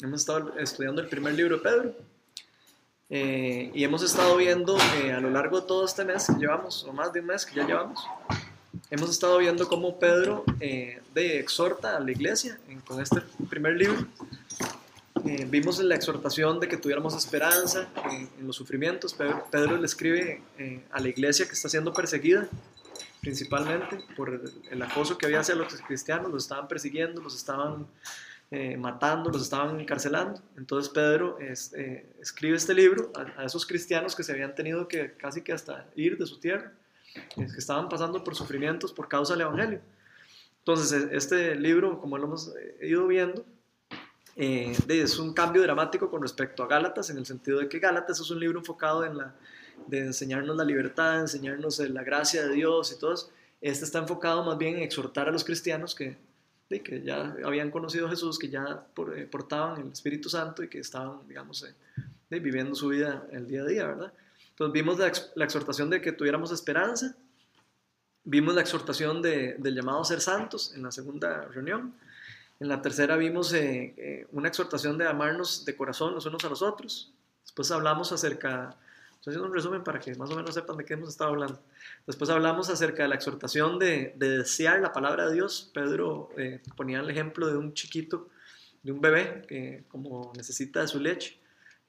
Hemos 0.00 0.20
estado 0.20 0.56
estudiando 0.58 1.02
el 1.02 1.08
primer 1.08 1.34
libro 1.34 1.56
de 1.56 1.62
Pedro. 1.62 1.94
Eh, 3.10 3.70
y 3.74 3.82
hemos 3.82 4.02
estado 4.02 4.36
viendo 4.36 4.76
eh, 5.02 5.12
a 5.12 5.20
lo 5.20 5.30
largo 5.30 5.60
de 5.60 5.66
todo 5.66 5.84
este 5.84 6.04
mes 6.04 6.26
que 6.26 6.38
llevamos, 6.38 6.84
o 6.84 6.92
más 6.92 7.12
de 7.12 7.20
un 7.20 7.26
mes 7.26 7.44
que 7.44 7.56
ya 7.56 7.66
llevamos, 7.66 8.06
hemos 8.90 9.10
estado 9.10 9.38
viendo 9.38 9.66
cómo 9.66 9.98
Pedro 9.98 10.44
de, 10.58 11.40
exhorta 11.40 11.96
a 11.96 12.00
la 12.00 12.12
iglesia 12.12 12.60
con 12.86 13.00
este 13.00 13.22
primer 13.48 13.76
libro. 13.76 14.06
vimos 15.48 15.78
la 15.80 15.94
exhortación 15.94 16.60
de 16.60 16.68
que 16.68 16.76
tuviéramos 16.76 17.16
esperanza 17.16 17.88
en 18.38 18.46
los 18.46 18.56
sufrimientos. 18.56 19.14
Pedro, 19.14 19.46
Pedro 19.50 19.78
le 19.78 19.86
escribe 19.86 20.42
a 20.92 21.00
la 21.00 21.08
iglesia 21.08 21.46
que 21.46 21.52
está 21.52 21.68
siendo 21.68 21.92
perseguida 21.92 22.48
principalmente 23.20 23.98
por 24.16 24.40
el, 24.70 24.82
acoso 24.82 25.18
que 25.18 25.26
había 25.26 25.40
hacia 25.40 25.54
los 25.54 25.74
cristianos, 25.82 26.30
los 26.30 26.44
estaban 26.44 26.68
persiguiendo, 26.68 27.20
los 27.20 27.34
estaban 27.34 27.86
eh, 28.50 28.78
matando, 28.78 29.30
los 29.30 29.42
estaban 29.42 29.78
encarcelando. 29.78 30.40
Entonces 30.56 30.90
Pedro 30.90 31.36
eh, 31.38 32.14
escribe 32.20 32.56
este 32.56 32.72
libro 32.72 33.12
a, 33.36 33.44
esos 33.44 33.66
cristianos 33.66 34.16
que 34.16 34.22
se 34.22 34.32
habían 34.32 34.54
tenido 34.54 34.88
que 34.88 35.12
casi 35.12 35.42
que 35.42 35.52
hasta 35.52 35.86
ir 35.94 36.16
de 36.16 36.24
su 36.24 36.38
tierra, 36.38 36.72
que 37.34 37.44
estaban 37.58 37.90
pasando 37.90 38.24
por 38.24 38.34
sufrimientos 38.34 38.92
por 38.92 39.06
causa 39.06 39.34
del 39.34 39.42
Evangelio. 39.42 39.80
Entonces 40.60 41.10
e, 41.10 41.16
este 41.16 41.56
libro, 41.56 42.00
como 42.00 42.16
lo 42.16 42.24
hemos 42.24 42.54
eh, 42.56 42.86
ido 42.88 43.06
viendo, 43.06 43.44
es 44.34 45.18
un 45.18 45.34
cambio 45.34 45.60
dramático 45.62 46.08
con 46.08 46.22
respecto 46.22 46.62
a 46.62 46.68
Gálatas, 46.68 47.10
en 47.10 47.18
el 47.18 47.26
sentido 47.26 47.58
de 47.58 47.68
que 47.68 47.80
Gálatas 47.80 48.20
es 48.20 48.30
un 48.30 48.38
libro 48.38 48.60
enfocado 48.60 49.04
en 49.04 49.18
la 49.18 49.34
de 49.88 50.00
enseñarnos 50.00 50.56
la 50.56 50.64
libertad, 50.64 51.20
enseñarnos 51.20 51.80
la 51.80 52.02
gracia 52.02 52.46
de 52.46 52.54
Dios 52.54 52.92
y 52.92 52.98
todo 52.98 53.14
eso. 53.14 53.30
Este 53.60 53.84
está 53.84 53.98
enfocado 53.98 54.44
más 54.44 54.56
bien 54.56 54.76
en 54.76 54.82
exhortar 54.84 55.28
a 55.28 55.32
los 55.32 55.44
cristianos 55.44 55.94
que, 55.94 56.16
que 56.68 57.02
ya 57.02 57.34
habían 57.44 57.70
conocido 57.70 58.06
a 58.06 58.10
Jesús, 58.10 58.38
que 58.38 58.48
ya 58.48 58.86
eh, 59.16 59.28
portaban 59.30 59.80
el 59.80 59.92
Espíritu 59.92 60.28
Santo 60.28 60.62
y 60.62 60.68
que 60.68 60.78
estaban, 60.80 61.26
digamos, 61.26 61.64
eh, 61.64 62.38
viviendo 62.40 62.74
su 62.74 62.88
vida 62.88 63.26
el 63.32 63.48
día 63.48 63.62
a 63.62 63.66
día, 63.66 63.86
¿verdad? 63.86 64.12
Entonces 64.50 64.72
vimos 64.74 64.98
la, 64.98 65.44
exhortación 65.44 65.88
de 65.88 66.02
que 66.02 66.12
tuviéramos 66.12 66.52
esperanza, 66.52 67.16
vimos 68.24 68.54
la 68.54 68.60
exhortación 68.60 69.22
del 69.22 69.74
llamado 69.74 70.00
a 70.00 70.04
ser 70.04 70.20
santos 70.20 70.74
en 70.74 70.82
la 70.82 70.92
segunda 70.92 71.46
reunión, 71.46 71.94
en 72.60 72.68
la 72.68 72.82
tercera 72.82 73.16
vimos 73.16 73.52
eh, 73.54 74.26
una 74.32 74.48
exhortación 74.48 74.98
de 74.98 75.06
amarnos 75.06 75.64
de 75.64 75.74
corazón 75.76 76.14
los 76.14 76.26
unos 76.26 76.44
a 76.44 76.48
los 76.48 76.60
otros, 76.60 77.12
después 77.44 77.70
hablamos 77.70 78.12
acerca 78.12 78.76
Estoy 79.28 79.40
haciendo 79.40 79.50
un 79.50 79.54
resumen 79.54 79.84
para 79.84 80.00
que 80.00 80.14
más 80.14 80.30
o 80.30 80.36
menos 80.36 80.54
sepan 80.54 80.78
de 80.78 80.86
qué 80.86 80.94
hemos 80.94 81.10
estado 81.10 81.28
hablando. 81.28 81.60
Después 82.06 82.30
hablamos 82.30 82.70
acerca 82.70 83.02
de 83.02 83.10
la 83.10 83.16
exhortación 83.16 83.78
de, 83.78 84.14
desear 84.16 84.80
la 84.80 84.90
palabra 84.90 85.28
de 85.28 85.34
Dios. 85.34 85.70
Pedro 85.74 86.30
eh, 86.38 86.62
ponía 86.74 87.00
el 87.00 87.10
ejemplo 87.10 87.46
de 87.46 87.58
un 87.58 87.74
chiquito, 87.74 88.30
de 88.82 88.90
un 88.90 89.02
bebé 89.02 89.42
que 89.46 89.84
como 89.88 90.32
necesita 90.34 90.80
de 90.80 90.88
su 90.88 90.98
leche. 90.98 91.38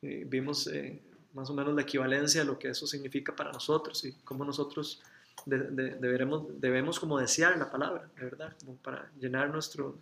Eh, 0.02 0.26
vimos 0.28 0.68
eh, 0.68 1.02
más 1.34 1.50
o 1.50 1.54
menos 1.54 1.74
la 1.76 1.84
equivalencia 1.84 2.42
de 2.42 2.48
lo 2.48 2.60
que 2.60 2.68
eso 2.72 2.86
significa 2.86 3.34
para 3.34 3.54
nosotros 3.54 4.04
y 4.04 4.12
cómo 4.26 4.44
nosotros 4.44 5.02
deberemos, 5.46 6.60
debemos 6.60 7.00
como 7.00 7.20
desear 7.20 7.58
la 7.58 7.72
palabra, 7.72 8.10
de 8.18 8.26
verdad, 8.26 8.54
como 8.60 8.76
para 8.76 9.10
llenar 9.18 9.50
nuestro, 9.50 9.98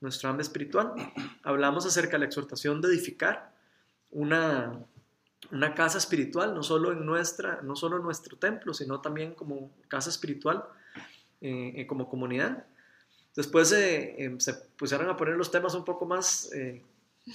nuestro 0.00 0.28
hambre 0.28 0.44
espiritual. 0.44 0.92
Hablamos 1.42 1.84
acerca 1.84 2.12
de 2.12 2.20
la 2.20 2.26
exhortación 2.26 2.80
de 2.80 2.90
edificar 2.90 3.50
una, 4.12 4.84
una 5.52 5.74
casa 5.74 5.98
espiritual, 5.98 6.54
no 6.54 6.62
solo 6.62 6.92
en 6.92 7.04
nuestra, 7.04 7.60
no 7.62 7.74
solo 7.74 7.96
en 7.96 8.02
nuestro 8.02 8.36
templo, 8.36 8.74
sino 8.74 9.00
también 9.00 9.34
como 9.34 9.70
casa 9.88 10.10
espiritual, 10.10 10.64
eh, 11.40 11.72
eh, 11.76 11.86
como 11.86 12.08
comunidad. 12.08 12.64
Después 13.34 13.72
eh, 13.72 14.34
se 14.38 14.54
pusieron 14.54 15.08
a 15.08 15.16
poner 15.16 15.36
los 15.36 15.50
temas 15.50 15.74
un 15.74 15.84
poco 15.84 16.04
más 16.04 16.50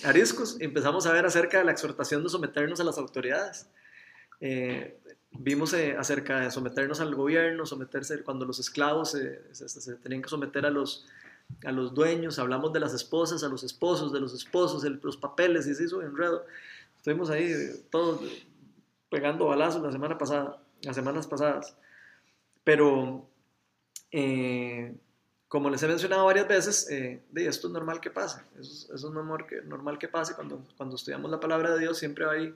ariscos 0.04 0.58
y 0.60 0.66
empezamos 0.66 1.06
a 1.06 1.14
ver 1.14 1.26
acerca 1.26 1.58
de 1.58 1.64
la 1.64 1.72
exhortación 1.72 2.24
de 2.24 2.30
someternos 2.30 2.80
a 2.80 2.84
las 2.84 2.98
autoridades. 2.98 3.68
vimos 5.32 5.74
acerca 5.74 6.42
de 6.42 6.52
someternos 6.52 7.00
al 7.00 7.16
gobierno, 7.16 7.66
someterse 7.66 8.22
cuando 8.24 8.46
los 8.46 8.60
esclavos 8.60 9.12
se, 9.12 9.96
tenían 10.04 10.22
que 10.22 10.30
someter 10.30 10.66
a 10.66 10.70
los, 10.70 11.08
a 11.64 11.72
los 11.72 11.94
dueños, 11.94 12.40
hablamos 12.40 12.74
de 12.74 12.80
las 12.80 12.94
esposas, 12.94 13.44
a 13.44 13.48
los 13.48 13.64
esposos, 13.64 14.14
de 14.14 14.20
los 14.20 14.34
esposos, 14.34 14.84
los 14.84 15.18
papeles, 15.18 15.66
y 15.66 15.74
se 15.76 15.86
hizo 15.86 16.02
enredo. 16.02 16.46
Estuvimos 17.06 17.30
ahí 17.30 17.54
todos 17.92 18.20
pegando 19.12 19.46
balazos 19.46 19.80
la 19.80 19.92
semana 19.92 20.18
pasada, 20.18 20.60
las 20.82 20.96
semanas 20.96 21.28
pasadas. 21.28 21.78
Pero, 22.64 23.30
eh, 24.10 24.92
como 25.48 25.70
les 25.70 25.84
he 25.84 25.88
mencionado 25.88 26.26
varias 26.26 26.48
veces, 26.48 26.90
eh, 26.90 27.22
esto 27.36 27.68
es 27.68 27.74
normal 27.74 28.02
que 28.02 28.10
pase. 28.10 28.42
Eso, 28.60 28.96
es 28.96 29.04
normal 29.04 29.46
que, 29.46 29.62
normal 29.62 30.00
que 30.00 30.08
pase 30.08 30.34
cuando, 30.34 30.66
cuando 30.78 30.96
estudiamos 30.96 31.30
la 31.30 31.40
palabra 31.40 31.76
de 31.76 31.82
Dios. 31.82 32.00
Siempre 32.00 32.26
hay 32.26 32.56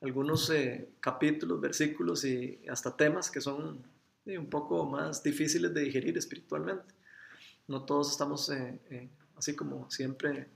algunos 0.00 0.48
eh, 0.48 0.88
capítulos, 0.98 1.60
versículos 1.60 2.24
y 2.24 2.62
hasta 2.70 2.96
temas 2.96 3.30
que 3.30 3.42
son 3.42 3.84
un 4.24 4.46
poco 4.48 4.86
más 4.86 5.22
difíciles 5.22 5.74
de 5.74 5.82
digerir 5.82 6.16
espiritualmente. 6.16 6.94
No 7.68 7.84
todos 7.84 8.12
estamos 8.12 8.50
así 9.36 9.54
como 9.54 9.90
siempre 9.90 10.48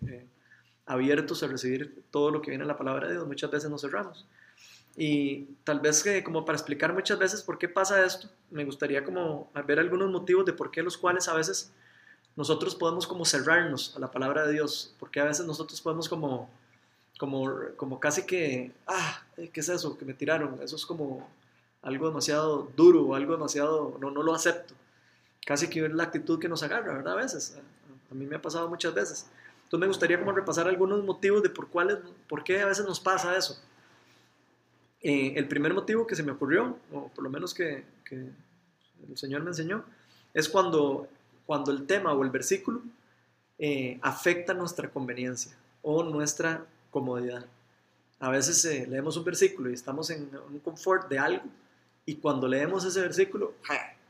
abiertos 0.87 1.43
a 1.43 1.49
recibir 1.49 2.05
todo 2.11 2.31
lo 2.31 2.41
que 2.41 2.51
viene 2.51 2.63
en 2.63 2.69
la 2.69 2.77
palabra 2.77 3.09
de 3.09 3.15
Dios, 3.15 3.27
muchas 3.27 3.51
veces 3.51 3.71
nos 3.71 3.83
cerramos. 3.83 4.27
Y 4.97 5.45
tal 5.65 5.81
vez 5.81 6.03
que 6.03 6.25
como 6.25 6.45
para 6.45 6.57
explicar 6.57 6.95
muchas 6.95 7.19
veces 7.19 7.43
por 7.43 7.59
qué 7.59 7.69
pasa 7.69 8.05
esto, 8.05 8.29
me 8.51 8.65
gustaría 8.65 9.05
como 9.05 9.51
ver 9.67 9.79
algunos 9.79 10.11
motivos 10.11 10.47
de 10.47 10.55
por 10.55 10.71
qué 10.71 10.83
los 10.83 10.97
cuales 10.97 11.29
a 11.29 11.35
veces 11.35 11.73
nosotros 12.35 12.75
podemos 12.75 13.07
como 13.07 13.25
cerrarnos 13.25 13.95
a 13.97 13.99
la 13.99 14.11
palabra 14.11 14.47
de 14.47 14.53
Dios, 14.53 14.95
porque 14.99 15.21
a 15.21 15.25
veces 15.25 15.45
nosotros 15.47 15.81
podemos 15.81 16.09
como, 16.09 16.49
como, 17.19 17.51
como 17.77 18.01
casi 18.01 18.25
que, 18.25 18.73
ah, 18.87 19.23
¿qué 19.37 19.61
es 19.61 19.69
eso 19.69 19.99
que 19.99 20.05
me 20.05 20.15
tiraron? 20.15 20.59
Eso 20.63 20.77
es 20.77 20.87
como 20.87 21.29
algo 21.83 22.09
demasiado 22.09 22.71
duro, 22.77 23.15
algo 23.15 23.33
demasiado, 23.33 23.97
no, 24.01 24.11
no 24.11 24.23
lo 24.23 24.35
acepto. 24.35 24.75
Casi 25.47 25.69
que 25.69 25.87
es 25.87 25.93
la 25.93 26.05
actitud 26.05 26.39
que 26.41 26.49
nos 26.49 26.63
agarra, 26.63 26.95
¿verdad? 26.95 27.15
A 27.15 27.17
veces. 27.17 27.57
A 28.11 28.15
mí 28.15 28.27
me 28.27 28.37
ha 28.37 28.43
pasado 28.43 28.69
muchas 28.69 28.93
veces. 28.93 29.27
Entonces 29.67 29.81
me 29.81 29.89
gustaría 29.89 30.19
como 30.21 30.31
repasar 30.31 30.69
algunos 30.69 31.03
motivos 31.03 31.43
de 31.43 31.51
por, 31.51 31.67
cuáles, 31.67 31.99
por 32.29 32.45
qué 32.45 32.61
a 32.61 32.67
veces 32.67 32.87
nos 32.87 33.01
pasa 33.01 33.37
eso. 33.37 33.61
Eh, 35.03 35.33
el 35.35 35.49
primer 35.49 35.75
motivo 35.75 36.07
que 36.07 36.15
se 36.15 36.23
me 36.23 36.31
ocurrió, 36.31 36.79
o 36.93 37.09
por 37.09 37.25
lo 37.25 37.31
menos 37.31 37.53
que, 37.53 37.85
que, 38.05 38.15
el 39.09 39.19
Señor 39.19 39.43
me 39.43 39.51
enseñó, 39.51 39.85
es 40.33 40.49
cuando, 40.49 41.09
cuando 41.47 41.73
el 41.73 41.85
tema 41.85 42.13
o 42.13 42.23
el 42.23 42.31
versículo 42.31 42.81
eh, 43.59 43.99
afecta 44.03 44.55
nuestra 44.55 44.89
conveniencia 44.89 45.57
o 45.83 46.05
nuestra 46.05 46.65
comodidad. 46.93 47.45
A 48.21 48.31
veces 48.31 48.65
eh, 48.67 48.87
leemos 48.89 49.17
un 49.17 49.25
versículo 49.25 49.69
y 49.69 49.75
estamos 49.75 50.11
en 50.11 50.31
un 50.49 50.61
confort 50.61 51.09
de 51.09 51.19
algo 51.19 51.43
y 52.05 52.15
cuando 52.15 52.47
leemos 52.47 52.85
ese 52.85 53.01
versículo 53.01 53.55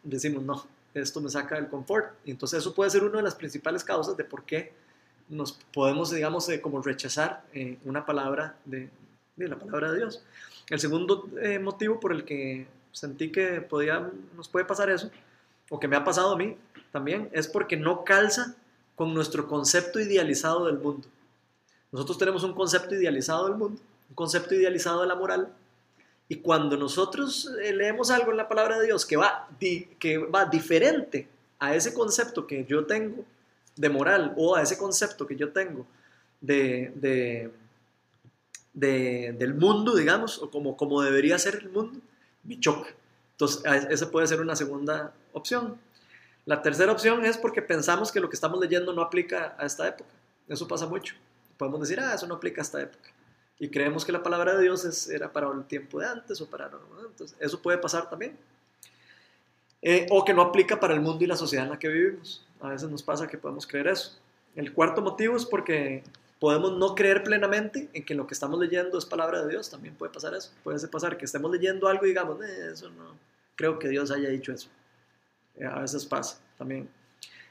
decimos, 0.03 0.43
no, 0.43 0.67
esto 0.93 1.19
me 1.23 1.31
saca 1.31 1.55
del 1.55 1.69
confort. 1.69 2.13
Y 2.27 2.31
entonces 2.33 2.59
eso 2.59 2.75
puede 2.75 2.91
ser 2.91 3.05
una 3.05 3.17
de 3.17 3.23
las 3.23 3.35
principales 3.35 3.83
causas 3.83 4.19
de 4.19 4.25
por 4.25 4.45
qué 4.45 4.85
nos 5.29 5.53
podemos, 5.53 6.11
digamos, 6.11 6.49
eh, 6.49 6.61
como 6.61 6.83
rechazar 6.83 7.45
eh, 7.53 7.79
una 7.85 8.07
palabra 8.07 8.57
de, 8.65 8.91
la 9.37 9.57
palabra 9.57 9.93
de 9.93 9.99
Dios. 9.99 10.23
El 10.71 10.81
segundo 10.81 11.29
eh, 11.41 11.59
motivo 11.59 12.01
por 12.01 12.13
el 12.13 12.25
que 12.25 12.67
sentí 12.93 13.31
que 13.31 13.61
podía, 13.61 14.11
nos 14.37 14.49
puede 14.49 14.65
pasar 14.65 14.91
eso, 14.91 15.11
o 15.71 15.81
que 15.81 15.89
me 15.89 15.97
ha 15.97 16.05
pasado 16.05 16.33
a 16.33 16.37
mí 16.37 16.57
también, 16.93 17.29
es 17.33 17.49
porque 17.49 17.77
no 17.77 18.05
calza 18.05 18.55
con 18.95 19.13
nuestro 19.13 19.47
concepto 19.49 20.01
idealizado 20.01 20.67
del 20.67 20.79
mundo. 20.79 21.09
Nosotros 21.93 22.19
tenemos 22.19 22.43
un 22.45 22.55
concepto 22.55 22.95
idealizado 22.95 23.47
del 23.49 23.57
mundo, 23.57 23.81
un 24.09 24.15
concepto 24.15 24.55
idealizado 24.55 25.03
de 25.03 25.09
la 25.09 25.15
moral, 25.15 25.53
y 26.29 26.37
cuando 26.37 26.77
nosotros 26.77 27.49
leemos 27.73 28.11
algo 28.11 28.33
en 28.33 28.37
la 28.37 28.49
palabra 28.49 28.79
de 28.79 28.87
Dios 28.87 29.07
que 29.07 29.17
va, 29.17 29.49
que 29.61 30.19
va 30.19 30.47
diferente 30.47 31.29
a 31.61 31.75
ese 31.75 31.95
concepto 31.95 32.47
que 32.47 32.65
yo 32.65 32.85
tengo 32.85 33.25
de 33.77 33.89
moral 33.89 34.35
o 34.37 34.57
a 34.57 34.63
ese 34.63 34.79
concepto 34.79 35.27
que 35.27 35.37
yo 35.37 35.53
tengo 35.53 35.87
de, 36.41 37.51
de, 38.73 39.33
del 39.33 39.55
mundo, 39.55 39.95
digamos, 39.97 40.43
o 40.43 40.51
como, 40.51 40.77
como 40.77 41.03
debería 41.03 41.39
ser 41.39 41.57
el 41.57 41.71
mundo, 41.71 42.01
me 42.45 42.59
choca. 42.61 42.91
Entonces, 43.33 43.63
esa 43.91 44.11
puede 44.11 44.27
ser 44.27 44.41
una 44.41 44.57
segunda 44.57 45.13
opción. 45.33 45.79
La 46.47 46.63
tercera 46.63 46.93
opción 46.93 47.25
es 47.25 47.37
porque 47.37 47.61
pensamos 47.61 48.13
que 48.13 48.21
lo 48.21 48.31
que 48.31 48.37
estamos 48.37 48.61
leyendo 48.61 48.93
no 48.93 49.03
aplica 49.03 49.55
a 49.59 49.67
esta 49.67 49.87
época. 49.89 50.09
Eso 50.49 50.69
pasa 50.69 50.87
mucho. 50.87 51.15
Podemos 51.59 51.81
decir, 51.81 52.01
ah, 52.01 52.15
eso 52.15 52.27
no 52.27 52.37
aplica 52.37 52.61
a 52.61 52.65
esta 52.65 52.81
época. 52.81 53.11
Y 53.59 53.69
creemos 53.69 54.05
que 54.05 54.13
la 54.13 54.23
palabra 54.23 54.55
de 54.55 54.63
Dios 54.63 55.09
era 55.09 55.33
para 55.33 55.51
el 55.51 55.65
tiempo 55.65 55.99
de 55.99 56.07
antes 56.07 56.41
o 56.41 56.47
para... 56.49 56.71
Entonces, 57.05 57.37
eso 57.41 57.61
puede 57.61 57.79
pasar 57.79 58.09
también. 58.09 58.39
Eh, 59.83 60.07
o 60.11 60.25
que 60.25 60.33
no 60.33 60.43
aplica 60.43 60.79
para 60.79 60.95
el 60.95 61.01
mundo 61.01 61.25
y 61.25 61.27
la 61.27 61.37
sociedad 61.37 61.65
en 61.65 61.73
la 61.73 61.79
que 61.79 61.89
vivimos. 61.89 62.46
A 62.61 62.71
veces 62.71 62.91
nos 62.91 63.03
pasa 63.03 63.27
que 63.27 63.39
podemos 63.39 63.67
creer 63.67 63.89
eso. 63.89 64.19
El 64.55 64.73
cuarto 64.73 65.03
motivo 65.03 65.37
es 65.37 65.45
porque 65.45 66.03
podemos 66.41 66.77
no 66.77 66.95
creer 66.95 67.23
plenamente 67.23 67.89
en 67.93 68.05
que 68.05 68.15
lo 68.15 68.27
que 68.27 68.35
estamos 68.35 68.59
leyendo 68.59 68.99
es 68.99 69.05
palabra 69.05 69.43
de 69.43 69.51
Dios. 69.51 69.71
También 69.71 69.95
puede 69.95 70.13
pasar 70.13 70.35
eso. 70.35 70.51
Puede 70.65 70.87
pasar 70.89 71.17
que 71.17 71.25
estemos 71.25 71.51
leyendo 71.51 71.89
algo 71.89 72.05
y 72.07 72.09
digamos, 72.09 72.43
eh, 72.43 72.71
eso 72.73 72.91
no, 72.91 73.15
creo 73.55 73.79
que 73.79 73.89
Dios 73.89 74.11
haya 74.11 74.29
dicho 74.29 74.53
eso. 74.53 74.69
Eh, 75.57 75.65
a 75.65 75.81
veces 75.81 76.05
pasa 76.07 76.39
también. 76.59 76.89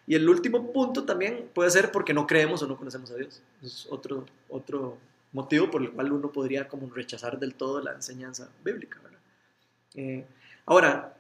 Y 0.08 0.16
el 0.16 0.30
último 0.30 0.72
punto 0.72 1.04
también 1.04 1.50
puede 1.54 1.72
ser 1.72 1.92
porque 1.92 2.14
no 2.14 2.28
creemos 2.28 2.62
o 2.62 2.68
no 2.68 2.78
conocemos 2.78 3.10
a 3.12 3.16
Dios. 3.16 3.42
Es 3.64 3.88
otro, 3.90 4.26
otro 4.50 4.98
motivo 5.32 5.70
por 5.70 5.82
el 5.82 5.92
cual 5.92 6.12
uno 6.12 6.32
podría 6.32 6.68
como 6.68 6.90
rechazar 6.94 7.40
del 7.40 7.56
todo 7.56 7.82
la 7.82 7.94
enseñanza 7.94 8.50
bíblica. 8.64 9.00
Eh, 9.96 10.26
ahora, 10.66 11.16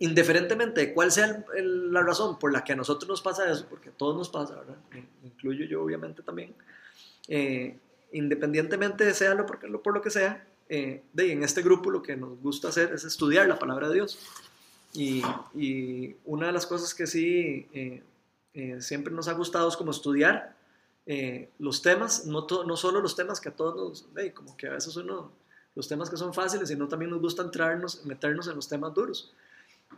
indiferentemente 0.00 0.80
de 0.80 0.94
cuál 0.94 1.10
sea 1.10 1.44
la 1.56 2.02
razón 2.02 2.38
por 2.38 2.52
la 2.52 2.62
que 2.62 2.72
a 2.72 2.76
nosotros 2.76 3.08
nos 3.08 3.20
pasa 3.20 3.50
eso, 3.50 3.66
porque 3.68 3.88
a 3.88 3.92
todos 3.92 4.16
nos 4.16 4.28
pasa, 4.28 4.54
¿verdad? 4.54 4.76
incluyo 5.24 5.64
yo 5.66 5.82
obviamente 5.82 6.22
también, 6.22 6.54
eh, 7.26 7.76
independientemente 8.12 9.12
sea 9.12 9.34
lo 9.34 9.44
por, 9.44 9.82
por 9.82 9.94
lo 9.94 10.00
que 10.00 10.10
sea, 10.10 10.46
eh, 10.68 11.02
de, 11.12 11.32
en 11.32 11.42
este 11.42 11.62
grupo 11.62 11.90
lo 11.90 12.02
que 12.02 12.16
nos 12.16 12.40
gusta 12.40 12.68
hacer 12.68 12.92
es 12.92 13.04
estudiar 13.04 13.48
la 13.48 13.58
palabra 13.58 13.88
de 13.88 13.94
Dios. 13.94 14.18
Y, 14.94 15.22
y 15.54 16.16
una 16.24 16.46
de 16.46 16.52
las 16.52 16.66
cosas 16.66 16.94
que 16.94 17.06
sí 17.06 17.66
eh, 17.74 18.02
siempre 18.80 19.12
nos 19.12 19.28
ha 19.28 19.32
gustado 19.32 19.68
es 19.68 19.76
como 19.76 19.90
estudiar 19.90 20.56
los 21.58 21.80
temas, 21.80 22.26
no, 22.26 22.46
no 22.66 22.76
solo 22.76 23.00
los 23.00 23.16
temas 23.16 23.40
que 23.40 23.48
a 23.48 23.56
todos 23.56 23.74
nos, 23.76 24.06
como 24.34 24.54
que 24.58 24.66
a 24.66 24.72
veces 24.72 24.94
uno, 24.96 25.32
los 25.74 25.88
temas 25.88 26.10
que 26.10 26.18
son 26.18 26.34
fáciles, 26.34 26.68
sino 26.68 26.86
también 26.86 27.10
nos 27.10 27.20
gusta 27.20 27.42
entrarnos, 27.42 28.04
meternos 28.04 28.46
en 28.46 28.56
los 28.56 28.68
temas 28.68 28.92
duros. 28.92 29.32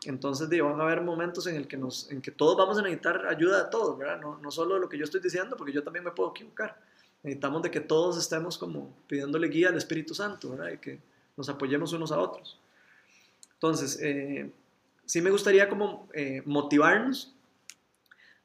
Entonces, 0.05 0.49
van 0.49 0.81
a 0.81 0.85
haber 0.85 1.03
momentos 1.03 1.47
en, 1.47 1.57
el 1.57 1.67
que 1.67 1.77
nos, 1.77 2.11
en 2.11 2.23
que 2.23 2.31
todos 2.31 2.57
vamos 2.57 2.79
a 2.79 2.83
necesitar 2.83 3.27
ayuda 3.27 3.65
de 3.65 3.71
todos. 3.71 3.99
No, 4.21 4.39
no 4.39 4.51
solo 4.51 4.75
de 4.75 4.81
lo 4.81 4.89
que 4.89 4.97
yo 4.97 5.05
estoy 5.05 5.21
diciendo, 5.21 5.57
porque 5.57 5.73
yo 5.73 5.83
también 5.83 6.05
me 6.05 6.11
puedo 6.11 6.31
equivocar. 6.31 6.81
Necesitamos 7.23 7.63
de 7.63 7.71
que 7.71 7.81
todos 7.81 8.17
estemos 8.17 8.57
como 8.57 8.95
pidiéndole 9.07 9.49
guía 9.49 9.69
al 9.69 9.77
Espíritu 9.77 10.15
Santo, 10.15 10.51
¿verdad? 10.51 10.73
Y 10.73 10.79
que 10.79 10.99
nos 11.37 11.49
apoyemos 11.49 11.93
unos 11.93 12.13
a 12.13 12.19
otros. 12.19 12.59
Entonces, 13.55 13.99
eh, 14.01 14.51
sí 15.05 15.21
me 15.21 15.31
gustaría 15.31 15.69
como 15.69 16.09
eh, 16.15 16.43
motivarnos 16.47 17.35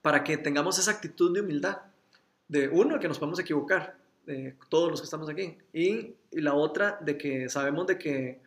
para 0.01 0.23
que 0.25 0.37
tengamos 0.37 0.77
esa 0.77 0.91
actitud 0.91 1.33
de 1.33 1.41
humildad. 1.41 1.77
De 2.47 2.67
uno, 2.67 2.99
que 2.99 3.07
nos 3.07 3.17
podemos 3.17 3.39
equivocar, 3.39 3.95
de 4.25 4.55
todos 4.69 4.91
los 4.91 4.99
que 4.99 5.05
estamos 5.05 5.29
aquí. 5.29 5.57
Y, 5.73 6.13
y 6.31 6.41
la 6.41 6.53
otra, 6.53 6.99
de 7.01 7.17
que 7.17 7.47
sabemos 7.49 7.87
de 7.87 7.97
que... 7.97 8.39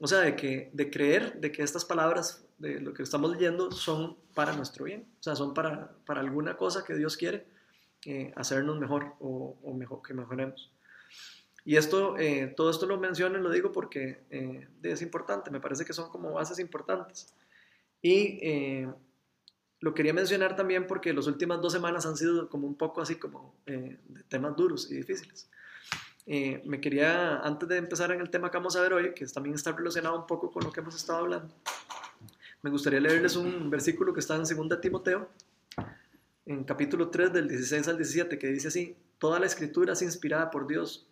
Eh, 0.00 0.04
o 0.04 0.06
sea, 0.06 0.20
de, 0.20 0.34
que, 0.36 0.70
de 0.72 0.90
creer 0.90 1.40
de 1.40 1.52
que 1.52 1.62
estas 1.62 1.84
palabras, 1.84 2.46
de 2.58 2.80
lo 2.80 2.94
que 2.94 3.02
estamos 3.02 3.30
leyendo, 3.30 3.70
son 3.70 4.16
para 4.34 4.52
nuestro 4.54 4.84
bien. 4.84 5.06
O 5.20 5.22
sea, 5.22 5.36
son 5.36 5.54
para, 5.54 5.92
para 6.06 6.20
alguna 6.20 6.56
cosa 6.56 6.84
que 6.84 6.94
Dios 6.94 7.16
quiere 7.16 7.46
eh, 8.06 8.32
hacernos 8.34 8.78
mejor 8.78 9.14
o, 9.20 9.74
mejor 9.74 10.00
que 10.02 10.14
mejoremos. 10.14 10.72
Y 11.64 11.76
esto, 11.76 12.16
eh, 12.18 12.52
todo 12.56 12.70
esto 12.70 12.86
lo 12.86 12.98
menciono 12.98 13.38
y 13.38 13.42
lo 13.42 13.50
digo 13.50 13.70
porque 13.72 14.24
eh, 14.30 14.66
es 14.82 15.02
importante, 15.02 15.50
me 15.50 15.60
parece 15.60 15.84
que 15.84 15.92
son 15.92 16.08
como 16.10 16.32
bases 16.32 16.58
importantes. 16.58 17.34
Y 18.00 18.40
lo 19.80 19.92
quería 19.92 20.14
mencionar 20.14 20.56
también 20.56 20.86
porque 20.86 21.12
las 21.12 21.26
últimas 21.26 21.60
dos 21.60 21.72
semanas 21.74 22.06
han 22.06 22.16
sido 22.16 22.48
como 22.48 22.66
un 22.66 22.76
poco 22.76 23.02
así 23.02 23.16
como 23.16 23.54
temas 24.28 24.56
duros 24.56 24.90
y 24.90 24.94
difíciles. 24.94 25.50
Eh, 26.32 26.62
me 26.64 26.80
quería, 26.80 27.40
antes 27.40 27.68
de 27.68 27.76
empezar 27.76 28.12
en 28.12 28.20
el 28.20 28.30
tema 28.30 28.52
que 28.52 28.56
vamos 28.56 28.76
a 28.76 28.80
ver 28.82 28.92
hoy, 28.92 29.14
que 29.14 29.26
también 29.26 29.56
está 29.56 29.72
relacionado 29.72 30.16
un 30.16 30.28
poco 30.28 30.52
con 30.52 30.62
lo 30.62 30.70
que 30.70 30.78
hemos 30.78 30.94
estado 30.94 31.18
hablando, 31.18 31.52
me 32.62 32.70
gustaría 32.70 33.00
leerles 33.00 33.34
un 33.34 33.68
versículo 33.68 34.14
que 34.14 34.20
está 34.20 34.36
en 34.36 34.44
2 34.44 34.80
Timoteo, 34.80 35.28
en 36.46 36.62
capítulo 36.62 37.10
3 37.10 37.32
del 37.32 37.48
16 37.48 37.88
al 37.88 37.96
17, 37.96 38.38
que 38.38 38.46
dice 38.46 38.68
así, 38.68 38.96
toda 39.18 39.40
la 39.40 39.46
escritura 39.46 39.94
es 39.94 40.02
inspirada 40.02 40.52
por 40.52 40.68
Dios 40.68 41.08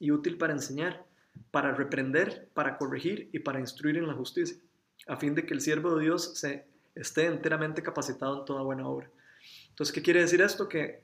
y 0.00 0.10
útil 0.10 0.38
para 0.38 0.54
enseñar, 0.54 1.04
para 1.50 1.74
reprender, 1.74 2.48
para 2.54 2.78
corregir 2.78 3.28
y 3.30 3.40
para 3.40 3.60
instruir 3.60 3.98
en 3.98 4.06
la 4.06 4.14
justicia, 4.14 4.56
a 5.06 5.18
fin 5.18 5.34
de 5.34 5.44
que 5.44 5.52
el 5.52 5.60
siervo 5.60 5.96
de 5.96 6.04
Dios 6.04 6.38
se 6.38 6.64
esté 6.94 7.26
enteramente 7.26 7.82
capacitado 7.82 8.38
en 8.38 8.46
toda 8.46 8.62
buena 8.62 8.88
obra. 8.88 9.10
Entonces, 9.68 9.92
¿qué 9.92 10.00
quiere 10.00 10.22
decir 10.22 10.40
esto? 10.40 10.66
Que 10.66 11.02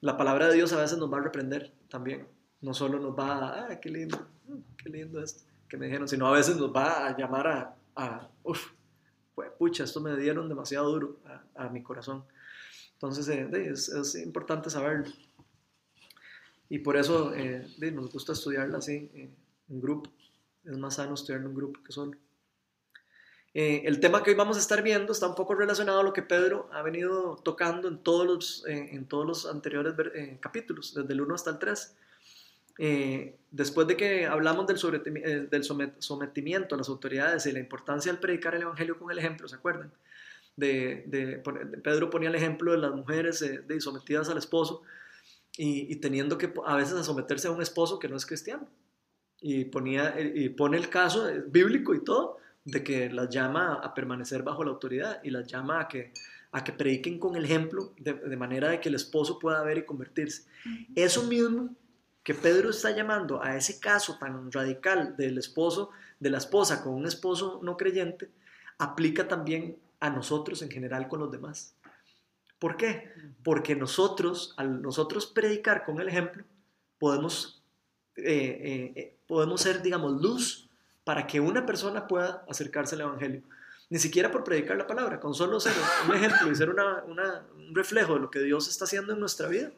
la 0.00 0.16
palabra 0.16 0.48
de 0.48 0.54
Dios 0.54 0.72
a 0.72 0.80
veces 0.80 0.96
nos 0.96 1.12
va 1.12 1.18
a 1.18 1.22
reprender 1.22 1.70
también 1.90 2.26
no 2.60 2.74
solo 2.74 2.98
nos 2.98 3.18
va 3.18 3.38
a, 3.38 3.66
ah, 3.66 3.80
qué 3.80 3.90
lindo, 3.90 4.18
mm, 4.48 4.76
qué 4.76 4.88
lindo 4.90 5.22
esto 5.22 5.44
que 5.68 5.76
me 5.76 5.86
dijeron, 5.86 6.08
sino 6.08 6.26
a 6.26 6.32
veces 6.32 6.56
nos 6.56 6.74
va 6.74 7.06
a 7.06 7.16
llamar 7.16 7.46
a, 7.46 7.76
a 7.94 8.28
uff, 8.42 8.72
pucha, 9.58 9.84
esto 9.84 10.00
me 10.00 10.16
dieron 10.16 10.48
demasiado 10.48 10.90
duro 10.90 11.20
a, 11.54 11.68
mi 11.68 11.82
corazón. 11.82 12.24
Entonces 12.94 13.28
eh, 13.28 13.48
es, 13.70 14.14
importante 14.16 14.68
saberlo. 14.68 15.10
Y 16.68 16.80
por 16.80 16.96
eso 16.96 17.34
eh, 17.34 17.66
nos 17.92 18.12
gusta 18.12 18.32
estudiarla 18.32 18.78
así, 18.78 19.10
eh, 19.14 19.30
en 19.68 19.80
grupo. 19.80 20.10
Es 20.64 20.76
más 20.76 20.96
sano 20.96 21.14
estudiarlo 21.14 21.48
en 21.48 21.54
grupo 21.54 21.82
que 21.82 21.92
solo. 21.92 22.12
el 23.54 23.98
tema 24.00 24.22
que 24.22 24.30
hoy 24.30 24.36
vamos 24.36 24.56
a 24.56 24.60
estar 24.60 24.82
viendo 24.82 25.12
está 25.12 25.26
un 25.26 25.34
poco 25.34 25.54
relacionado 25.54 26.00
a 26.00 26.02
lo 26.02 26.12
que 26.12 26.22
Pedro 26.22 26.68
ha 26.72 26.82
venido 26.82 27.36
tocando 27.36 27.88
en 27.88 27.98
todos 27.98 28.26
los, 28.26 28.64
en 28.66 29.06
todos 29.06 29.26
los 29.26 29.46
anteriores 29.46 29.94
capítulos, 30.40 30.94
desde 30.94 31.12
el 31.12 31.20
1 31.22 31.34
hasta 31.34 31.50
el 31.50 31.58
3. 31.58 31.96
Eh, 32.78 33.36
después 33.50 33.86
de 33.86 33.96
que 33.96 34.26
hablamos 34.26 34.66
del, 34.66 34.78
eh, 35.24 35.48
del, 35.50 35.64
sometimiento 35.98 36.74
a 36.74 36.78
las 36.78 36.88
autoridades 36.88 37.46
y 37.46 37.52
la 37.52 37.58
importancia 37.58 38.12
del 38.12 38.20
predicar 38.20 38.54
el 38.54 38.62
Evangelio 38.62 38.98
con 38.98 39.10
el 39.10 39.18
ejemplo, 39.18 39.48
¿se 39.48 39.56
acuerdan? 39.56 39.92
De, 40.56 41.42
Pedro 41.82 42.10
ponía 42.10 42.28
el 42.28 42.34
ejemplo 42.34 42.72
de 42.72 42.78
las 42.78 42.94
mujeres 42.94 43.40
eh, 43.42 43.62
de, 43.66 43.80
sometidas 43.80 44.28
al 44.28 44.38
esposo 44.38 44.82
y, 45.56 45.96
teniendo 45.96 46.38
que 46.38 46.52
a 46.64 46.76
veces 46.76 47.04
someterse 47.04 47.48
a 47.48 47.50
un 47.50 47.60
esposo 47.60 47.98
que 47.98 48.08
no 48.08 48.16
es 48.16 48.24
cristiano. 48.24 48.66
Y, 49.42 49.64
ponía, 49.66 50.14
y 50.18 50.50
pone 50.50 50.76
el 50.76 50.90
caso 50.90 51.26
bíblico 51.46 51.94
y 51.94 52.04
todo 52.04 52.38
de 52.64 52.84
que 52.84 53.10
las 53.10 53.30
llama 53.30 53.74
a 53.74 53.94
permanecer 53.94 54.42
bajo 54.42 54.64
la 54.64 54.70
autoridad 54.70 55.22
y 55.24 55.30
las 55.30 55.46
llama 55.46 55.80
a 55.80 55.88
que, 55.88 56.12
a 56.52 56.62
que 56.62 56.72
prediquen 56.72 57.18
con 57.18 57.36
el 57.36 57.46
ejemplo 57.46 57.94
de, 57.98 58.12
de 58.12 58.36
manera 58.36 58.68
de 58.68 58.80
que 58.80 58.90
el 58.90 58.94
esposo 58.94 59.38
pueda 59.38 59.62
ver 59.62 59.78
y 59.78 59.84
convertirse. 59.84 60.44
Eso 60.94 61.22
mismo 61.24 61.74
que 62.22 62.34
Pedro 62.34 62.70
está 62.70 62.90
llamando 62.90 63.42
a 63.42 63.56
ese 63.56 63.80
caso 63.80 64.18
tan 64.18 64.52
radical 64.52 65.16
del 65.16 65.38
esposo, 65.38 65.90
de 66.18 66.30
la 66.30 66.38
esposa 66.38 66.82
con 66.82 66.94
un 66.94 67.06
esposo 67.06 67.60
no 67.62 67.76
creyente, 67.76 68.30
aplica 68.78 69.26
también 69.28 69.78
a 70.00 70.10
nosotros 70.10 70.62
en 70.62 70.70
general 70.70 71.08
con 71.08 71.20
los 71.20 71.30
demás. 71.30 71.74
¿Por 72.58 72.76
qué? 72.76 73.10
Porque 73.42 73.74
nosotros, 73.74 74.54
al 74.56 74.82
nosotros 74.82 75.26
predicar 75.26 75.84
con 75.84 76.00
el 76.00 76.08
ejemplo, 76.08 76.44
podemos, 76.98 77.62
eh, 78.16 78.22
eh, 78.26 78.92
eh, 78.96 79.16
podemos 79.26 79.62
ser, 79.62 79.80
digamos, 79.80 80.20
luz 80.20 80.68
para 81.04 81.26
que 81.26 81.40
una 81.40 81.64
persona 81.64 82.06
pueda 82.06 82.44
acercarse 82.48 82.94
al 82.94 83.02
Evangelio. 83.02 83.42
Ni 83.88 83.98
siquiera 83.98 84.30
por 84.30 84.44
predicar 84.44 84.76
la 84.76 84.86
palabra, 84.86 85.18
con 85.18 85.34
solo 85.34 85.58
ser 85.58 85.72
un 86.06 86.14
ejemplo 86.14 86.52
y 86.52 86.54
ser 86.54 86.70
un 86.70 87.74
reflejo 87.74 88.14
de 88.14 88.20
lo 88.20 88.30
que 88.30 88.40
Dios 88.40 88.68
está 88.68 88.84
haciendo 88.84 89.14
en 89.14 89.20
nuestra 89.20 89.48
vida, 89.48 89.72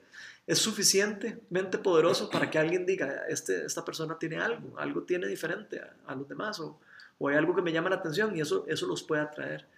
es 0.47 0.59
suficientemente 0.59 1.79
poderoso 1.79 2.29
para 2.29 2.51
que 2.51 2.59
alguien 2.59 2.85
diga, 2.85 3.25
este, 3.29 3.65
esta 3.65 3.85
persona 3.85 4.19
tiene 4.19 4.39
algo, 4.39 4.79
algo 4.79 5.03
tiene 5.05 5.27
diferente 5.27 5.81
a, 6.07 6.15
los 6.15 6.29
demás 6.29 6.59
o, 6.61 6.81
hay 7.29 7.37
algo 7.37 7.55
que 7.55 7.63
me 7.63 7.71
llama 7.71 7.89
la 7.89 7.97
atención 7.97 8.37
y 8.37 8.41
eso, 8.41 8.65
eso 8.67 8.85
los 8.85 9.05
puede 9.05 9.23
atraer. 9.23 9.69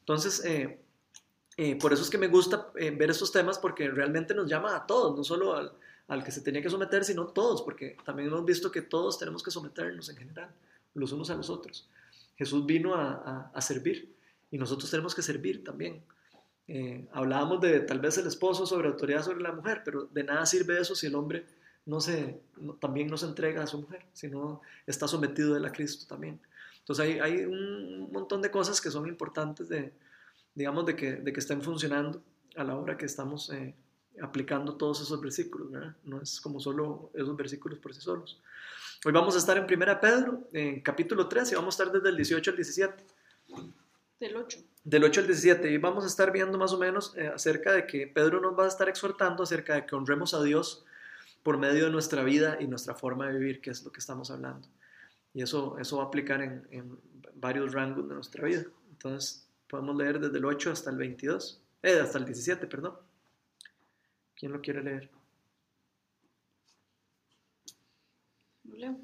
Entonces, 0.00 0.44
eh, 0.44 0.80
eh, 1.56 1.78
por 1.78 1.92
eso 1.92 2.02
es 2.02 2.10
que 2.10 2.18
me 2.18 2.26
gusta 2.26 2.72
eh, 2.74 2.90
ver 2.90 3.10
estos 3.10 3.30
temas 3.30 3.56
porque 3.56 3.88
realmente 3.88 4.34
nos 4.34 4.50
llama 4.50 4.74
a 4.74 4.84
todos, 4.84 5.16
no 5.16 5.22
solo 5.22 5.54
al, 5.54 5.72
al, 6.08 6.24
que 6.24 6.32
se 6.32 6.40
tenía 6.40 6.60
que 6.60 6.68
someter, 6.68 7.04
sino 7.04 7.28
todos, 7.28 7.62
porque 7.62 7.96
también 8.04 8.28
hemos 8.30 8.44
visto 8.44 8.72
que 8.72 8.82
todos 8.82 9.16
tenemos 9.16 9.44
que 9.44 9.52
someternos 9.52 10.08
en 10.08 10.16
general, 10.16 10.50
los 10.94 11.12
unos 11.12 11.30
a 11.30 11.36
los 11.36 11.50
otros. 11.50 11.88
Jesús 12.36 12.66
vino 12.66 12.96
a, 12.96 13.12
a, 13.12 13.50
a 13.54 13.60
servir 13.60 14.12
y 14.50 14.58
nosotros 14.58 14.90
tenemos 14.90 15.14
que 15.14 15.22
servir 15.22 15.62
también. 15.62 16.02
Eh, 16.68 17.08
hablábamos 17.12 17.62
de 17.62 17.80
tal 17.80 17.98
vez 17.98 18.18
el 18.18 18.26
esposo 18.26 18.66
sobre 18.66 18.88
autoridad 18.88 19.22
sobre 19.22 19.40
la 19.40 19.52
mujer, 19.52 19.80
pero 19.84 20.04
de 20.04 20.22
nada 20.22 20.44
sirve 20.44 20.78
eso 20.78 20.94
si 20.94 21.06
el 21.06 21.14
hombre 21.14 21.46
no 21.86 21.98
se, 21.98 22.38
también 22.78 23.08
no 23.08 23.16
se 23.16 23.24
entrega 23.24 23.62
a 23.62 23.66
su 23.66 23.80
mujer, 23.80 24.04
sino 24.12 24.60
está 24.86 25.08
sometido 25.08 25.56
a 25.56 25.72
Cristo 25.72 26.06
también. 26.06 26.38
Entonces 26.80 27.06
hay, 27.06 27.18
hay, 27.20 27.44
un 27.46 28.12
montón 28.12 28.42
de 28.42 28.50
cosas 28.50 28.82
que 28.82 28.90
son 28.90 29.08
importantes 29.08 29.68
de, 29.70 29.94
digamos, 30.54 30.84
de 30.84 30.94
que, 30.94 31.12
de 31.16 31.32
que 31.32 31.40
estén 31.40 31.62
funcionando 31.62 32.22
a 32.56 32.64
la 32.64 32.76
hora 32.76 32.98
que 32.98 33.06
estamos 33.06 33.50
eh, 33.50 33.74
aplicando 34.20 34.76
todos 34.76 35.00
esos 35.00 35.18
versículos, 35.22 35.70
¿verdad? 35.70 35.96
No 36.04 36.20
es 36.20 36.38
como 36.38 36.60
solo 36.60 37.10
esos 37.14 37.34
versículos 37.34 37.78
por 37.78 37.94
sí 37.94 38.02
solos. 38.02 38.42
Hoy 39.06 39.12
vamos 39.12 39.34
a 39.36 39.38
estar 39.38 39.56
en 39.56 39.64
1 39.64 40.00
Pedro, 40.00 40.48
en 40.52 40.82
capítulo 40.82 41.28
3, 41.28 41.52
y 41.52 41.54
vamos 41.54 41.78
a 41.78 41.82
estar 41.82 41.94
desde 41.94 42.10
el 42.10 42.16
18 42.16 42.50
al 42.50 42.56
17. 42.56 43.04
Del 44.20 44.36
8 44.36 44.58
del 44.88 45.04
8 45.04 45.20
al 45.20 45.26
17 45.26 45.70
y 45.70 45.76
vamos 45.76 46.04
a 46.04 46.06
estar 46.06 46.32
viendo 46.32 46.56
más 46.56 46.72
o 46.72 46.78
menos 46.78 47.14
eh, 47.14 47.28
acerca 47.28 47.72
de 47.72 47.86
que 47.86 48.06
Pedro 48.06 48.40
nos 48.40 48.58
va 48.58 48.64
a 48.64 48.68
estar 48.68 48.88
exhortando 48.88 49.42
acerca 49.42 49.74
de 49.74 49.84
que 49.84 49.94
honremos 49.94 50.32
a 50.32 50.42
Dios 50.42 50.86
por 51.42 51.58
medio 51.58 51.84
de 51.84 51.90
nuestra 51.90 52.22
vida 52.22 52.56
y 52.58 52.66
nuestra 52.66 52.94
forma 52.94 53.26
de 53.26 53.38
vivir, 53.38 53.60
que 53.60 53.68
es 53.68 53.84
lo 53.84 53.92
que 53.92 54.00
estamos 54.00 54.30
hablando. 54.30 54.66
Y 55.34 55.42
eso, 55.42 55.76
eso 55.78 55.98
va 55.98 56.04
a 56.04 56.06
aplicar 56.06 56.40
en, 56.40 56.66
en 56.70 56.98
varios 57.34 57.74
rangos 57.74 58.08
de 58.08 58.14
nuestra 58.14 58.46
vida. 58.46 58.64
Entonces, 58.90 59.46
podemos 59.68 59.94
leer 59.94 60.20
desde 60.20 60.38
el 60.38 60.44
8 60.46 60.72
hasta 60.72 60.90
el 60.90 60.96
22, 60.96 61.60
eh, 61.82 62.00
hasta 62.00 62.16
el 62.16 62.24
17, 62.24 62.66
perdón. 62.66 62.94
¿Quién 64.36 64.52
lo 64.52 64.62
quiere 64.62 64.82
leer? 64.82 65.10
Leo. 68.72 68.96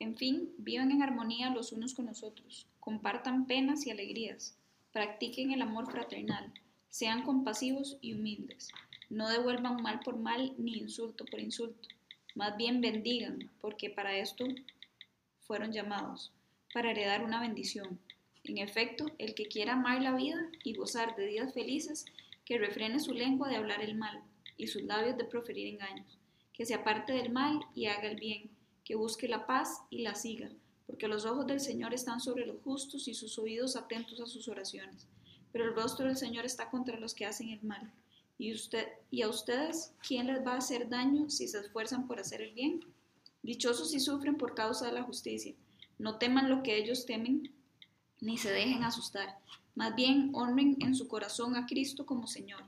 En 0.00 0.16
fin, 0.16 0.52
vivan 0.58 0.90
en 0.90 1.02
armonía 1.02 1.50
los 1.50 1.70
unos 1.70 1.94
con 1.94 2.06
los 2.06 2.24
otros, 2.24 2.66
compartan 2.80 3.46
penas 3.46 3.86
y 3.86 3.90
alegrías, 3.90 4.56
Practiquen 4.92 5.52
el 5.52 5.62
amor 5.62 5.88
fraternal. 5.88 6.52
Sean 6.88 7.22
compasivos 7.22 7.96
y 8.00 8.14
humildes. 8.14 8.70
No 9.08 9.28
devuelvan 9.28 9.80
mal 9.82 10.00
por 10.00 10.16
mal 10.16 10.52
ni 10.58 10.78
insulto 10.78 11.24
por 11.26 11.38
insulto. 11.38 11.88
Más 12.34 12.56
bien 12.56 12.80
bendigan, 12.80 13.52
porque 13.60 13.88
para 13.88 14.16
esto 14.16 14.46
fueron 15.46 15.70
llamados, 15.70 16.32
para 16.74 16.90
heredar 16.90 17.22
una 17.22 17.40
bendición. 17.40 18.00
En 18.42 18.58
efecto, 18.58 19.06
el 19.18 19.34
que 19.34 19.46
quiera 19.46 19.74
amar 19.74 20.02
la 20.02 20.16
vida 20.16 20.50
y 20.64 20.74
gozar 20.74 21.14
de 21.14 21.26
días 21.26 21.54
felices, 21.54 22.04
que 22.44 22.58
refrene 22.58 22.98
su 22.98 23.14
lengua 23.14 23.48
de 23.48 23.56
hablar 23.56 23.82
el 23.82 23.94
mal 23.94 24.20
y 24.56 24.66
sus 24.66 24.82
labios 24.82 25.16
de 25.16 25.24
proferir 25.24 25.68
engaños, 25.68 26.18
que 26.52 26.66
se 26.66 26.74
aparte 26.74 27.12
del 27.12 27.30
mal 27.30 27.60
y 27.76 27.86
haga 27.86 28.08
el 28.10 28.18
bien, 28.18 28.50
que 28.90 28.96
busque 28.96 29.28
la 29.28 29.46
paz 29.46 29.82
y 29.88 30.02
la 30.02 30.16
siga, 30.16 30.50
porque 30.84 31.06
los 31.06 31.24
ojos 31.24 31.46
del 31.46 31.60
Señor 31.60 31.94
están 31.94 32.18
sobre 32.18 32.44
los 32.44 32.60
justos 32.64 33.06
y 33.06 33.14
sus 33.14 33.38
oídos 33.38 33.76
atentos 33.76 34.20
a 34.20 34.26
sus 34.26 34.48
oraciones. 34.48 35.06
Pero 35.52 35.66
el 35.66 35.76
rostro 35.76 36.06
del 36.06 36.16
Señor 36.16 36.44
está 36.44 36.70
contra 36.70 36.98
los 36.98 37.14
que 37.14 37.24
hacen 37.24 37.50
el 37.50 37.62
mal. 37.62 37.92
¿Y, 38.36 38.52
usted, 38.52 38.88
y 39.12 39.22
a 39.22 39.28
ustedes 39.28 39.92
quién 40.04 40.26
les 40.26 40.44
va 40.44 40.54
a 40.54 40.58
hacer 40.58 40.88
daño 40.88 41.30
si 41.30 41.46
se 41.46 41.60
esfuerzan 41.60 42.08
por 42.08 42.18
hacer 42.18 42.42
el 42.42 42.52
bien? 42.52 42.80
Dichosos 43.44 43.92
si 43.92 44.00
sufren 44.00 44.34
por 44.36 44.56
causa 44.56 44.86
de 44.86 44.92
la 44.94 45.04
justicia. 45.04 45.54
No 46.00 46.18
teman 46.18 46.50
lo 46.50 46.64
que 46.64 46.76
ellos 46.76 47.06
temen, 47.06 47.54
ni 48.20 48.38
se 48.38 48.50
dejen 48.50 48.82
asustar. 48.82 49.38
Más 49.76 49.94
bien 49.94 50.32
honren 50.34 50.78
en 50.80 50.96
su 50.96 51.06
corazón 51.06 51.54
a 51.54 51.66
Cristo 51.66 52.06
como 52.06 52.26
Señor. 52.26 52.64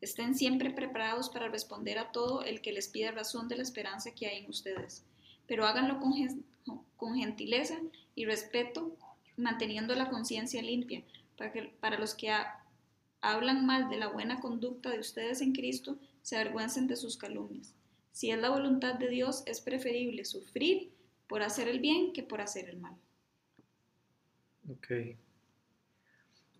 Estén 0.00 0.34
siempre 0.36 0.70
preparados 0.70 1.28
para 1.28 1.48
responder 1.48 1.98
a 1.98 2.12
todo 2.12 2.44
el 2.44 2.62
que 2.62 2.72
les 2.72 2.88
pida 2.88 3.10
razón 3.10 3.46
de 3.46 3.56
la 3.56 3.62
esperanza 3.62 4.14
que 4.14 4.26
hay 4.26 4.38
en 4.38 4.48
ustedes. 4.48 5.04
Pero 5.46 5.66
háganlo 5.66 6.00
con, 6.00 7.14
gentileza 7.16 7.76
y 8.14 8.24
respeto, 8.24 8.96
manteniendo 9.36 9.94
la 9.94 10.08
conciencia 10.10 10.62
limpia, 10.62 11.02
para, 11.36 11.52
que, 11.52 11.72
para 11.80 11.98
los 11.98 12.14
que 12.14 12.32
hablan 13.20 13.66
mal 13.66 13.88
de 13.88 13.98
la 13.98 14.08
buena 14.08 14.40
conducta 14.40 14.90
de 14.90 14.98
ustedes 14.98 15.40
en 15.40 15.52
Cristo, 15.52 15.96
se 16.22 16.36
avergüencen 16.36 16.86
de 16.86 16.96
sus 16.96 17.16
calumnias. 17.16 17.74
Si 18.12 18.30
es 18.30 18.38
la 18.38 18.50
voluntad 18.50 18.94
de 18.94 19.08
Dios, 19.08 19.42
es 19.46 19.60
preferible 19.60 20.24
sufrir 20.24 20.90
por 21.28 21.42
hacer 21.42 21.68
el 21.68 21.80
bien 21.80 22.12
que 22.12 22.22
por 22.22 22.40
hacer 22.40 22.68
el 22.68 22.78
mal. 22.78 22.96
Ok. 24.70 25.16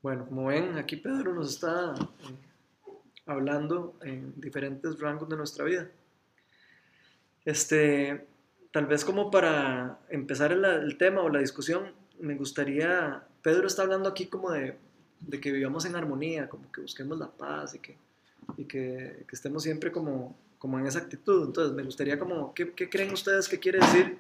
Bueno, 0.03 0.27
como 0.27 0.47
ven, 0.47 0.77
aquí 0.77 0.97
Pedro 0.97 1.35
nos 1.35 1.55
está 1.55 1.95
eh, 1.95 2.37
hablando 3.27 3.99
en 4.03 4.39
diferentes 4.41 5.01
rangos 5.01 5.29
de 5.29 5.37
nuestra 5.37 5.65
vida. 5.65 5.91
Este, 7.45 8.27
tal 8.77 8.85
vez 8.85 9.07
como 9.07 9.31
para 9.31 10.01
empezar 10.11 10.53
el, 10.53 10.63
el 10.63 10.99
tema 10.99 11.23
o 11.23 11.31
la 11.31 11.39
discusión, 11.39 11.95
me 12.21 12.35
gustaría, 12.35 13.27
Pedro 13.41 13.69
está 13.69 13.81
hablando 13.81 14.07
aquí 14.07 14.27
como 14.27 14.51
de, 14.51 14.77
de, 15.21 15.41
que 15.41 15.51
vivamos 15.51 15.87
en 15.87 15.97
armonía, 15.97 16.47
como 16.51 16.71
que 16.71 16.83
busquemos 16.83 17.19
la 17.19 17.31
paz 17.31 17.75
y 17.75 17.79
que, 17.79 17.97
y 18.59 18.65
que, 18.65 19.25
que 19.27 19.35
estemos 19.35 19.63
siempre 19.63 19.91
como, 19.91 20.37
como 20.59 20.79
en 20.79 20.87
esa 20.87 20.99
actitud. 20.99 21.47
Entonces, 21.47 21.75
me 21.75 21.85
gustaría 21.85 22.19
como, 22.19 22.53
¿qué, 22.53 22.73
qué 22.73 22.91
creen 22.91 23.15
ustedes 23.15 23.49
que 23.49 23.59
quiere 23.59 23.79
decir 23.79 24.19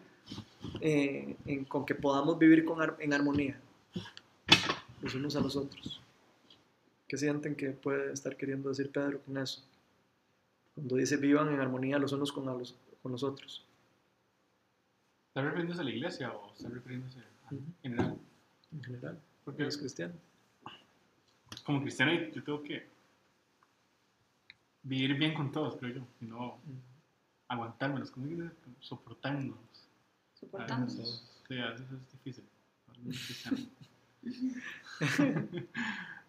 eh, 0.80 1.36
en, 1.44 1.66
con 1.66 1.84
que 1.84 1.94
podamos 1.94 2.38
vivir 2.38 2.64
con, 2.64 2.78
en 2.98 3.12
armonía 3.12 3.60
los 5.02 5.14
unos 5.14 5.36
a 5.36 5.40
los 5.40 5.54
otros? 5.54 6.00
¿Qué 7.06 7.18
sienten 7.18 7.56
que 7.56 7.72
puede 7.72 8.10
estar 8.10 8.34
queriendo 8.38 8.70
decir 8.70 8.90
Pedro 8.90 9.20
con 9.20 9.36
eso? 9.36 9.62
Cuando 10.74 10.96
dice 10.96 11.18
vivan 11.18 11.52
en 11.52 11.60
armonía 11.60 11.98
los 11.98 12.12
unos 12.12 12.32
con 12.32 12.46
los, 12.46 12.74
con 13.02 13.12
los 13.12 13.22
otros. 13.22 13.65
¿Está 15.36 15.44
refiriéndose 15.44 15.82
a 15.82 15.84
la 15.84 15.90
iglesia 15.90 16.32
o 16.32 16.50
está 16.50 16.70
refiriéndose 16.70 17.20
a 17.20 17.50
en 17.52 17.74
general? 17.82 18.18
En 18.72 18.82
general, 18.82 19.20
Porque 19.44 19.60
eres 19.64 19.76
cristiano. 19.76 20.14
como 21.62 21.82
cristiano 21.82 22.10
yo 22.32 22.42
tengo 22.42 22.62
que 22.62 22.88
vivir 24.82 25.14
bien 25.18 25.34
con 25.34 25.52
todos, 25.52 25.76
creo 25.76 25.96
yo, 25.96 26.06
y 26.22 26.24
no 26.24 26.58
aguantármelos, 27.48 28.10
como 28.10 28.28
dice, 28.28 28.50
soportarnos. 28.80 29.58
Soportándonos. 30.40 31.42
Sí, 31.46 31.58
a 31.58 31.72
veces 31.72 31.86
es 31.92 32.12
difícil. 32.12 32.44
para 32.86 32.98
un 32.98 33.10
cristiano. 33.10 33.58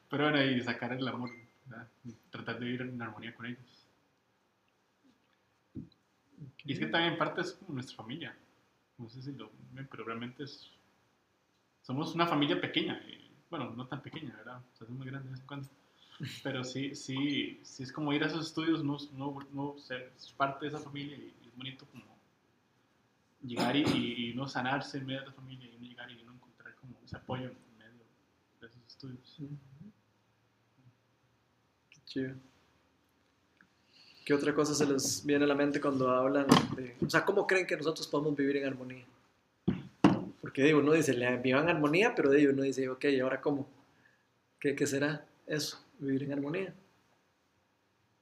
Pero 0.10 0.24
bueno, 0.32 0.44
y 0.44 0.62
sacar 0.64 0.92
el 0.92 1.08
amor, 1.08 1.32
¿verdad? 1.66 1.88
Y 2.04 2.12
tratar 2.30 2.60
de 2.60 2.66
vivir 2.66 2.82
en 2.82 3.02
armonía 3.02 3.34
con 3.34 3.46
ellos. 3.46 3.88
Y 6.66 6.74
es 6.74 6.80
que 6.80 6.88
también 6.88 7.14
en 7.14 7.18
parte 7.18 7.40
es 7.40 7.54
como 7.54 7.76
nuestra 7.76 7.96
familia. 7.96 8.36
No 8.98 9.10
sé 9.10 9.22
si 9.22 9.34
lo 9.34 9.51
ven, 9.72 9.88
pero 9.89 10.04
realmente 10.04 10.44
es. 10.44 10.72
Somos 11.82 12.13
una 12.16 12.27
familia 12.27 12.60
pequeña. 12.60 13.01
y, 13.08 13.30
bueno, 13.50 13.72
no 13.72 13.88
tan 13.88 14.01
pequeña, 14.01 14.36
¿verdad? 14.36 14.62
O 14.74 14.77
sea, 14.77 14.88
es 14.88 14.89
muy 14.89 15.08
grande 15.08 15.27
de 15.27 15.32
vez 15.32 15.42
en 15.42 15.48
cuando. 15.48 15.70
Pero 16.44 16.63
sí, 16.63 16.96
sí, 16.96 17.60
sí 17.63 17.84
es 17.84 17.92
como 17.92 18.12
ir 18.12 18.24
a 18.24 18.27
esos 18.27 18.48
estudios, 18.48 18.84
no, 18.84 18.98
no, 19.13 19.38
no 19.54 19.77
ser 19.77 20.12
parte 20.36 20.66
de 20.66 20.70
esa 20.70 20.80
familia 20.80 21.16
y, 21.16 21.36
y 21.44 21.48
es 21.48 21.56
bonito 21.56 21.86
como 21.92 22.04
llegar 23.44 23.75
y, 23.75 23.84
y, 23.84 24.32
y 24.32 24.34
no 24.34 24.48
sanarse 24.48 24.98
en 24.98 25.06
medio 25.06 25.20
de 25.22 25.27
la 25.27 25.34
familia 25.34 25.70
y 25.70 25.77
no 25.77 25.86
llegar 25.86 26.10
y 26.10 26.24
no 26.24 26.34
encontrar 26.34 26.75
como 26.75 26.98
ese 27.04 27.18
apoyo 27.18 27.50
en 27.50 27.77
medio 27.77 28.04
de 28.60 28.68
esos 28.68 28.84
estudios. 28.88 29.38
Qué 31.92 32.00
chido. 32.06 32.36
¿Qué 34.27 34.34
otra 34.34 34.53
cosa 34.53 34.75
se 34.75 34.86
les 34.86 35.25
viene 35.25 35.46
a 35.46 35.48
la 35.48 35.55
mente 35.55 35.79
cuando 35.79 36.10
hablan 36.10 36.48
de... 36.75 36.98
O 37.01 37.10
sea, 37.10 37.24
¿cómo 37.24 37.48
creen 37.48 37.65
que 37.65 37.77
nosotros 37.77 38.05
podemos 38.07 38.36
vivir 38.36 38.57
en 38.57 38.65
armonía? 38.65 39.05
Porque 40.41 40.63
digo, 40.63 40.79
uno 40.79 40.91
dice, 40.91 41.13
vivan 41.13 41.63
en 41.63 41.69
armonía, 41.69 42.13
pero 42.13 42.29
digo, 42.31 42.51
uno 42.51 42.63
dice, 42.63 42.89
ok, 42.89 43.05
¿y 43.05 43.22
ahora 43.22 43.39
cómo? 43.39 43.65
¿Qué, 44.60 44.75
¿Qué 44.75 44.86
será 44.86 45.25
eso, 45.46 45.81
vivir 46.00 46.24
en 46.24 46.34
armonía? 46.34 46.74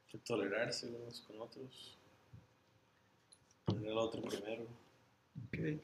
Que 0.08 0.20
tolerarse 0.20 0.90
unos 0.90 1.22
con 1.22 1.42
otros. 1.42 1.98
Poner 3.66 3.90
al 3.90 3.98
otro 3.98 4.22
primero. 4.22 4.68
Ok. 5.48 5.82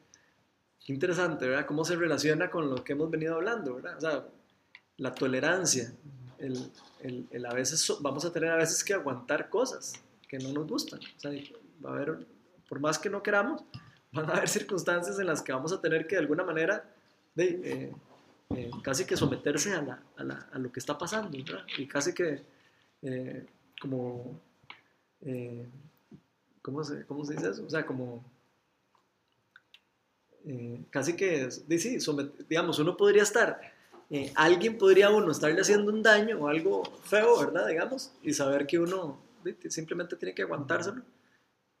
Interesante, 0.86 1.48
¿verdad? 1.48 1.66
Cómo 1.66 1.84
se 1.84 1.96
relaciona 1.96 2.48
con 2.48 2.70
lo 2.70 2.84
que 2.84 2.92
hemos 2.92 3.10
venido 3.10 3.34
hablando, 3.34 3.74
¿verdad? 3.74 3.96
O 3.96 4.00
sea, 4.00 4.24
la 4.98 5.12
tolerancia, 5.12 5.92
el, 6.38 6.70
el, 7.00 7.26
el 7.28 7.44
a 7.44 7.52
veces 7.52 7.92
vamos 7.98 8.24
a 8.24 8.32
tener 8.32 8.50
a 8.50 8.56
veces 8.58 8.84
que 8.84 8.94
aguantar 8.94 9.50
cosas 9.50 10.00
que 10.32 10.38
no 10.38 10.50
nos 10.50 10.66
gustan. 10.66 10.98
O 10.98 11.20
sea, 11.20 11.30
va 11.84 11.90
a 11.90 11.94
haber, 11.94 12.26
por 12.66 12.80
más 12.80 12.98
que 12.98 13.10
no 13.10 13.22
queramos, 13.22 13.62
van 14.12 14.30
a 14.30 14.32
haber 14.32 14.48
circunstancias 14.48 15.18
en 15.18 15.26
las 15.26 15.42
que 15.42 15.52
vamos 15.52 15.74
a 15.74 15.80
tener 15.82 16.06
que 16.06 16.14
de 16.14 16.22
alguna 16.22 16.42
manera 16.42 16.82
eh, 17.36 17.92
eh, 18.56 18.70
casi 18.82 19.04
que 19.04 19.14
someterse 19.14 19.74
a, 19.74 19.82
la, 19.82 20.48
a, 20.50 20.58
lo 20.58 20.72
que 20.72 20.80
está 20.80 20.96
pasando, 20.96 21.36
¿verdad? 21.36 21.66
Y 21.76 21.86
casi 21.86 22.14
que 22.14 22.40
eh, 23.02 23.46
como, 23.78 24.40
¿cómo, 26.62 26.82
se, 26.82 27.04
¿cómo 27.04 27.26
se 27.26 27.34
dice 27.34 27.50
eso? 27.50 27.66
O 27.66 27.70
sea, 27.70 27.84
como 27.84 28.24
casi 30.88 31.14
que, 31.14 31.50
sí, 31.50 31.98
digamos, 32.48 32.78
uno 32.78 32.96
podría 32.96 33.22
estar, 33.22 33.60
alguien 34.34 34.78
podría 34.78 35.10
uno 35.10 35.30
estarle 35.30 35.60
haciendo 35.60 35.92
un 35.92 36.02
daño 36.02 36.38
o 36.38 36.48
algo 36.48 36.84
feo, 37.04 37.38
¿verdad? 37.38 37.68
Digamos, 37.68 38.12
y 38.22 38.32
saber 38.32 38.66
que 38.66 38.78
uno 38.78 39.30
simplemente 39.68 40.16
tiene 40.16 40.34
que 40.34 40.42
aguantárselo 40.42 41.02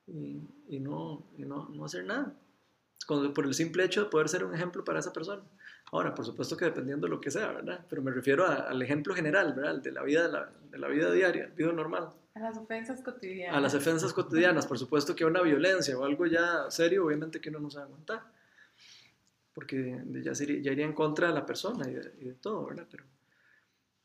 y, 0.06 0.40
y 0.68 0.80
no, 0.80 1.22
y 1.38 1.42
no, 1.42 1.68
no 1.68 1.84
hacer 1.84 2.04
nada. 2.04 2.32
Con- 3.06 3.32
por 3.34 3.46
el 3.46 3.54
simple 3.54 3.84
hecho 3.84 4.04
de 4.04 4.10
poder 4.10 4.28
ser 4.28 4.44
un 4.44 4.54
ejemplo 4.54 4.84
para 4.84 5.00
esa 5.00 5.12
persona. 5.12 5.42
Ahora, 5.90 6.14
por 6.14 6.24
supuesto 6.24 6.56
que 6.56 6.64
dependiendo 6.66 7.06
de 7.06 7.10
lo 7.10 7.20
que 7.20 7.30
sea, 7.30 7.52
¿verdad? 7.52 7.84
Pero 7.90 8.00
me 8.02 8.10
refiero 8.10 8.46
a- 8.46 8.54
al 8.70 8.80
ejemplo 8.80 9.14
general, 9.14 9.52
¿verdad? 9.54 9.76
De 9.82 9.90
la 9.92 10.02
vida, 10.02 10.22
de 10.26 10.32
la, 10.32 10.50
de 10.70 10.78
la 10.78 10.88
vida 10.88 11.10
diaria, 11.12 11.46
vida 11.56 11.72
normal. 11.72 12.10
A 12.34 12.40
las 12.40 12.56
ofensas 12.56 13.02
cotidianas. 13.02 13.56
A 13.56 13.60
las 13.60 13.74
ofensas 13.74 14.12
cotidianas, 14.12 14.66
por 14.66 14.78
supuesto 14.78 15.14
que 15.14 15.24
una 15.24 15.42
violencia 15.42 15.98
o 15.98 16.04
algo 16.04 16.24
ya 16.26 16.70
serio, 16.70 17.04
obviamente 17.04 17.40
que 17.40 17.50
uno 17.50 17.58
no 17.60 17.70
se 17.70 17.76
va 17.78 17.82
a 17.82 17.86
aguantar, 17.86 18.22
porque 19.54 20.00
ya, 20.22 20.34
sería- 20.34 20.60
ya 20.62 20.72
iría 20.72 20.86
en 20.86 20.94
contra 20.94 21.28
de 21.28 21.34
la 21.34 21.44
persona 21.44 21.88
y 21.88 21.94
de, 21.94 22.12
y 22.20 22.24
de 22.24 22.34
todo, 22.34 22.64
¿verdad? 22.66 22.86
Pero, 22.90 23.04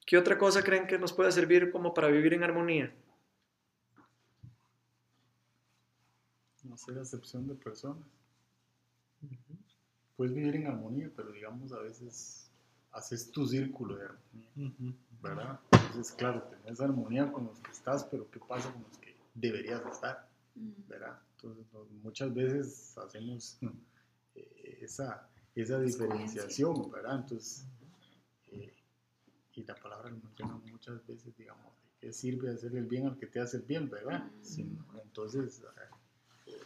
¿qué 0.06 0.18
otra 0.18 0.38
cosa 0.38 0.62
creen 0.64 0.88
que 0.88 0.98
nos 1.00 1.14
puede 1.14 1.32
servir 1.32 1.72
como 1.72 1.94
para 1.94 2.10
vivir 2.10 2.34
en 2.34 2.44
armonía? 2.44 2.92
Hacer 6.78 7.00
acepción 7.00 7.48
de 7.48 7.56
personas. 7.56 8.06
Puedes 10.16 10.34
vivir 10.34 10.56
en 10.56 10.68
armonía, 10.68 11.12
pero 11.16 11.32
digamos 11.32 11.72
a 11.74 11.80
veces 11.80 12.52
haces 12.92 13.32
tu 13.32 13.46
círculo 13.48 13.96
de 13.98 14.06
armonía, 14.06 14.94
¿verdad? 15.22 15.60
Entonces, 15.72 16.12
claro, 16.14 16.44
tenés 16.44 16.80
armonía 16.80 17.32
con 17.32 17.46
los 17.48 17.60
que 17.60 17.72
estás, 17.72 18.04
pero 18.06 18.30
¿qué 18.30 18.40
pasa 18.40 18.72
con 18.72 18.84
los 18.84 18.98
que 19.00 19.16
deberías 19.34 19.84
estar, 19.92 20.28
Mm. 20.56 20.88
¿verdad? 20.88 21.20
Entonces, 21.36 21.66
no- 21.74 21.86
muchas 22.04 22.34
veces 22.34 22.98
hacemos 22.98 23.60
eh, 24.36 24.80
esa, 24.82 25.28
esa 25.56 25.80
diferenciación, 25.80 26.90
¿verdad? 26.92 27.16
Entonces, 27.22 27.66
eh, 28.48 28.74
y 29.54 29.64
la 29.64 29.76
palabra 29.76 30.10
lo 30.10 30.18
menciona 30.18 30.54
muchas 30.72 31.06
veces, 31.08 31.36
digamos, 31.38 31.74
¿de 31.84 31.90
qué 32.00 32.14
sirve 32.14 32.52
hacer 32.52 32.76
el 32.76 32.86
bien 32.86 33.06
al 33.08 33.18
que 33.18 33.26
te 33.28 33.40
hace 33.40 33.58
el 33.58 33.64
bien, 33.64 33.88
¿verdad? 33.90 34.32
Sino- 34.42 34.84
entonces, 35.04 35.60
eh, 35.62 35.96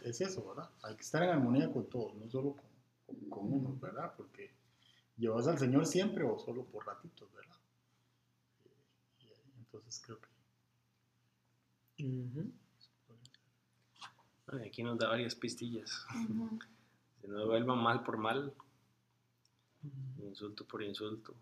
es 0.04 0.20
eso, 0.20 0.46
¿verdad? 0.48 0.70
Hay 0.82 0.96
que 0.96 1.02
estar 1.02 1.22
en 1.22 1.30
armonía 1.30 1.72
con 1.72 1.88
todos, 1.88 2.14
no 2.14 2.28
solo 2.30 2.56
con, 2.56 2.70
con, 3.06 3.30
con 3.30 3.52
unos, 3.52 3.80
¿verdad? 3.80 4.12
Porque 4.16 4.50
llevas 5.16 5.46
al 5.46 5.58
Señor 5.58 5.86
siempre 5.86 6.24
o 6.24 6.38
solo 6.38 6.64
por 6.64 6.86
ratitos, 6.86 7.32
¿verdad? 7.32 7.56
Entonces 9.58 10.02
creo 10.04 10.20
que. 10.20 10.28
Ay, 14.48 14.66
Aquí 14.66 14.82
nos 14.82 14.98
da 14.98 15.08
varias 15.08 15.34
pistillas. 15.34 16.04
Ujú. 16.28 16.58
Si 17.20 17.28
no 17.28 17.38
devuelvan 17.38 17.78
mal 17.78 18.02
por 18.02 18.18
mal, 18.18 18.52
insulto 20.18 20.66
por 20.66 20.82
insulto. 20.82 21.34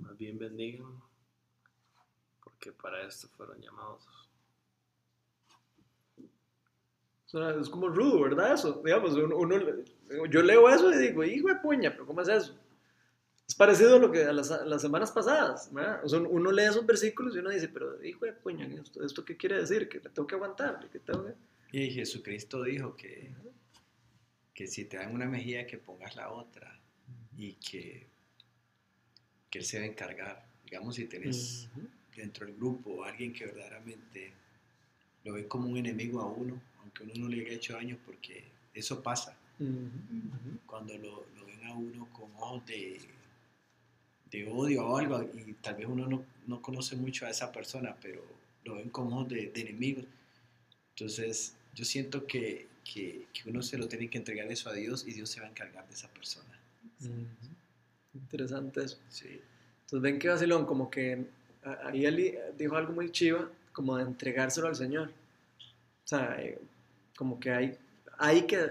Más 0.00 0.16
bien 0.16 0.38
bendigan, 0.38 1.02
porque 2.42 2.72
para 2.72 3.02
esto 3.06 3.28
fueron 3.28 3.60
llamados. 3.60 4.06
O 6.16 7.21
sea, 7.21 7.21
es 7.60 7.68
como 7.68 7.88
rudo, 7.88 8.20
¿verdad? 8.22 8.54
Eso, 8.54 8.82
digamos, 8.84 9.14
uno, 9.14 9.36
uno- 9.36 9.58
yo 10.30 10.42
leo 10.42 10.68
eso 10.68 10.92
y 10.92 10.98
digo, 10.98 11.24
hijo 11.24 11.48
de 11.48 11.56
puña, 11.56 11.90
pero 11.92 12.06
¿cómo 12.06 12.20
es 12.20 12.28
eso? 12.28 12.58
Es 13.48 13.54
parecido 13.54 13.96
a 13.96 13.98
lo 13.98 14.10
que 14.12 14.24
a 14.24 14.32
las, 14.32 14.50
a 14.50 14.64
las 14.64 14.80
semanas 14.82 15.10
pasadas, 15.12 15.72
¿verdad? 15.72 16.00
O 16.04 16.08
sea, 16.08 16.20
uno 16.20 16.52
lee 16.52 16.64
esos 16.64 16.86
versículos 16.86 17.34
y 17.34 17.38
uno 17.38 17.50
dice, 17.50 17.68
pero 17.68 18.02
hijo 18.04 18.24
de 18.26 18.32
puña, 18.32 18.66
¿esto, 18.66 19.04
esto 19.04 19.24
qué 19.24 19.36
quiere 19.36 19.58
decir? 19.58 19.88
¿Que 19.88 19.98
le 20.00 20.10
tengo 20.10 20.26
que 20.26 20.34
aguantar? 20.34 20.88
¿Que 20.90 20.98
tengo 21.00 21.24
que...? 21.26 21.34
Y 21.72 21.90
Jesucristo 21.90 22.62
dijo 22.62 22.94
que, 22.96 23.30
que 24.54 24.66
si 24.66 24.84
te 24.84 24.98
dan 24.98 25.14
una 25.14 25.26
mejilla, 25.26 25.66
que 25.66 25.78
pongas 25.78 26.14
la 26.16 26.30
otra. 26.30 26.78
Y 27.36 27.54
que, 27.54 28.06
que 29.50 29.58
Él 29.58 29.64
se 29.64 29.78
va 29.78 29.84
a 29.84 29.88
encargar. 29.88 30.46
Digamos, 30.64 30.94
si 30.96 31.06
tenés 31.06 31.68
Ujú. 31.76 31.88
dentro 32.16 32.46
del 32.46 32.56
grupo 32.56 33.04
alguien 33.04 33.32
que 33.32 33.46
verdaderamente 33.46 34.32
lo 35.24 35.32
ve 35.34 35.46
como 35.48 35.68
un 35.68 35.76
enemigo 35.78 36.20
a 36.20 36.26
uno, 36.26 36.60
aunque 36.82 37.04
uno 37.04 37.14
no 37.16 37.28
le 37.28 37.40
haya 37.40 37.54
hecho 37.54 37.74
daño, 37.74 37.98
porque 38.04 38.44
eso 38.74 39.02
pasa. 39.02 39.36
Cuando 40.66 40.96
lo, 40.98 41.26
lo 41.36 41.46
ven 41.46 41.64
a 41.64 41.72
uno 41.74 42.08
con 42.12 42.30
ojos 42.34 42.66
de, 42.66 43.00
de 44.30 44.48
odio 44.50 44.86
o 44.86 44.96
algo, 44.96 45.22
y 45.22 45.52
tal 45.54 45.76
vez 45.76 45.86
uno 45.86 46.06
no, 46.06 46.24
no 46.46 46.60
conoce 46.60 46.96
mucho 46.96 47.26
a 47.26 47.30
esa 47.30 47.52
persona, 47.52 47.96
pero 48.00 48.24
lo 48.64 48.74
ven 48.76 48.90
con 48.90 49.06
ojos 49.12 49.28
de, 49.28 49.48
de 49.48 49.60
enemigos. 49.60 50.04
Entonces, 50.90 51.54
yo 51.74 51.84
siento 51.84 52.26
que, 52.26 52.68
que, 52.84 53.26
que 53.32 53.48
uno 53.48 53.62
se 53.62 53.78
lo 53.78 53.88
tiene 53.88 54.08
que 54.10 54.18
entregar 54.18 54.50
eso 54.50 54.68
a 54.68 54.72
Dios 54.72 55.06
y 55.06 55.12
Dios 55.12 55.30
se 55.30 55.40
va 55.40 55.46
a 55.46 55.50
encargar 55.50 55.86
de 55.86 55.94
esa 55.94 56.08
persona. 56.08 56.58
Interesante 58.14 58.84
eso. 58.84 58.98
Sí. 59.08 59.40
Entonces 59.82 60.02
ven 60.02 60.18
que 60.18 60.28
Basilón 60.28 60.66
como 60.66 60.90
que 60.90 61.26
ahí 61.84 62.06
Eli 62.06 62.34
dijo 62.58 62.76
algo 62.76 62.92
muy 62.92 63.10
chiva, 63.10 63.50
como 63.72 63.96
de 63.96 64.04
entregárselo 64.04 64.68
al 64.68 64.76
Señor. 64.76 65.08
O 66.04 66.08
sea, 66.08 66.36
eh, 66.40 66.58
como 67.22 67.38
que 67.38 67.52
hay, 67.52 67.78
hay, 68.18 68.48
que, 68.48 68.68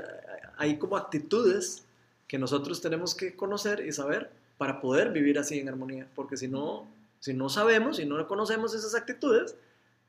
hay 0.57 0.77
como 0.77 0.97
actitudes 0.97 1.85
que 2.27 2.37
nosotros 2.37 2.81
tenemos 2.81 3.15
que 3.15 3.33
conocer 3.33 3.79
y 3.87 3.93
saber 3.93 4.29
para 4.57 4.81
poder 4.81 5.09
vivir 5.13 5.39
así 5.39 5.57
en 5.57 5.69
armonía. 5.69 6.05
Porque 6.15 6.35
si 6.35 6.49
no, 6.49 6.85
si 7.21 7.33
no 7.33 7.47
sabemos, 7.47 7.95
si 7.95 8.05
no 8.05 8.27
conocemos 8.27 8.75
esas 8.75 8.93
actitudes, 8.93 9.55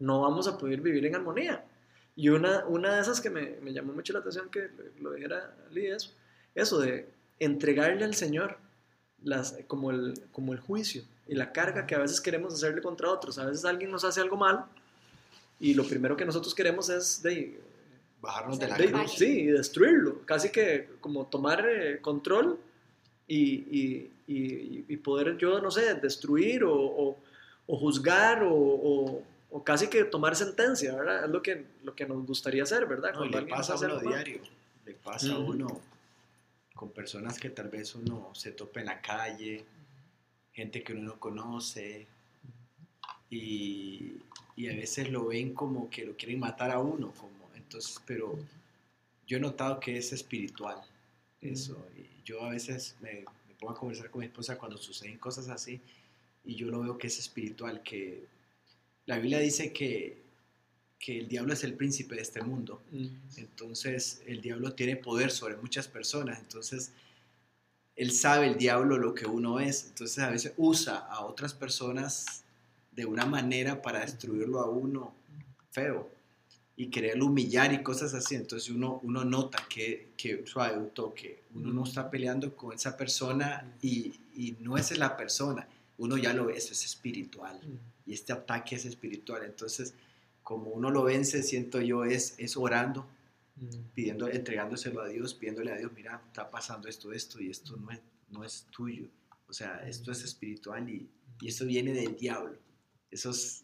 no 0.01 0.23
vamos 0.23 0.49
a 0.49 0.59
poder 0.59 0.81
vivir 0.81 1.07
en 1.07 1.15
armonía. 1.15 1.65
Y 2.17 2.31
una, 2.31 2.65
una 2.67 2.97
de 2.97 3.03
esas 3.03 3.21
que 3.21 3.31
me, 3.31 3.59
me 3.63 3.73
llamó 3.73 3.93
mucho 3.93 4.13
la 4.13 4.19
atención 4.19 4.51
que 4.51 4.71
lo, 5.01 5.13
dijera 5.13 5.55
eso, 5.73 6.11
eso 6.57 6.81
de 6.81 7.09
entregarle 7.39 8.05
al 8.05 8.17
Señor 8.17 8.59
las, 9.23 9.57
como, 9.69 9.93
el, 9.93 10.21
como 10.33 10.53
el 10.53 10.59
juicio 10.59 11.05
y 11.29 11.37
la 11.37 11.53
carga 11.53 11.87
que 11.87 11.95
a 11.95 11.99
veces 11.99 12.21
queremos 12.21 12.55
hacerle 12.55 12.83
contra 12.83 13.09
otros. 13.09 13.39
A 13.39 13.47
veces 13.47 13.65
alguien 13.65 13.93
nos 13.93 14.03
hace 14.03 14.21
algo 14.21 14.37
mal 14.37 14.65
y 15.61 15.75
lo 15.75 15.85
primero 15.85 16.17
que 16.17 16.25
nosotros 16.25 16.57
queremos 16.57 16.89
es 16.89 17.23
de, 17.23 17.61
Bajarnos 18.23 18.59
de 18.59 18.69
la 18.69 18.77
de- 18.79 18.91
cruz. 18.91 19.13
sí, 19.13 19.41
y 19.41 19.47
destruirlo, 19.49 20.23
casi 20.25 20.51
que 20.51 20.89
como 21.01 21.27
tomar 21.27 21.67
eh, 21.69 22.01
control 22.01 22.59
y, 23.27 23.37
y- 23.39 24.11
y- 24.29 24.85
y 24.89 24.97
poder 24.97 25.37
yo, 25.37 25.61
no 25.61 25.71
sé, 25.71 25.95
destruir 25.97 26.65
o, 26.65 26.73
o- 26.75 27.19
o 27.67 27.77
juzgar 27.79 28.43
o, 28.45 28.55
o- 28.55 29.25
casi 29.65 29.89
que 29.89 30.05
tomar 30.05 30.35
sentencia, 30.37 30.95
¿verdad? 30.95 31.25
Es 31.27 31.31
lo 31.31 31.43
que, 31.43 31.67
lo 31.85 31.95
que 31.95 32.07
nos 32.07 32.25
gustaría 32.27 32.63
hacer, 32.63 32.87
¿verdad? 32.87 33.13
No, 33.15 33.25
le 33.27 33.43
pasa 33.43 33.75
a 33.75 33.79
uno 33.79 33.97
mal. 33.97 34.07
diario. 34.09 34.41
Le 34.87 34.95
pasa 34.95 35.35
a 35.35 35.39
uno 35.39 35.81
con 36.75 36.91
personas 36.91 37.39
que 37.39 37.51
tal 37.51 37.69
vez 37.69 37.95
uno 37.95 38.31
se 38.35 38.51
tope 38.53 38.81
en 38.81 38.87
la 38.87 39.01
calle, 39.03 39.65
gente 40.53 40.83
que 40.83 40.93
uno 40.95 41.03
no 41.15 41.21
conoce, 41.21 42.07
y, 43.31 44.17
y 44.57 44.69
a 44.69 44.75
veces 44.75 45.11
lo 45.11 45.27
ven 45.27 45.55
como 45.55 45.89
que 45.91 46.05
lo 46.05 46.17
quieren 46.17 46.41
matar 46.41 46.71
a 46.71 46.79
uno, 46.81 47.13
como, 47.13 47.32
entonces, 47.73 48.03
pero 48.07 48.39
yo 49.27 49.39
he 49.39 49.41
notado 49.41 49.81
que 49.81 49.97
es 49.97 50.13
espiritual 50.13 50.77
eso, 51.41 51.83
y 51.97 52.23
yo 52.25 52.43
a 52.45 52.51
veces 52.51 52.97
me, 53.01 53.25
me 53.49 53.55
pongo 53.59 53.73
a 53.73 53.75
conversar 53.75 54.11
con 54.11 54.21
mi 54.21 54.27
esposa 54.27 54.59
cuando 54.59 54.77
suceden 54.77 55.17
cosas 55.19 55.49
así, 55.49 55.81
y 56.45 56.55
yo 56.55 56.71
lo 56.71 56.81
veo 56.81 56.99
que 56.99 57.07
es 57.07 57.19
espiritual, 57.19 57.83
que 57.83 58.27
la 59.07 59.17
Biblia 59.17 59.39
dice 59.39 59.73
que, 59.73 60.21
que 60.99 61.19
el 61.19 61.29
diablo 61.29 61.55
es 61.55 61.65
el 61.65 61.75
príncipe 61.75 62.15
de 62.15 62.23
este 62.23 62.43
mundo, 62.43 62.83
Mm. 62.93 63.07
entonces 63.39 64.23
el 64.27 64.43
diablo 64.43 64.75
tiene 64.75 64.97
poder 64.97 65.31
sobre 65.31 65.57
muchas 65.57 65.89
personas, 65.89 66.39
entonces 66.39 66.93
él 67.97 68.13
sabe 68.13 68.49
el 68.49 68.59
diablo 68.59 68.99
lo 68.99 69.15
que 69.15 69.27
uno 69.27 69.61
es, 69.61 69.87
entonces 69.87 70.19
a 70.19 70.31
veces 70.31 70.53
usa 70.59 70.99
a 70.99 71.25
otras 71.25 71.55
personas 71.55 72.45
de 72.93 73.07
una 73.07 73.25
manera 73.25 73.81
para 73.81 74.01
destruirlo 74.01 74.61
a 74.61 74.69
uno 74.69 75.15
feo 75.71 76.22
y 76.77 76.87
quererlo 76.89 77.27
humillar 77.27 77.73
y 77.73 77.83
cosas 77.83 78.15
así, 78.15 78.35
entonces 78.35 78.71
uno, 78.71 79.01
uno 79.03 79.25
nota 79.25 79.59
que, 79.69 80.09
que 80.17 80.45
suave 80.47 80.79
un 80.79 80.91
toque, 80.91 81.43
uno 81.55 81.73
no 81.73 81.85
está 81.85 82.11
peleando 82.11 82.57
con 82.57 82.73
esa 82.73 82.97
persona 82.97 83.77
y, 83.83 84.15
y 84.35 84.57
no 84.61 84.77
es 84.79 84.97
la 84.97 85.17
persona, 85.17 85.69
uno 85.99 86.17
ya 86.17 86.33
lo 86.33 86.47
ve, 86.47 86.57
eso 86.57 86.73
es 86.73 86.85
espiritual 86.85 87.61
y 88.07 88.15
este 88.15 88.33
ataque 88.33 88.77
es 88.77 88.85
espiritual, 88.87 89.45
entonces 89.45 89.95
como 90.43 90.71
uno 90.71 90.91
lo 90.91 91.05
vence, 91.05 91.43
siento 91.43 91.81
yo, 91.81 92.05
es, 92.05 92.35
es 92.39 92.57
orando, 92.57 93.07
Mm. 93.57 93.93
pidiendo, 93.95 94.29
entregándoselo 94.29 95.03
a 95.03 95.09
Dios, 95.09 95.35
pidiéndole 95.35 95.73
a 95.73 95.77
Dios, 95.77 95.93
mira, 95.95 96.23
está 96.27 96.51
pasando 96.51 96.89
esto, 96.89 97.13
esto, 97.13 97.41
y 97.41 97.51
esto 97.51 97.77
no 97.77 97.91
es, 97.91 98.01
no 98.31 98.45
es 98.45 98.67
tuyo. 98.71 99.09
O 99.49 99.53
sea, 99.53 99.87
esto 99.87 100.11
es 100.11 100.25
espiritual 100.25 100.89
y, 100.89 101.09
y 101.41 101.49
esto 101.49 101.67
viene 101.67 101.93
del 101.93 102.17
diablo. 102.17 102.57
Esos 103.11 103.63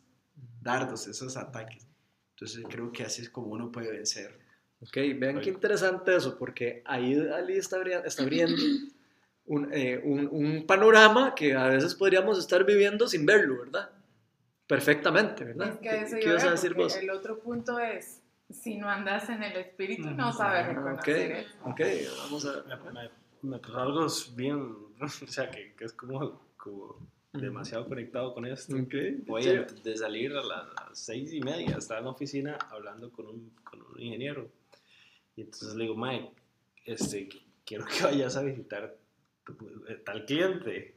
dardos, 0.61 1.07
esos 1.07 1.37
ataques. 1.37 1.87
Entonces 2.41 2.65
creo 2.71 2.93
que 2.93 3.03
así 3.03 3.23
es 3.23 3.31
como 3.31 3.49
uno 3.49 3.73
puede 3.73 3.91
vencer. 3.91 4.39
Ok, 4.81 4.97
vean 5.17 5.41
qué 5.41 5.51
interesante 5.51 6.15
eso, 6.15 6.39
porque 6.39 6.83
ahí 6.85 7.19
Ali 7.35 7.55
está, 7.59 7.79
abri- 7.79 8.01
está 8.05 8.23
abriendo 8.23 8.63
un, 9.47 9.73
eh, 9.75 10.01
un- 10.05 10.29
un 10.31 10.65
panorama 10.65 11.35
que 11.35 11.55
a 11.55 11.67
veces 11.67 11.97
podríamos 11.97 12.39
estar 12.39 12.65
viviendo 12.65 13.09
sin 13.09 13.27
verlo, 13.27 13.59
¿verdad? 13.59 13.91
Perfectamente, 14.69 15.45
¿verdad? 15.45 15.69
Es 15.71 15.79
que 15.81 16.03
eso 16.03 16.15
¿Qué, 16.15 16.21
qué 16.21 16.29
iba 16.29 16.33
ibas 16.39 16.45
a 16.45 16.51
decir 16.53 16.75
vos? 16.75 16.95
El 16.97 17.11
otro 17.11 17.41
punto 17.41 17.81
es, 17.81 18.23
si 18.51 18.77
no 18.77 18.89
andas 18.89 19.29
en 19.31 19.43
el 19.43 19.57
espíritu, 19.57 20.09
no 20.11 20.33
sabes 20.33 20.67
Ah, 20.67 20.73
reconocer 20.75 21.33
ok, 21.33 21.39
eso. 21.39 21.59
ok, 21.71 21.81
vamos 22.19 22.47
a... 22.47 22.63
Me, 22.63 22.93
me- 22.93 23.11
me 23.43 23.59
pasó 23.59 23.79
algo 23.81 24.07
bien, 24.37 24.75
o 25.01 25.09
sea, 25.09 25.51
que, 25.51 25.75
que 25.75 25.85
es 25.87 25.93
como, 25.93 26.41
como 26.57 27.05
demasiado 27.33 27.87
conectado 27.87 28.35
con 28.35 28.47
esto. 28.47 28.77
Ok, 28.77 28.95
Voy 29.27 29.43
sí. 29.43 29.51
a- 29.51 29.63
de 29.63 29.97
salir 29.97 30.33
a 30.33 30.43
las 30.43 30.67
seis 30.93 31.33
y 31.33 31.41
media, 31.41 31.77
estaba 31.79 32.01
en 32.01 32.07
la 32.07 32.11
oficina 32.13 32.59
hablando 32.71 33.11
con 33.11 33.27
un, 33.27 33.51
con 33.65 33.83
un 33.83 34.01
ingeniero. 34.01 34.49
Y 35.37 35.43
entonces 35.43 35.75
le 35.75 35.85
digo, 35.85 35.97
Mike, 35.97 36.31
este, 36.85 37.29
quiero 37.65 37.85
que 37.87 38.03
vayas 38.03 38.37
a 38.37 38.43
visitar 38.43 38.97
tu- 39.45 39.85
eh, 39.89 40.01
tal 40.05 40.25
cliente 40.25 40.95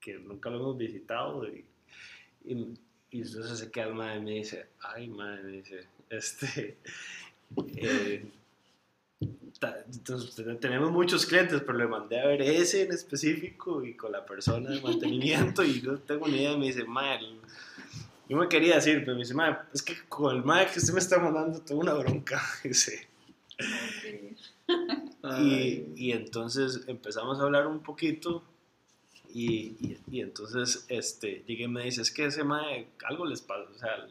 que 0.00 0.14
nunca 0.18 0.50
lo 0.50 0.56
hemos 0.56 0.78
visitado. 0.78 1.46
Y, 1.48 1.64
y, 2.44 2.74
y 3.10 3.22
entonces 3.22 3.58
se 3.58 3.70
queda 3.70 3.86
el 3.86 3.94
mae 3.94 4.18
y 4.18 4.22
me 4.22 4.30
dice, 4.32 4.66
ay, 4.80 5.08
mae, 5.08 5.42
me 5.42 5.52
dice, 5.52 5.86
este, 6.10 6.76
eh, 7.76 8.24
entonces, 9.92 10.34
te- 10.34 10.54
tenemos 10.56 10.90
muchos 10.90 11.24
clientes, 11.26 11.62
pero 11.64 11.78
le 11.78 11.86
mandé 11.86 12.20
a 12.20 12.26
ver 12.26 12.42
ese 12.42 12.82
en 12.82 12.92
específico 12.92 13.84
y 13.84 13.94
con 13.94 14.12
la 14.12 14.24
persona 14.26 14.70
de 14.70 14.80
mantenimiento 14.80 15.64
y 15.64 15.80
no 15.82 15.98
tengo 15.98 16.28
ni 16.28 16.36
idea. 16.36 16.56
Me 16.56 16.66
dice, 16.66 16.84
mae, 16.84 17.18
el- 17.18 17.38
yo 18.28 18.36
me 18.36 18.48
quería 18.48 18.76
decir, 18.76 19.00
pero 19.04 19.12
me 19.14 19.20
dice, 19.22 19.34
mae, 19.34 19.56
es 19.72 19.82
que 19.82 19.94
con 20.08 20.34
el 20.34 20.42
mae 20.44 20.66
que 20.70 20.78
usted 20.78 20.92
me 20.92 21.00
está 21.00 21.18
mandando 21.18 21.60
tengo 21.60 21.80
una 21.80 21.94
bronca. 21.94 22.42
Dice. 22.64 23.06
Y, 25.96 26.12
entonces 26.12 26.82
empezamos 26.86 27.38
a 27.38 27.42
hablar 27.44 27.66
un 27.66 27.80
poquito 27.80 28.42
y, 29.32 29.48
y, 29.80 29.98
y 30.10 30.20
entonces 30.20 30.84
este, 30.88 31.42
llegué 31.46 31.64
y 31.64 31.68
me 31.68 31.84
dice, 31.84 32.02
es 32.02 32.10
que 32.10 32.26
ese 32.26 32.44
mae, 32.44 32.86
algo 33.04 33.24
les 33.26 33.40
pasó, 33.40 33.68
o 33.74 33.78
sea, 33.78 34.06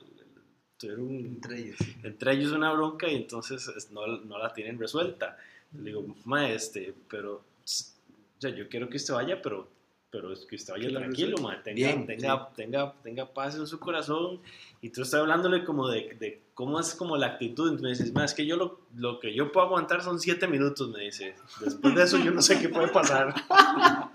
tuvieron 0.87 1.09
Entre 1.25 1.59
ellos. 1.59 1.77
entre 2.03 2.33
ellos 2.33 2.51
una 2.51 2.71
bronca 2.73 3.07
y 3.09 3.15
entonces 3.15 3.67
es- 3.75 3.91
no, 3.91 4.05
no 4.07 4.37
la 4.37 4.53
tienen 4.53 4.77
resuelta. 4.79 5.37
Le 5.73 5.85
digo, 5.85 6.05
mae, 6.25 6.53
este, 6.53 6.93
pero, 7.09 7.35
o 7.35 7.41
sea, 7.65 8.51
yo 8.51 8.67
quiero 8.69 8.89
que 8.89 8.97
usted 8.97 9.13
vaya, 9.13 9.41
pero, 9.41 9.67
pero 10.11 10.31
es 10.31 10.41
que 10.45 10.55
usted 10.55 10.73
vaya 10.73 10.89
tranquilo, 10.89 11.37
mae, 11.39 11.57
tenga, 11.63 11.75
Bien, 11.75 12.05
tenga, 12.05 12.49
tenga, 12.55 12.93
tenga 13.01 13.25
paz 13.33 13.55
en 13.55 13.65
su 13.65 13.79
corazón. 13.79 14.39
Y 14.81 14.89
tú 14.89 15.01
estás 15.01 15.21
hablándole 15.21 15.63
como 15.63 15.87
de, 15.87 16.15
de 16.19 16.41
cómo 16.53 16.79
es 16.79 16.93
como 16.93 17.17
la 17.17 17.27
actitud. 17.27 17.69
Entonces 17.69 17.81
me 17.81 17.89
dices, 17.89 18.13
mae, 18.13 18.25
es 18.25 18.33
que 18.33 18.45
yo 18.45 18.55
lo, 18.57 18.81
lo 18.95 19.19
que 19.19 19.33
yo 19.33 19.51
puedo 19.51 19.65
aguantar 19.67 20.03
son 20.03 20.19
siete 20.19 20.45
minutos, 20.47 20.89
me 20.89 21.05
dice. 21.05 21.33
Después 21.61 21.95
de 21.95 22.03
eso 22.03 22.17
yo 22.19 22.31
no 22.31 22.41
sé 22.41 22.59
qué 22.59 22.69
puede 22.69 22.89
pasar. 22.89 23.33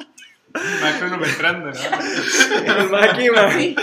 Va 0.54 0.98
cronometrando, 0.98 1.66
¿no? 1.70 2.82
El 2.82 2.90
mae. 2.90 3.52
Sí. 3.52 3.76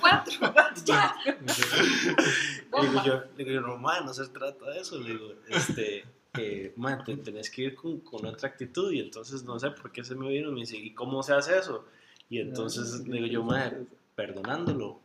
Cuatro, 0.00 0.54
ya. 0.84 1.14
Le 1.24 2.88
digo 2.88 3.04
yo, 3.04 3.22
le 3.36 3.44
digo 3.44 3.50
yo, 3.50 3.60
no, 3.60 3.78
no 3.78 4.14
se 4.14 4.26
trata 4.28 4.70
de 4.70 4.80
eso. 4.80 4.98
Le 5.00 5.10
digo, 5.10 5.32
este, 5.48 6.04
eh, 6.38 6.72
te- 7.04 7.16
tenés 7.16 7.50
que 7.50 7.62
ir 7.62 7.74
con, 7.74 8.00
con 8.00 8.26
otra 8.26 8.48
actitud. 8.48 8.92
Y 8.92 9.00
entonces, 9.00 9.44
no 9.44 9.58
sé 9.58 9.70
por 9.70 9.90
qué 9.92 10.04
se 10.04 10.14
me 10.14 10.28
vino. 10.28 10.50
Me 10.52 10.60
dice, 10.60 10.76
¿y 10.76 10.92
cómo 10.92 11.22
se 11.22 11.32
hace 11.34 11.58
eso? 11.58 11.86
Y 12.28 12.40
entonces 12.40 13.06
le 13.06 13.14
digo 13.16 13.26
yo, 13.26 13.42
ma, 13.44 13.72
perdonándolo. 14.14 15.00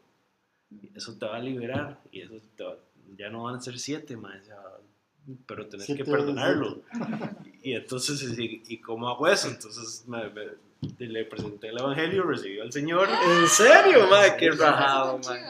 Eso 0.95 1.13
te 1.17 1.25
va 1.25 1.37
a 1.37 1.39
liberar. 1.39 1.99
Y 2.11 2.21
eso 2.21 2.33
te 2.55 2.63
va- 2.63 2.75
ya 3.17 3.29
no 3.29 3.43
van 3.43 3.55
a 3.55 3.61
ser 3.61 3.79
siete, 3.79 4.15
ma. 4.17 4.33
ya- 4.47 4.55
pero 5.45 5.67
tenés 5.67 5.85
Siete 5.85 6.03
que 6.03 6.09
perdonarlo. 6.11 6.81
Y 7.61 7.73
entonces, 7.73 8.37
¿y, 8.39 8.63
y 8.67 8.77
cómo 8.81 9.07
hago 9.09 9.27
eso? 9.27 9.47
Entonces 9.47 10.03
me- 10.07 10.29
me- 10.29 10.68
le 10.99 11.25
presenté 11.25 11.69
el 11.69 11.77
evangelio, 11.77 12.23
recibió 12.23 12.63
al 12.63 12.71
Señor. 12.71 13.07
¿En 13.09 13.47
serio, 13.47 14.07
mae? 14.07 14.35
Qué 14.37 14.51
rajado, 14.51 15.19
mae. 15.19 15.41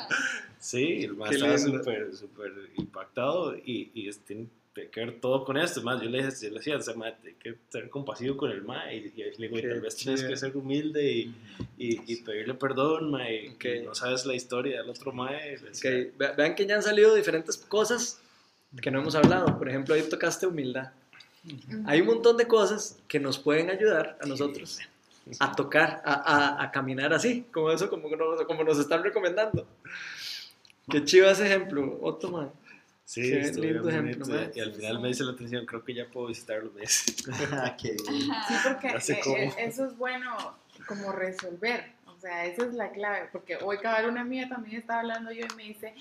Sí, 0.59 1.03
el 1.05 1.17
Qué 1.29 1.35
estaba 1.35 1.57
súper, 1.57 2.13
súper 2.15 2.51
impactado 2.77 3.55
y, 3.55 3.91
y 3.93 4.11
tiene 4.25 4.47
que 4.73 4.89
ver 4.99 5.19
todo 5.21 5.45
con 5.45 5.57
esto. 5.57 5.81
Más, 5.83 6.01
yo 6.01 6.09
le, 6.09 6.23
dije- 6.23 6.35
yo 6.41 6.49
le 6.49 6.55
decía, 6.57 6.77
o 6.77 6.81
sea, 6.81 6.95
ma, 6.95 7.07
hay 7.07 7.33
que 7.41 7.55
ser 7.69 7.89
compasivo 7.89 8.35
con 8.37 8.51
el 8.51 8.61
ma 8.63 8.91
y, 8.93 8.97
y 8.97 9.11
le 9.15 9.31
digo, 9.47 9.57
y 9.57 9.61
tal 9.61 9.81
vez 9.81 9.95
tienes 9.95 10.23
que 10.23 10.35
ser 10.35 10.55
humilde 10.57 11.11
y, 11.11 11.33
y, 11.77 12.01
y 12.11 12.15
pedirle 12.23 12.53
perdón, 12.55 13.11
ma, 13.11 13.29
y, 13.29 13.49
Ok. 13.49 13.65
y 13.65 13.79
no 13.85 13.95
sabes 13.95 14.25
la 14.25 14.35
historia 14.35 14.81
del 14.81 14.89
otro 14.89 15.11
ma. 15.13 15.31
y 15.33 15.51
le 15.51 15.55
Ok, 15.57 15.63
decía, 15.63 15.91
ve- 16.17 16.33
Vean 16.37 16.55
que 16.55 16.65
ya 16.65 16.75
han 16.75 16.83
salido 16.83 17.13
diferentes 17.15 17.55
cosas 17.57 18.19
que 18.81 18.91
no 18.91 18.99
hemos 18.99 19.15
hablado. 19.15 19.57
Por 19.57 19.69
ejemplo, 19.69 19.95
ahí 19.95 20.01
tocaste 20.03 20.45
humildad. 20.45 20.91
Hay 21.85 22.01
un 22.01 22.07
montón 22.07 22.35
de 22.37 22.47
cosas 22.47 22.99
que 23.07 23.19
nos 23.19 23.39
pueden 23.39 23.69
ayudar 23.69 24.17
a 24.21 24.25
nosotros 24.27 24.79
a 25.39 25.51
tocar, 25.53 26.01
a, 26.05 26.13
a- 26.13 26.63
a 26.63 26.71
caminar 26.71 27.13
así, 27.13 27.45
como 27.53 27.71
eso, 27.71 27.89
como, 27.89 28.09
nos- 28.15 28.41
como 28.43 28.63
nos 28.63 28.79
están 28.79 29.03
recomendando. 29.03 29.67
Qué 30.89 31.03
chido 31.03 31.29
ese 31.29 31.45
ejemplo, 31.45 31.99
Otto, 32.01 32.29
man. 32.31 32.51
Sí, 33.05 33.31
estuvo 33.33 33.63
lindo 33.65 33.89
ejemplo, 33.89 34.25
bonito, 34.25 34.45
ma. 34.47 34.51
Y 34.55 34.59
al 34.59 34.73
final 34.73 34.99
me 34.99 35.07
dice 35.07 35.23
la 35.23 35.31
atención, 35.31 35.65
creo 35.65 35.83
que 35.83 35.93
ya 35.95 36.07
puedo 36.07 36.27
visitarlo, 36.27 36.71
me 36.75 36.81
dice. 36.81 37.13
Ah. 37.51 37.75
Sí, 37.79 37.97
porque 38.63 38.87
eh, 39.13 39.19
cómo. 39.23 39.35
eh, 39.37 39.53
eso 39.59 39.85
es 39.85 39.97
bueno 39.97 40.35
como 40.87 41.11
resolver. 41.11 41.91
O 42.05 42.19
sea, 42.21 42.45
esa 42.45 42.65
es 42.65 42.73
la 42.73 42.91
clave. 42.91 43.29
Porque 43.31 43.57
hoy 43.61 43.77
cabal 43.77 44.09
una 44.09 44.23
mía 44.23 44.47
también 44.49 44.77
estaba 44.77 44.99
hablando 44.99 45.31
yo 45.31 45.45
y 45.51 45.55
me 45.55 45.63
dice, 45.63 45.93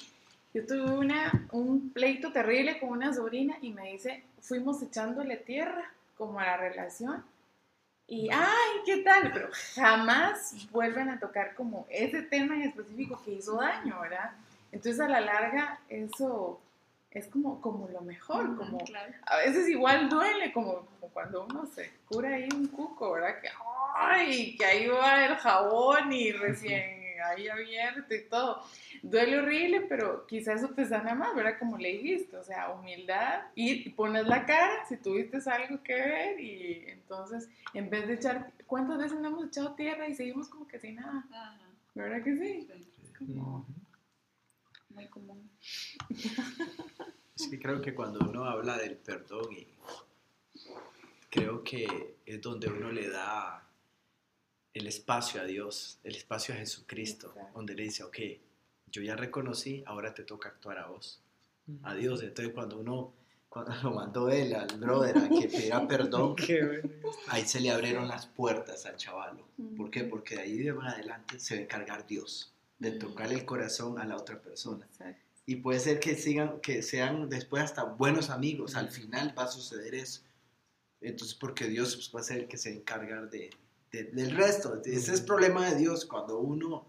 yo 0.52 0.66
tuve 0.66 0.82
una, 0.90 1.46
un 1.52 1.90
pleito 1.90 2.32
terrible 2.32 2.78
con 2.80 2.90
una 2.90 3.14
sobrina 3.14 3.56
y 3.62 3.70
me 3.72 3.92
dice, 3.92 4.24
fuimos 4.40 4.82
echándole 4.82 5.36
tierra 5.36 5.92
como 6.16 6.40
a 6.40 6.44
la 6.44 6.56
relación. 6.56 7.24
Y, 8.11 8.31
ay, 8.33 8.81
¿qué 8.87 8.99
tal? 9.03 9.31
Pero 9.33 9.51
jamás 9.75 10.55
vuelven 10.71 11.11
a 11.11 11.21
tocar 11.21 11.55
como 11.55 11.87
ese 11.90 12.23
tema 12.23 12.55
en 12.55 12.62
específico 12.62 13.21
que 13.23 13.33
hizo 13.33 13.57
daño, 13.57 14.01
¿verdad? 14.01 14.31
Entonces 14.73 14.99
a 14.99 15.09
la 15.09 15.21
larga 15.21 15.79
eso 15.90 16.59
es 17.11 17.27
como, 17.29 17.61
como 17.61 17.87
lo 17.88 18.01
mejor, 18.01 18.57
como 18.57 18.79
Claro. 18.79 19.12
a 19.27 19.37
veces 19.38 19.68
igual 19.68 20.09
duele, 20.09 20.53
como, 20.53 20.87
como 21.01 21.12
cuando 21.12 21.44
uno 21.44 21.66
se 21.66 21.90
cura 22.07 22.31
ahí 22.31 22.49
un 22.55 22.68
cuco, 22.68 23.12
¿verdad? 23.12 23.40
Que, 23.42 23.49
¡ay! 23.97 24.57
Que 24.57 24.64
ahí 24.64 24.87
va 24.88 25.25
el 25.27 25.37
jabón 25.37 26.11
y 26.12 26.33
recién 26.33 26.97
ahí 27.30 27.48
abierto 27.48 28.14
y 28.14 28.24
todo. 28.28 28.62
Duele 29.02 29.38
horrible, 29.38 29.80
pero 29.82 30.26
quizás 30.26 30.62
eso 30.62 30.74
te 30.74 30.84
sana 30.86 31.14
más, 31.14 31.34
¿verdad? 31.34 31.58
Como 31.58 31.78
le 31.78 31.88
dijiste, 31.92 32.36
o 32.36 32.42
sea, 32.44 32.70
humildad 32.70 33.42
y 33.54 33.88
pones 33.90 34.26
la 34.26 34.44
cara 34.46 34.84
si 34.88 34.96
tuviste 34.96 35.38
algo 35.50 35.82
que 35.82 35.94
ver 35.94 36.40
y 36.40 36.84
entonces 36.88 37.48
en 37.74 37.90
vez 37.90 38.06
de 38.08 38.14
echar, 38.14 38.52
¿cuántas 38.66 38.98
veces 38.98 39.18
no 39.20 39.28
hemos 39.28 39.46
echado 39.46 39.74
tierra 39.74 40.08
y 40.08 40.14
seguimos 40.14 40.48
como 40.48 40.66
que 40.66 40.78
sin 40.80 40.96
nada? 40.96 41.24
Ajá. 41.30 41.58
¿Verdad 41.94 42.22
que 42.22 42.36
sí? 42.36 42.68
Como- 43.18 43.66
Muy 44.90 45.06
común. 45.08 45.50
Es 46.10 47.46
que 47.50 47.58
creo 47.60 47.80
que 47.80 47.94
cuando 47.94 48.18
uno 48.28 48.44
habla 48.44 48.76
del 48.78 48.96
perdón, 48.96 49.52
y 49.52 49.66
creo 51.30 51.62
que 51.62 52.16
es 52.26 52.40
donde 52.40 52.68
uno 52.68 52.90
le 52.90 53.08
da 53.08 53.67
el 54.74 54.87
espacio 54.87 55.40
a 55.40 55.44
Dios, 55.44 55.98
el 56.04 56.14
espacio 56.14 56.54
a 56.54 56.59
Jesucristo, 56.59 57.28
Exacto. 57.28 57.52
donde 57.54 57.74
le 57.74 57.85
dice, 57.85 58.04
ok, 58.04 58.18
yo 58.90 59.02
ya 59.02 59.16
reconocí, 59.16 59.83
ahora 59.87 60.14
te 60.14 60.24
toca 60.24 60.48
actuar 60.48 60.78
a 60.78 60.87
vos, 60.87 61.20
a 61.83 61.94
Dios. 61.94 62.22
Entonces 62.22 62.54
cuando 62.54 62.78
uno, 62.78 63.12
cuando 63.48 63.74
lo 63.83 63.92
mandó 63.92 64.31
él 64.31 64.54
al 64.54 64.78
brother 64.78 65.18
a 65.18 65.28
que 65.28 65.48
pidiera 65.48 65.87
perdón, 65.87 66.37
ahí 67.28 67.44
se 67.44 67.61
le 67.61 67.70
abrieron 67.70 68.09
las 68.09 68.26
puertas 68.26 68.87
al 68.87 68.96
chavalo. 68.96 69.46
¿Por 69.76 69.90
qué? 69.90 70.04
Porque 70.04 70.37
de 70.37 70.42
ahí 70.42 70.59
de 70.59 70.72
más 70.72 70.94
adelante 70.94 71.38
se 71.38 71.54
va 71.54 71.61
a 71.61 71.64
encargar 71.64 72.07
Dios 72.07 72.54
de 72.78 72.92
tocarle 72.92 73.35
el 73.35 73.44
corazón 73.44 73.98
a 73.98 74.04
la 74.04 74.16
otra 74.16 74.40
persona. 74.40 74.87
Exacto. 74.87 75.22
Y 75.46 75.57
puede 75.57 75.81
ser 75.81 75.98
que 75.98 76.14
sigan, 76.14 76.61
que 76.61 76.83
sean 76.83 77.28
después 77.28 77.62
hasta 77.62 77.83
buenos 77.85 78.31
amigos. 78.31 78.76
Al 78.76 78.90
final 78.90 79.35
va 79.37 79.44
a 79.44 79.48
suceder 79.48 79.94
eso. 79.94 80.20
Entonces, 81.00 81.35
porque 81.35 81.68
Dios 81.68 81.96
pues, 81.96 82.14
va 82.14 82.20
a 82.20 82.22
ser 82.22 82.40
el 82.40 82.48
que 82.48 82.59
se 82.59 82.72
encargar 82.72 83.31
de, 83.31 83.50
de- 83.92 84.05
del 84.05 84.31
resto. 84.37 84.81
Ese 84.85 85.12
es 85.12 85.20
el 85.20 85.24
problema 85.27 85.68
de 85.70 85.77
Dios. 85.77 86.05
Cuando 86.07 86.38
uno, 86.38 86.87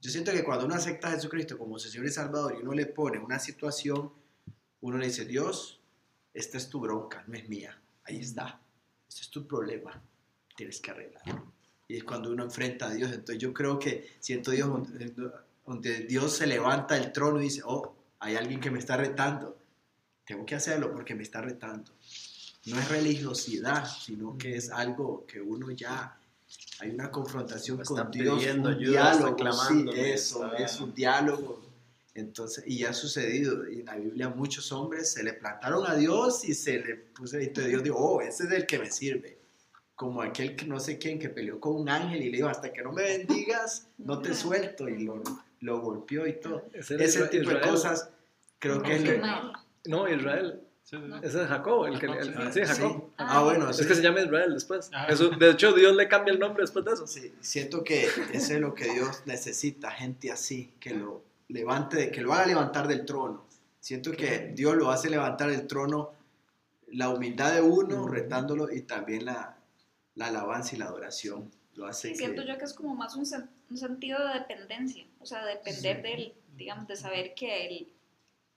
yo 0.00 0.10
siento 0.10 0.32
que 0.32 0.44
cuando 0.44 0.66
uno 0.66 0.74
acepta 0.74 1.08
a 1.08 1.12
Jesucristo 1.12 1.58
como 1.58 1.78
su 1.78 1.88
Señor 1.88 2.06
y 2.06 2.10
Salvador 2.10 2.56
y 2.58 2.62
uno 2.62 2.72
le 2.72 2.86
pone 2.86 3.18
una 3.18 3.38
situación, 3.38 4.12
uno 4.80 4.98
le 4.98 5.06
dice, 5.06 5.24
Dios, 5.24 5.80
esta 6.34 6.56
es 6.56 6.68
tu 6.68 6.80
bronca, 6.80 7.24
no 7.26 7.36
es 7.36 7.48
mía. 7.48 7.80
Ahí 8.04 8.18
está. 8.20 8.60
Este 9.08 9.22
es 9.22 9.30
tu 9.30 9.46
problema. 9.46 10.00
Tienes 10.56 10.80
que 10.80 10.90
arreglarlo. 10.90 11.52
Y 11.88 11.96
es 11.96 12.04
cuando 12.04 12.30
uno 12.30 12.44
enfrenta 12.44 12.88
a 12.88 12.94
Dios. 12.94 13.10
Entonces 13.10 13.38
yo 13.38 13.52
creo 13.52 13.78
que 13.78 14.16
siento 14.20 14.50
Dios 14.50 14.68
donde, 14.68 15.12
donde 15.66 16.00
Dios 16.00 16.32
se 16.36 16.46
levanta 16.46 16.94
del 16.94 17.12
trono 17.12 17.40
y 17.40 17.44
dice, 17.44 17.62
oh, 17.64 17.94
hay 18.20 18.36
alguien 18.36 18.60
que 18.60 18.70
me 18.70 18.78
está 18.78 18.96
retando. 18.96 19.56
Tengo 20.24 20.44
que 20.44 20.54
hacerlo 20.54 20.92
porque 20.92 21.14
me 21.14 21.22
está 21.22 21.40
retando. 21.40 21.92
No 22.66 22.78
es 22.78 22.88
religiosidad, 22.88 23.86
sino 23.86 24.36
que 24.36 24.56
es 24.56 24.70
algo 24.70 25.24
que 25.26 25.40
uno 25.40 25.70
ya... 25.70 26.14
Hay 26.80 26.90
una 26.90 27.10
confrontación 27.10 27.78
con 27.84 28.10
Dios, 28.10 28.38
pidiendo 28.38 28.70
un 28.70 28.78
diálogo, 28.78 29.52
sí, 29.68 29.84
eso, 29.96 30.54
es 30.54 30.80
un 30.80 30.94
diálogo. 30.94 31.60
Entonces, 32.14 32.64
y 32.66 32.78
ya 32.78 32.90
ha 32.90 32.94
sucedido, 32.94 33.68
y 33.70 33.80
en 33.80 33.86
la 33.86 33.96
Biblia 33.96 34.28
muchos 34.28 34.72
hombres 34.72 35.12
se 35.12 35.22
le 35.22 35.34
plantaron 35.34 35.86
a 35.86 35.94
Dios 35.94 36.44
y 36.48 36.54
se 36.54 36.78
le 36.80 36.94
puso, 36.96 37.38
y 37.38 37.44
entonces 37.44 37.70
Dios 37.70 37.82
dijo, 37.82 37.96
oh, 37.96 38.20
ese 38.22 38.44
es 38.44 38.50
el 38.52 38.66
que 38.66 38.78
me 38.78 38.90
sirve. 38.90 39.38
Como 39.94 40.22
aquel 40.22 40.56
que 40.56 40.64
no 40.66 40.80
sé 40.80 40.98
quién 40.98 41.18
que 41.18 41.28
peleó 41.28 41.60
con 41.60 41.74
un 41.76 41.88
ángel 41.88 42.22
y 42.22 42.30
le 42.30 42.36
dijo, 42.38 42.48
hasta 42.48 42.72
que 42.72 42.82
no 42.82 42.92
me 42.92 43.02
bendigas, 43.02 43.88
no 43.98 44.20
te 44.20 44.34
suelto, 44.34 44.88
y 44.88 45.04
lo, 45.04 45.22
lo 45.60 45.80
golpeó 45.80 46.26
y 46.26 46.40
todo. 46.40 46.64
Ese 46.72 46.96
Ese 47.02 47.26
tipo 47.26 47.50
de 47.50 47.56
Israel. 47.56 47.70
cosas, 47.70 48.08
creo 48.58 48.80
que 48.82 48.96
es 48.96 49.04
lo- 49.04 49.18
No, 49.18 49.52
No, 49.86 50.08
Israel. 50.08 50.60
Sí, 50.88 50.96
sí, 50.96 51.02
sí. 51.06 51.18
Ese 51.22 51.42
es 51.42 51.48
Jacob. 51.48 51.86
El 51.86 51.98
que, 51.98 52.06
Jacob, 52.06 52.22
el- 52.22 52.52
sí. 52.52 52.60
Jacob. 52.64 52.92
Sí. 53.08 53.12
Ah, 53.18 53.42
bueno, 53.42 53.68
Es 53.70 53.84
que 53.86 53.94
se 53.94 54.02
llama 54.02 54.20
Israel 54.22 54.54
después. 54.54 54.90
Eso, 55.08 55.28
de 55.30 55.50
hecho, 55.50 55.72
Dios 55.72 55.94
le 55.94 56.08
cambia 56.08 56.32
el 56.32 56.38
nombre 56.40 56.62
después 56.62 56.84
de 56.84 56.92
eso. 56.92 57.06
Sí, 57.06 57.34
siento 57.40 57.84
que 57.84 58.04
eso 58.32 58.54
es 58.54 58.60
lo 58.60 58.74
que 58.74 58.90
Dios 58.92 59.22
necesita, 59.26 59.90
gente 59.90 60.30
así, 60.32 60.72
que 60.80 60.94
lo 60.94 61.22
levante, 61.48 62.10
que 62.10 62.20
lo 62.22 62.32
haga 62.32 62.46
levantar 62.46 62.88
del 62.88 63.04
trono. 63.04 63.44
Siento 63.80 64.12
que 64.12 64.52
Dios 64.54 64.76
lo 64.76 64.90
hace 64.90 65.10
levantar 65.10 65.50
del 65.50 65.66
trono 65.66 66.12
la 66.88 67.10
humildad 67.10 67.52
de 67.52 67.60
uno, 67.60 68.08
retándolo, 68.08 68.72
y 68.72 68.80
también 68.82 69.26
la, 69.26 69.56
la 70.14 70.26
alabanza 70.28 70.74
y 70.74 70.78
la 70.78 70.86
adoración. 70.86 71.50
Lo 71.74 71.86
hace 71.86 72.08
Sí, 72.08 72.12
que... 72.14 72.18
siento 72.20 72.42
yo 72.42 72.56
que 72.58 72.64
es 72.64 72.72
como 72.72 72.94
más 72.94 73.14
un, 73.14 73.24
sen- 73.26 73.46
un 73.70 73.76
sentido 73.76 74.26
de 74.26 74.34
dependencia, 74.40 75.04
o 75.20 75.26
sea, 75.26 75.44
de 75.44 75.52
depender 75.56 76.02
del, 76.02 76.32
digamos, 76.56 76.88
de 76.88 76.96
saber 76.96 77.34
que 77.34 77.66
él, 77.66 77.88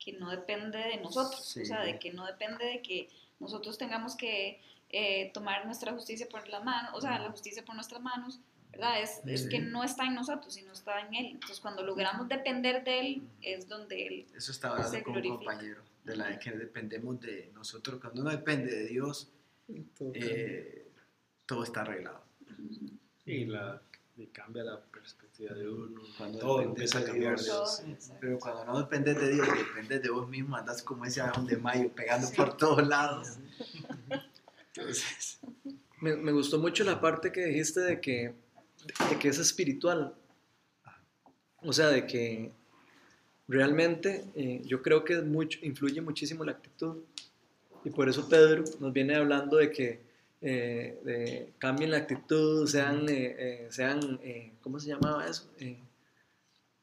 que 0.03 0.13
no 0.13 0.29
depende 0.31 0.77
de 0.79 0.97
nosotros, 0.97 1.45
Sí. 1.45 1.61
o 1.61 1.65
sea, 1.65 1.81
de 1.83 1.99
que 1.99 2.11
no 2.11 2.25
depende 2.25 2.65
de 2.65 2.81
que 2.81 3.07
nosotros 3.39 3.77
tengamos 3.77 4.15
que 4.15 4.59
eh, 4.89 5.31
tomar 5.33 5.65
nuestra 5.65 5.93
justicia 5.93 6.27
por 6.27 6.47
las 6.49 6.63
manos, 6.63 6.91
o 6.95 6.99
sea, 7.01 7.17
la 7.19 7.29
justicia 7.31 7.63
por 7.63 7.75
nuestras 7.75 8.01
manos, 8.01 8.39
¿verdad? 8.71 9.01
Es, 9.01 9.21
es 9.25 9.43
Sí. 9.43 9.49
que 9.49 9.59
no 9.59 9.83
está 9.83 10.05
en 10.05 10.15
nosotros, 10.15 10.53
sino 10.53 10.73
está 10.73 10.99
en 11.01 11.13
él. 11.13 11.25
Entonces, 11.27 11.59
cuando 11.61 11.83
logramos 11.83 12.27
depender 12.27 12.83
de 12.83 12.99
él, 12.99 13.21
es 13.41 13.67
donde 13.69 14.07
él... 14.07 14.25
Eso 14.35 14.51
estaba 14.51 14.75
hablando 14.75 14.97
se 14.97 15.03
con 15.03 15.15
un 15.15 15.21
glorifica. 15.21 15.51
compañero, 15.51 15.81
de 16.03 16.15
la 16.17 16.27
de 16.29 16.39
que 16.39 16.51
dependemos 16.51 17.21
de 17.21 17.51
nosotros. 17.53 18.01
Cuando 18.01 18.21
uno 18.21 18.31
depende 18.31 18.73
de 18.75 18.87
Dios, 18.87 19.29
eh, 20.13 20.87
todo 21.45 21.63
está 21.63 21.81
arreglado. 21.81 22.23
Y 23.25 23.45
la, 23.45 23.81
y 24.17 24.25
cambia 24.27 24.63
la 24.63 24.79
perspectiva 25.01 25.53
de 25.55 25.69
uno. 25.69 26.01
Cuando 26.17 26.39
todo 26.39 26.57
dependes 26.59 26.93
empieza 26.93 26.97
a 26.97 27.01
de 27.01 27.07
cambiar. 27.07 27.35
Dios. 27.39 27.47
todo- 27.47 27.65
sí. 27.67 28.11
Pero 28.19 28.39
cuando 28.39 28.65
no 28.65 28.79
dependes 28.79 29.19
de 29.19 29.33
Dios, 29.33 29.47
dependes 29.47 30.01
de 30.03 30.09
vos 30.09 30.29
mismo, 30.29 30.55
andas 30.55 30.81
como 30.83 31.05
ese 31.05 31.21
Adán 31.21 31.45
de 31.45 31.57
Mayo, 31.57 31.89
pegando 31.93 32.27
por 32.35 32.55
todos 32.57 32.87
lados. 32.87 33.27
Entonces, 34.73 35.39
Me, 35.99 36.15
me 36.15 36.31
gustó 36.31 36.57
mucho 36.57 36.83
la 36.83 36.99
parte 36.99 37.31
que 37.31 37.45
dijiste 37.45 37.79
de 37.81 38.01
que, 38.01 38.33
de 39.09 39.19
que 39.19 39.27
es 39.27 39.37
espiritual. 39.37 40.15
O 41.63 41.71
sea, 41.73 41.87
de 41.89 42.07
que 42.07 42.51
realmente 43.47 44.25
eh, 44.35 44.61
yo 44.65 44.81
creo 44.81 45.03
que 45.03 45.21
mucho, 45.21 45.59
influye 45.61 46.01
muchísimo 46.01 46.43
la 46.43 46.53
actitud. 46.53 47.03
Y 47.83 47.89
por 47.91 48.09
eso 48.09 48.27
Pedro 48.29 48.63
nos 48.79 48.93
viene 48.93 49.15
hablando 49.15 49.57
de 49.57 49.71
que 49.71 50.01
eh, 50.41 50.99
de- 51.04 51.54
cambien 51.60 51.91
la 51.91 51.97
actitud, 51.97 52.67
sean, 52.67 53.08
eh, 53.10 53.36
eh, 53.38 53.67
sean 53.69 54.19
eh, 54.23 54.54
¿cómo 54.62 54.80
se 54.80 54.89
llamaba 54.89 55.27
eso? 55.27 55.49
Eh, 55.60 55.77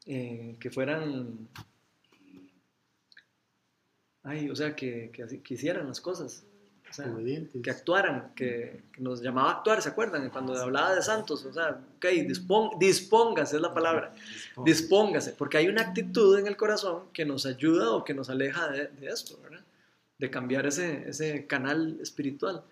eh, 0.07 0.57
que 0.61 0.71
fueran, 0.71 1.49
ay, 4.23 4.51
o 4.51 4.57
sea, 4.57 4.75
que, 4.75 5.11
que, 5.13 5.55
hicieran 5.55 5.87
las 5.89 6.01
cosas, 6.01 6.45
o 6.89 6.93
sea, 6.93 7.07
Obedientes. 7.13 7.61
que 7.63 7.71
actuaran, 7.71 8.33
que, 8.35 8.83
que 8.93 9.03
nos 9.03 9.21
llamaba 9.21 9.51
a 9.51 9.55
actuar, 9.57 9.83
¿se 9.83 9.91
acuerdan? 9.91 10.31
Cuando 10.31 10.55
hablaba 10.57 10.95
de 10.95 11.03
santos, 11.03 11.45
o 11.45 11.53
sea, 11.53 11.81
ok, 11.97 12.07
dispón, 12.27 12.71
dispóngase 12.79 13.57
es 13.57 13.63
la 13.63 13.75
palabra, 13.75 14.15
dispóngase, 14.65 15.33
porque 15.33 15.59
hay 15.59 15.69
una 15.69 15.83
actitud 15.83 16.39
en 16.39 16.47
el 16.47 16.57
corazón 16.57 17.05
que 17.13 17.25
nos 17.27 17.45
ayuda 17.45 17.93
o 17.93 18.05
que 18.05 18.15
nos 18.15 18.31
aleja 18.31 18.69
de, 18.71 18.87
de 18.89 19.09
esto, 19.09 19.39
¿verdad? 19.43 19.65
De 20.19 20.31
cambiar 20.31 20.67
ese, 20.67 21.09
ese 21.09 21.47
canal 21.47 21.99
espiritual. 22.01 22.63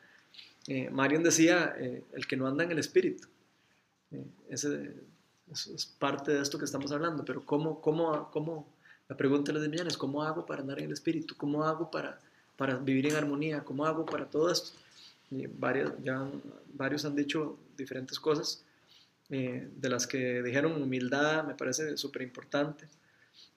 Eh, 0.68 0.90
Marion 0.90 1.22
decía, 1.22 1.74
eh, 1.78 2.02
el 2.12 2.26
que 2.26 2.36
no 2.36 2.46
anda 2.46 2.64
en 2.64 2.72
el 2.72 2.78
espíritu. 2.78 3.28
Eh, 4.10 4.24
ese 4.48 4.94
es, 5.52 5.86
parte 5.98 6.32
de 6.32 6.42
esto 6.42 6.58
que 6.58 6.64
estamos 6.64 6.90
hablando, 6.92 7.24
pero 7.24 7.44
¿cómo, 7.44 7.80
cómo, 7.80 8.30
cómo, 8.30 8.74
la 9.08 9.16
pregunta 9.16 9.52
de 9.52 9.68
los 9.68 9.96
¿cómo 9.96 10.22
hago 10.22 10.44
para 10.44 10.62
andar 10.62 10.78
en 10.78 10.86
el 10.86 10.92
espíritu? 10.92 11.36
¿Cómo 11.36 11.64
hago 11.64 11.90
para, 11.90 12.18
para 12.56 12.76
vivir 12.76 13.06
en 13.06 13.16
armonía? 13.16 13.64
¿Cómo 13.64 13.86
hago 13.86 14.04
para 14.04 14.28
todo 14.28 14.50
esto? 14.50 14.76
Y 15.30 15.46
varias, 15.46 15.92
ya 16.02 16.28
varios 16.74 17.04
han 17.04 17.16
dicho 17.16 17.58
diferentes 17.76 18.18
cosas, 18.18 18.64
eh, 19.28 19.68
de 19.74 19.88
las 19.88 20.06
que 20.06 20.42
dijeron 20.42 20.80
humildad, 20.80 21.44
me 21.44 21.54
parece 21.54 21.96
súper 21.96 22.22
importante, 22.22 22.88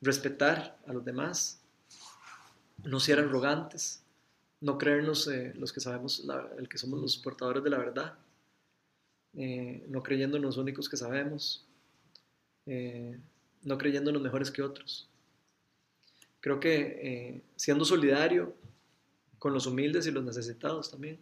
respetar 0.02 0.80
a 0.88 0.94
los 0.94 1.06
demás, 1.06 1.62
no 2.84 3.00
ser 3.00 3.20
arrogantes, 3.20 4.02
no 4.62 4.78
creernos 4.78 5.28
eh, 5.28 5.54
los 5.56 5.72
que 5.72 5.80
sabemos, 5.80 6.20
la- 6.26 6.50
el 6.58 6.68
que 6.68 6.78
somos 6.78 7.00
los 7.02 7.18
portadores 7.18 7.64
de 7.64 7.70
la 7.70 7.78
verdad, 7.78 8.18
eh, 9.36 9.86
no 9.88 10.02
creyéndonos 10.04 10.46
los 10.46 10.58
únicos 10.58 10.90
que 10.90 10.98
sabemos, 10.98 11.66
eh, 12.66 13.18
no 13.64 13.78
creyéndonos 13.78 14.22
mejores 14.22 14.52
que 14.52 14.62
otros. 14.62 15.08
Creo 16.42 16.60
que 16.60 16.76
eh, 17.02 17.42
siendo 17.56 17.86
solidario 17.86 18.54
con 19.38 19.54
los 19.54 19.66
humildes 19.68 20.08
y 20.08 20.12
los 20.12 20.24
necesitados 20.24 20.92
también. 20.92 21.20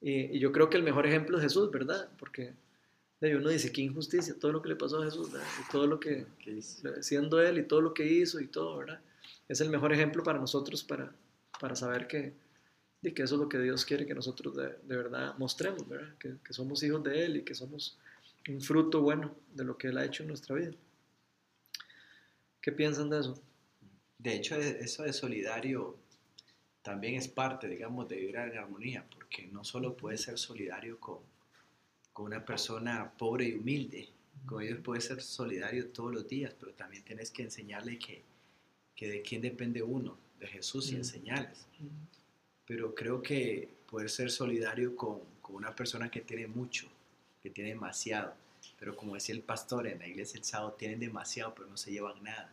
Y, 0.00 0.36
y 0.36 0.38
yo 0.38 0.52
creo 0.52 0.70
que 0.70 0.76
el 0.78 0.82
mejor 0.82 1.06
ejemplo 1.06 1.36
es 1.36 1.42
Jesús, 1.42 1.70
¿verdad? 1.70 2.08
Porque 2.18 2.54
uno 3.20 3.50
dice, 3.50 3.70
qué 3.70 3.82
injusticia, 3.82 4.34
todo 4.38 4.52
lo 4.52 4.62
que 4.62 4.70
le 4.70 4.76
pasó 4.76 5.00
a 5.00 5.04
Jesús, 5.04 5.30
¿verdad? 5.30 5.46
Y 5.66 5.70
todo 5.70 5.86
lo 5.86 6.00
que, 6.00 6.26
siendo 7.02 7.40
Él 7.42 7.58
y 7.58 7.64
todo 7.64 7.82
lo 7.82 7.92
que 7.92 8.06
hizo 8.06 8.40
y 8.40 8.46
todo, 8.46 8.78
¿verdad? 8.78 9.00
Es 9.46 9.60
el 9.60 9.68
mejor 9.68 9.92
ejemplo 9.92 10.22
para 10.22 10.38
nosotros 10.38 10.82
para, 10.82 11.12
para 11.60 11.76
saber 11.76 12.08
que, 12.08 12.32
y 13.02 13.12
que 13.12 13.22
eso 13.22 13.36
es 13.36 13.40
lo 13.40 13.48
que 13.48 13.58
Dios 13.58 13.84
quiere 13.84 14.06
que 14.06 14.14
nosotros 14.14 14.56
de, 14.56 14.68
de 14.82 14.96
verdad 14.96 15.36
mostremos, 15.38 15.86
¿verdad? 15.88 16.16
Que, 16.18 16.36
que 16.44 16.52
somos 16.52 16.82
hijos 16.82 17.04
de 17.04 17.24
Él 17.24 17.36
y 17.36 17.42
que 17.42 17.54
somos 17.54 17.98
un 18.48 18.60
fruto 18.60 19.02
bueno 19.02 19.36
de 19.54 19.64
lo 19.64 19.76
que 19.76 19.88
Él 19.88 19.98
ha 19.98 20.04
hecho 20.04 20.22
en 20.22 20.28
nuestra 20.28 20.56
vida. 20.56 20.72
¿Qué 22.60 22.72
piensan 22.72 23.10
de 23.10 23.20
eso? 23.20 23.40
De 24.18 24.34
hecho, 24.34 24.56
e- 24.56 24.80
eso 24.80 25.02
de 25.02 25.12
solidario 25.12 25.96
también 26.82 27.14
es 27.14 27.28
parte, 27.28 27.68
digamos, 27.68 28.08
de 28.08 28.16
vivir 28.16 28.36
en 28.36 28.58
armonía, 28.58 29.04
porque 29.14 29.46
no 29.46 29.64
solo 29.64 29.96
puedes 29.96 30.22
ser 30.22 30.38
solidario 30.38 30.98
con, 30.98 31.18
con 32.12 32.26
una 32.26 32.44
persona 32.44 33.12
pobre 33.18 33.48
y 33.48 33.54
humilde, 33.54 34.08
con 34.46 34.62
ellos 34.62 34.80
puedes 34.82 35.04
ser 35.04 35.20
solidario 35.22 35.88
todos 35.88 36.12
los 36.12 36.26
días, 36.26 36.54
pero 36.58 36.72
también 36.72 37.04
tienes 37.04 37.30
que 37.30 37.42
enseñarle 37.42 37.98
que, 37.98 38.22
que 38.94 39.08
de 39.08 39.22
quién 39.22 39.42
depende 39.42 39.82
uno, 39.82 40.16
de 40.40 40.46
Jesús 40.48 40.90
y 40.90 40.94
Mm. 40.94 40.98
enseñarles. 40.98 41.66
Pero 42.66 42.94
creo 42.94 43.22
que 43.22 43.68
poder 43.90 44.08
ser 44.10 44.30
solidario 44.30 44.96
con, 44.96 45.20
con 45.42 45.56
una 45.56 45.74
persona 45.74 46.10
que 46.10 46.20
tiene 46.20 46.46
mucho, 46.46 46.88
que 47.42 47.50
tiene 47.50 47.70
demasiado, 47.70 48.34
pero 48.78 48.96
como 48.96 49.14
decía 49.14 49.34
el 49.34 49.42
pastor 49.42 49.86
en 49.86 49.98
la 49.98 50.06
iglesia 50.06 50.38
el 50.38 50.44
sábado, 50.44 50.72
tienen 50.72 51.00
demasiado, 51.00 51.54
pero 51.54 51.68
no 51.68 51.76
se 51.76 51.90
llevan 51.92 52.22
nada. 52.22 52.52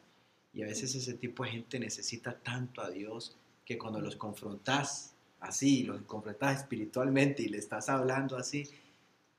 Y 0.54 0.64
a 0.64 0.66
veces 0.66 0.96
ese 0.96 1.14
tipo 1.14 1.44
de 1.44 1.52
gente 1.52 1.80
necesita 1.80 2.38
tanto 2.38 2.82
a 2.82 2.90
Dios 2.90 3.36
que 3.66 3.78
cuando 3.78 4.00
los 4.02 4.16
confrontas 4.16 5.14
así, 5.40 5.84
los 5.84 6.02
confrontas 6.04 6.62
espiritualmente 6.62 7.44
y 7.44 7.50
le 7.50 7.58
estás 7.60 7.90
hablando 7.90 8.38
así, 8.38 8.68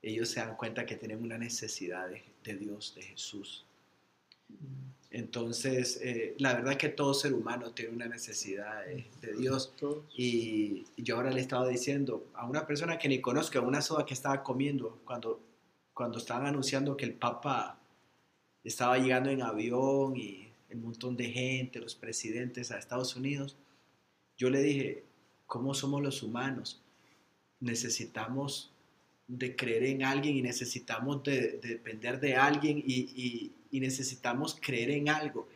ellos 0.01 0.29
se 0.29 0.39
dan 0.39 0.55
cuenta 0.55 0.85
que 0.85 0.95
tienen 0.95 1.21
una 1.21 1.37
necesidad 1.37 2.07
de, 2.07 2.23
de 2.43 2.55
Dios, 2.55 2.93
de 2.95 3.01
Jesús. 3.01 3.65
Entonces, 5.11 5.99
eh, 6.03 6.35
la 6.37 6.53
verdad 6.53 6.77
que 6.77 6.89
todo 6.89 7.13
ser 7.15 7.33
humano 7.33 7.71
tiene 7.71 7.93
una 7.95 8.07
necesidad 8.07 8.85
de, 8.85 9.05
de 9.21 9.33
Dios. 9.37 9.73
Y 10.15 10.85
yo 10.97 11.15
ahora 11.17 11.31
le 11.31 11.41
estaba 11.41 11.67
diciendo 11.67 12.27
a 12.35 12.45
una 12.47 12.67
persona 12.67 12.97
que 12.99 13.09
ni 13.09 13.19
conozco, 13.19 13.57
a 13.57 13.61
una 13.61 13.81
soda 13.81 14.05
que 14.05 14.13
estaba 14.13 14.43
comiendo, 14.43 14.99
cuando, 15.05 15.39
cuando 15.93 16.19
estaban 16.19 16.45
anunciando 16.45 16.95
que 16.95 17.05
el 17.05 17.13
Papa 17.13 17.79
estaba 18.63 18.97
llegando 18.99 19.29
en 19.31 19.41
avión 19.41 20.15
y 20.15 20.49
el 20.69 20.77
montón 20.77 21.17
de 21.17 21.25
gente, 21.31 21.79
los 21.79 21.95
presidentes 21.95 22.71
a 22.71 22.77
Estados 22.77 23.15
Unidos, 23.15 23.57
yo 24.37 24.49
le 24.51 24.61
dije, 24.61 25.03
¿cómo 25.47 25.73
somos 25.73 26.01
los 26.03 26.21
humanos? 26.21 26.83
Necesitamos 27.59 28.71
de 29.27 29.55
creer 29.55 29.83
en 29.85 30.03
alguien 30.03 30.37
y 30.37 30.41
necesitamos 30.41 31.23
de, 31.23 31.57
de 31.57 31.69
depender 31.69 32.19
de 32.19 32.35
alguien 32.35 32.77
y, 32.79 33.09
y- 33.15 33.51
y 33.71 33.79
necesitamos 33.79 34.57
creer 34.59 34.91
en 34.91 35.09
algo. 35.09 35.47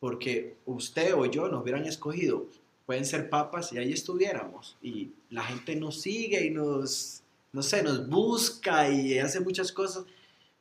Porque 0.00 0.56
usted 0.64 1.14
o 1.14 1.26
yo 1.26 1.48
nos 1.48 1.62
hubieran 1.62 1.84
escogido, 1.84 2.46
pueden 2.86 3.04
ser 3.04 3.28
papas 3.28 3.72
y 3.72 3.78
ahí 3.78 3.92
estuviéramos. 3.92 4.76
Y 4.80 5.10
la 5.30 5.44
gente 5.44 5.76
nos 5.76 6.00
sigue 6.00 6.46
y 6.46 6.50
nos, 6.50 7.22
no 7.52 7.62
sé, 7.62 7.82
nos 7.82 8.08
busca 8.08 8.88
y 8.88 9.18
hace 9.18 9.40
muchas 9.40 9.72
cosas. 9.72 10.04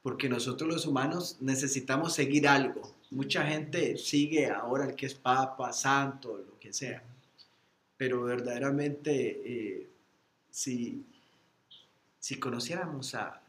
Porque 0.01 0.29
nosotros 0.29 0.69
los 0.69 0.85
humanos 0.85 1.37
necesitamos 1.39 2.13
seguir 2.13 2.47
algo. 2.47 2.93
Mucha 3.11 3.45
gente 3.45 3.97
sigue 3.97 4.47
ahora 4.47 4.85
el 4.85 4.95
que 4.95 5.05
es 5.05 5.13
papa, 5.13 5.71
santo, 5.71 6.37
lo 6.37 6.59
que 6.59 6.73
sea. 6.73 7.03
Pero 7.95 8.23
verdaderamente, 8.23 9.41
eh, 9.45 9.89
si, 10.49 11.05
si 12.19 12.39
conociéramos 12.39 13.15
a, 13.15 13.41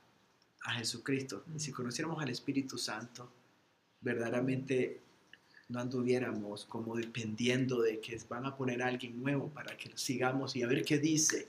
a 0.62 0.72
Jesucristo, 0.72 1.44
si 1.56 1.72
conociéramos 1.72 2.22
al 2.22 2.30
Espíritu 2.30 2.78
Santo, 2.78 3.30
verdaderamente 4.00 5.00
no 5.68 5.80
anduviéramos 5.80 6.64
como 6.64 6.96
dependiendo 6.96 7.82
de 7.82 8.00
que 8.00 8.18
van 8.28 8.46
a 8.46 8.56
poner 8.56 8.82
a 8.82 8.86
alguien 8.86 9.20
nuevo 9.20 9.48
para 9.48 9.76
que 9.76 9.90
sigamos 9.96 10.56
y 10.56 10.62
a 10.62 10.66
ver 10.66 10.84
qué 10.84 10.98
dice. 10.98 11.48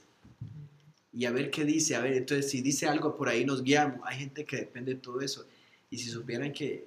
Y 1.12 1.24
a 1.24 1.32
ver 1.32 1.50
qué 1.50 1.64
dice, 1.64 1.96
a 1.96 2.00
ver, 2.00 2.14
entonces 2.14 2.50
si 2.50 2.60
dice 2.60 2.86
algo 2.86 3.16
por 3.16 3.28
ahí 3.28 3.44
nos 3.44 3.62
guiamos. 3.62 4.00
Hay 4.04 4.18
gente 4.18 4.44
que 4.44 4.56
depende 4.58 4.94
de 4.94 5.00
todo 5.00 5.20
eso. 5.20 5.46
Y 5.90 5.98
si 5.98 6.08
supieran 6.10 6.52
que, 6.52 6.86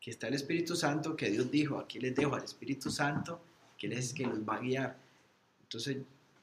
que 0.00 0.10
está 0.10 0.28
el 0.28 0.34
Espíritu 0.34 0.76
Santo, 0.76 1.16
que 1.16 1.30
Dios 1.30 1.50
dijo, 1.50 1.78
aquí 1.78 1.98
les 1.98 2.14
dejo 2.14 2.34
al 2.34 2.44
Espíritu 2.44 2.90
Santo, 2.90 3.40
que 3.76 3.86
Él 3.86 3.94
es 3.94 4.12
quien 4.12 4.28
nos 4.28 4.40
va 4.40 4.56
a 4.56 4.60
guiar. 4.60 4.96
Entonces 5.62 5.96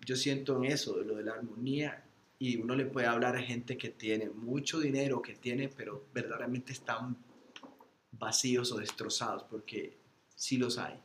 yo 0.05 0.15
siento 0.15 0.57
en 0.57 0.71
eso, 0.71 0.97
de 0.97 1.05
lo 1.05 1.15
de 1.15 1.23
la 1.23 1.33
armonía, 1.33 2.03
y 2.39 2.57
uno 2.57 2.75
le 2.75 2.85
puede 2.85 3.07
hablar 3.07 3.37
a 3.37 3.41
gente 3.41 3.77
que 3.77 3.89
tiene 3.89 4.29
mucho 4.29 4.79
dinero, 4.79 5.21
que 5.21 5.35
tiene, 5.35 5.69
pero 5.69 6.03
verdaderamente 6.13 6.73
están 6.73 7.15
vacíos 8.19 8.71
o 8.71 8.77
destrozados, 8.77 9.43
porque 9.43 9.97
sí 10.35 10.57
los 10.57 10.77
hay. 10.77 10.99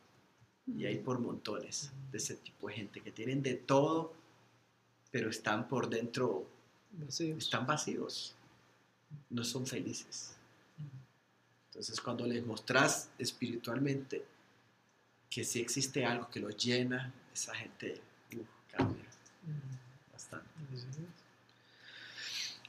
Y 0.67 0.85
hay 0.87 0.99
por 0.99 1.19
montones 1.19 1.91
de 2.13 2.19
ese 2.19 2.37
tipo 2.37 2.69
de 2.69 2.75
gente 2.75 3.01
que 3.01 3.11
tienen 3.11 3.43
de 3.43 3.55
todo, 3.55 4.13
pero 5.11 5.31
están 5.31 5.67
por 5.69 5.89
dentro, 5.89 6.47
Vacíos. 6.93 7.39
están 7.45 7.67
vacíos, 7.67 8.35
no 9.31 9.45
son 9.45 9.67
felices. 9.67 10.35
Entonces 11.71 12.01
cuando 12.01 12.27
les 12.27 12.45
mostrás 12.45 13.11
espiritualmente 13.19 14.25
que 15.31 15.45
sí 15.45 15.61
existe 15.61 16.05
algo 16.05 16.29
que 16.29 16.41
los 16.41 16.57
llena, 16.57 17.13
esa 17.33 17.55
gente 17.55 18.01
cambia 18.71 19.05
bastante. 20.13 20.49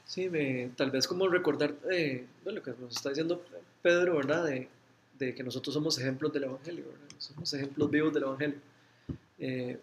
Sí, 0.04 0.28
me- 0.28 0.70
tal 0.76 0.90
vez 0.90 1.06
como 1.06 1.28
recordar 1.28 1.76
eh, 1.90 2.26
bueno, 2.42 2.58
lo 2.58 2.62
que 2.64 2.72
nos 2.80 2.96
está 2.96 3.10
diciendo 3.10 3.44
Pedro, 3.82 4.16
¿verdad? 4.16 4.44
De, 4.46 4.68
que 5.34 5.42
nosotros 5.42 5.74
somos 5.74 5.98
ejemplos 5.98 6.32
del 6.32 6.44
Evangelio. 6.44 6.84
Somos 7.18 7.52
ejemplos 7.52 7.90
vivos 7.90 8.12
del 8.14 8.22
Evangelio. 8.22 8.56
Eh, 9.38 9.78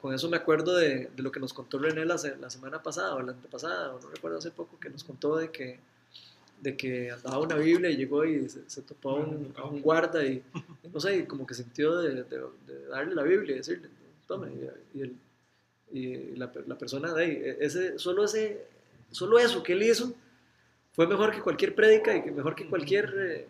con 0.00 0.14
eso 0.14 0.28
me 0.28 0.36
acuerdo 0.38 0.74
de, 0.76 1.10
lo 1.18 1.30
que 1.30 1.38
nos 1.40 1.52
contó 1.52 1.78
René 1.78 2.04
la, 2.06 2.16
se- 2.18 2.36
la 2.36 2.50
semana 2.50 2.82
pasada 2.82 3.14
o 3.14 3.22
la 3.22 3.32
antepasada, 3.32 3.94
o 3.94 4.00
no 4.00 4.08
recuerdo 4.10 4.38
hace 4.38 4.50
poco, 4.50 4.78
que 4.80 4.88
nos 4.88 5.04
contó 5.04 5.36
de 5.36 5.50
que, 5.50 5.78
de 6.62 6.76
que 6.76 7.10
andaba 7.10 7.38
una 7.38 7.56
Biblia 7.56 7.90
y 7.90 7.96
llegó 7.96 8.24
y 8.24 8.48
se, 8.48 8.82
topó 8.82 9.10
a 9.10 9.14
un, 9.66 9.82
guarda 9.82 10.24
y, 10.24 10.42
no 10.92 10.98
sé, 11.00 11.26
como 11.26 11.46
que 11.46 11.54
sintió 11.54 11.98
de, 11.98 12.24
darle 12.90 13.14
la 13.14 13.22
Biblia 13.22 13.54
y 13.54 13.58
decirle, 13.58 13.88
tome, 14.26 14.48
y, 14.94 14.98
y 14.98 15.02
el- 15.02 15.16
y 15.92 16.36
la, 16.36 16.50
la 16.66 16.76
persona 16.76 17.12
de 17.14 17.24
ahí, 17.24 17.30
e, 17.30 17.58
ese, 17.60 17.98
solo, 17.98 18.24
ese, 18.24 18.64
solo 19.12 19.38
eso 19.38 19.62
que 19.62 19.74
él 19.74 19.84
hizo 19.84 20.12
fue 20.96 21.06
mejor 21.06 21.30
que 21.30 21.40
cualquier 21.40 21.74
prédica 21.74 22.16
y 22.16 22.22
que 22.22 22.32
mejor 22.32 22.54
que 22.54 22.66
cualquier, 22.66 23.14
eh, 23.16 23.46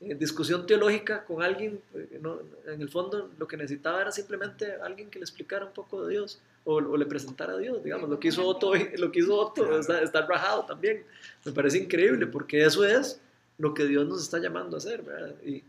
eh, 0.00 0.14
discusión 0.14 0.66
teológica 0.66 1.24
con 1.24 1.42
alguien, 1.42 1.80
no, 2.20 2.38
en 2.66 2.80
el 2.80 2.88
fondo 2.88 3.30
lo 3.38 3.46
que 3.46 3.56
necesitaba 3.56 4.00
era 4.00 4.12
simplemente 4.12 4.72
alguien 4.82 5.10
que 5.10 5.18
le 5.18 5.24
explicara 5.24 5.64
un 5.64 5.72
poco 5.72 6.06
de 6.06 6.12
Dios 6.12 6.40
o, 6.64 6.76
o 6.76 6.96
le 6.96 7.06
presentara 7.06 7.54
a 7.54 7.58
Dios, 7.58 7.82
digamos, 7.82 8.08
lo 8.08 8.18
que 8.18 8.28
hizo 8.28 8.46
Otto, 8.46 8.72
lo 8.98 9.12
que 9.12 9.18
hizo 9.18 9.36
Otto 9.36 9.78
está, 9.78 10.00
está 10.00 10.24
rajado 10.26 10.64
también. 10.64 11.04
Me 11.44 11.52
parece 11.52 11.78
increíble 11.78 12.26
porque 12.26 12.64
eso 12.64 12.84
es 12.84 13.20
lo 13.58 13.74
que 13.74 13.84
Dios 13.86 14.06
nos 14.06 14.22
está 14.22 14.38
llamando 14.38 14.76
a 14.76 14.78
hacer, 14.78 15.02
¿verdad? 15.02 15.34
Y, 15.44 15.62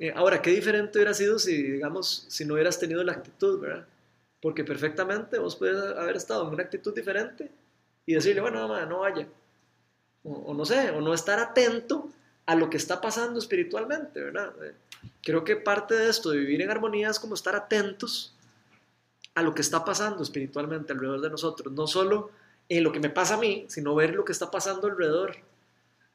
eh, 0.00 0.12
ahora, 0.16 0.40
qué 0.40 0.50
diferente 0.50 0.96
hubiera 0.98 1.12
sido 1.12 1.38
si, 1.38 1.62
digamos, 1.62 2.24
si 2.28 2.46
no 2.46 2.54
hubieras 2.54 2.78
tenido 2.78 3.04
la 3.04 3.12
actitud, 3.12 3.60
¿verdad? 3.60 3.86
Porque 4.40 4.64
perfectamente 4.64 5.38
vos 5.38 5.56
puedes 5.56 5.76
haber 5.76 6.16
estado 6.16 6.48
en 6.48 6.54
una 6.54 6.62
actitud 6.62 6.94
diferente 6.94 7.50
y 8.06 8.14
decirle, 8.14 8.40
bueno, 8.40 8.60
no, 8.60 8.68
ma, 8.68 8.86
no 8.86 9.00
vaya. 9.00 9.28
O, 10.22 10.52
no 10.54 10.64
sé, 10.64 10.90
o 10.90 11.00
no 11.00 11.14
estar 11.14 11.38
atento 11.38 12.10
a 12.46 12.54
lo 12.54 12.68
que 12.68 12.76
está 12.76 13.00
pasando 13.00 13.38
espiritualmente, 13.38 14.20
¿verdad? 14.20 14.52
Eh, 14.62 14.74
Creo 15.22 15.44
que 15.44 15.56
parte 15.56 15.94
de 15.94 16.10
esto, 16.10 16.30
de 16.30 16.38
vivir 16.38 16.62
en 16.62 16.70
armonía, 16.70 17.08
es 17.08 17.18
como 17.18 17.34
estar 17.34 17.54
atentos 17.56 18.34
a 19.34 19.42
lo 19.42 19.54
que 19.54 19.62
está 19.62 19.84
pasando 19.84 20.22
espiritualmente 20.22 20.92
alrededor 20.92 21.20
de 21.20 21.30
nosotros. 21.30 21.72
No 21.72 21.86
solo 21.86 22.30
en 22.68 22.84
lo 22.84 22.92
que 22.92 23.00
me 23.00 23.10
pasa 23.10 23.34
a 23.34 23.38
mí, 23.38 23.64
sino 23.68 23.94
ver 23.94 24.14
lo 24.14 24.24
que 24.24 24.32
está 24.32 24.50
pasando 24.50 24.86
alrededor 24.88 25.36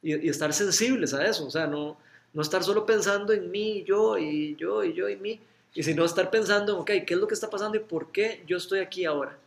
y, 0.02 0.26
y 0.26 0.30
estar 0.30 0.54
sensibles 0.54 1.14
a 1.14 1.26
eso. 1.26 1.46
O 1.46 1.52
sea, 1.52 1.68
no, 1.68 1.98
no 2.34 2.42
estar 2.42 2.64
solo 2.64 2.86
pensando 2.86 3.34
en 3.34 3.50
mí, 3.50 3.84
yo 3.84 4.18
y 4.18 4.56
yo 4.56 4.84
y 4.84 4.94
yo 4.94 5.10
y 5.10 5.16
mí, 5.16 5.40
y 5.74 5.84
sino 5.84 6.06
estar 6.06 6.30
pensando, 6.30 6.74
en, 6.74 6.80
ok, 6.80 7.06
¿qué 7.06 7.14
es 7.14 7.20
lo 7.20 7.28
que 7.28 7.34
está 7.34 7.50
pasando 7.50 7.78
y 7.78 7.82
por 7.82 8.12
qué 8.12 8.44
yo 8.46 8.58
estoy 8.58 8.80
aquí 8.80 9.06
ahora? 9.06 9.38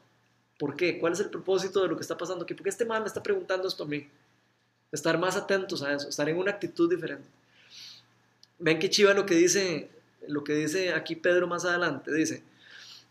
¿Por 0.59 0.75
qué? 0.75 0.99
¿Cuál 0.99 1.13
es 1.13 1.21
el 1.21 1.31
propósito 1.31 1.83
de 1.83 1.89
lo 1.89 1.97
que 1.97 2.03
está 2.03 2.17
pasando 2.17 2.45
aquí? 2.45 2.55
¿Por 2.55 2.65
qué 2.65 2.71
este 2.71 2.85
man 2.85 3.03
me 3.03 3.09
está 3.09 3.23
preguntando 3.23 3.69
esto 3.69 3.85
a 3.85 3.87
mí? 3.87 4.09
Estar 4.91 5.19
más 5.19 5.37
atentos 5.37 5.83
a 5.83 5.93
eso, 5.93 6.09
estar 6.09 6.29
en 6.29 6.39
una 6.39 6.53
actitud 6.53 6.89
diferente. 6.89 7.29
Ven 8.59 8.79
qué 8.79 8.89
chiva 8.89 9.15
lo 9.15 9.27
que 9.27 9.35
dice, 9.35 9.91
lo 10.27 10.43
que 10.45 10.55
dice 10.55 10.93
aquí 10.93 11.15
Pedro 11.15 11.47
más 11.47 11.65
adelante. 11.65 12.13
Dice, 12.13 12.43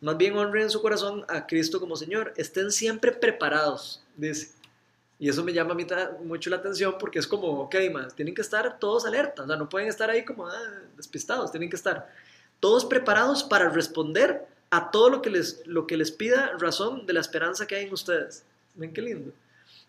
más 0.01 0.17
bien 0.17 0.37
honren 0.37 0.63
en 0.63 0.69
su 0.69 0.81
corazón 0.81 1.25
a 1.27 1.47
Cristo 1.47 1.79
como 1.79 1.95
Señor. 1.95 2.33
Estén 2.35 2.71
siempre 2.71 3.11
preparados, 3.11 4.03
dice. 4.15 4.51
Y 5.19 5.29
eso 5.29 5.43
me 5.43 5.53
llama 5.53 5.71
a 5.71 5.75
mí 5.75 5.85
mucho 6.23 6.49
la 6.49 6.57
atención 6.57 6.95
porque 6.99 7.19
es 7.19 7.27
como, 7.27 7.47
ok, 7.61 7.75
más, 7.91 8.13
tienen 8.15 8.35
que 8.35 8.41
estar 8.41 8.77
todos 8.77 9.05
alertas, 9.05 9.45
o 9.45 9.47
sea, 9.47 9.55
no 9.55 9.67
pueden 9.67 9.87
estar 9.87 10.09
ahí 10.11 10.23
como 10.23 10.47
ah, 10.47 10.81
despistados, 10.95 11.51
tienen 11.51 11.71
que 11.71 11.75
estar 11.75 12.07
todos 12.59 12.85
preparados 12.85 13.43
para 13.43 13.69
responder 13.69 14.45
a 14.69 14.91
todo 14.91 15.09
lo 15.09 15.21
que, 15.23 15.31
les, 15.31 15.65
lo 15.65 15.87
que 15.87 15.97
les 15.97 16.11
pida 16.11 16.51
razón 16.59 17.07
de 17.07 17.13
la 17.13 17.21
esperanza 17.21 17.65
que 17.65 17.75
hay 17.75 17.85
en 17.85 17.93
ustedes. 17.93 18.43
Ven 18.75 18.93
qué 18.93 19.01
lindo. 19.01 19.31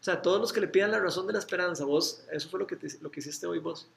O 0.00 0.04
sea, 0.04 0.22
todos 0.22 0.40
los 0.40 0.52
que 0.52 0.61
le 0.61 0.68
pidan 0.68 0.90
la 0.92 1.00
razón 1.00 1.26
de 1.26 1.32
la 1.32 1.38
esperanza, 1.40 1.84
vos, 1.84 2.24
eso 2.30 2.48
fue 2.48 2.61
lo 2.61 2.66
que, 2.66 2.76
te- 2.76 2.98
lo 3.00 3.11
que 3.11 3.20
hiciste 3.20 3.46
hoy 3.46 3.58
vos. 3.58 3.88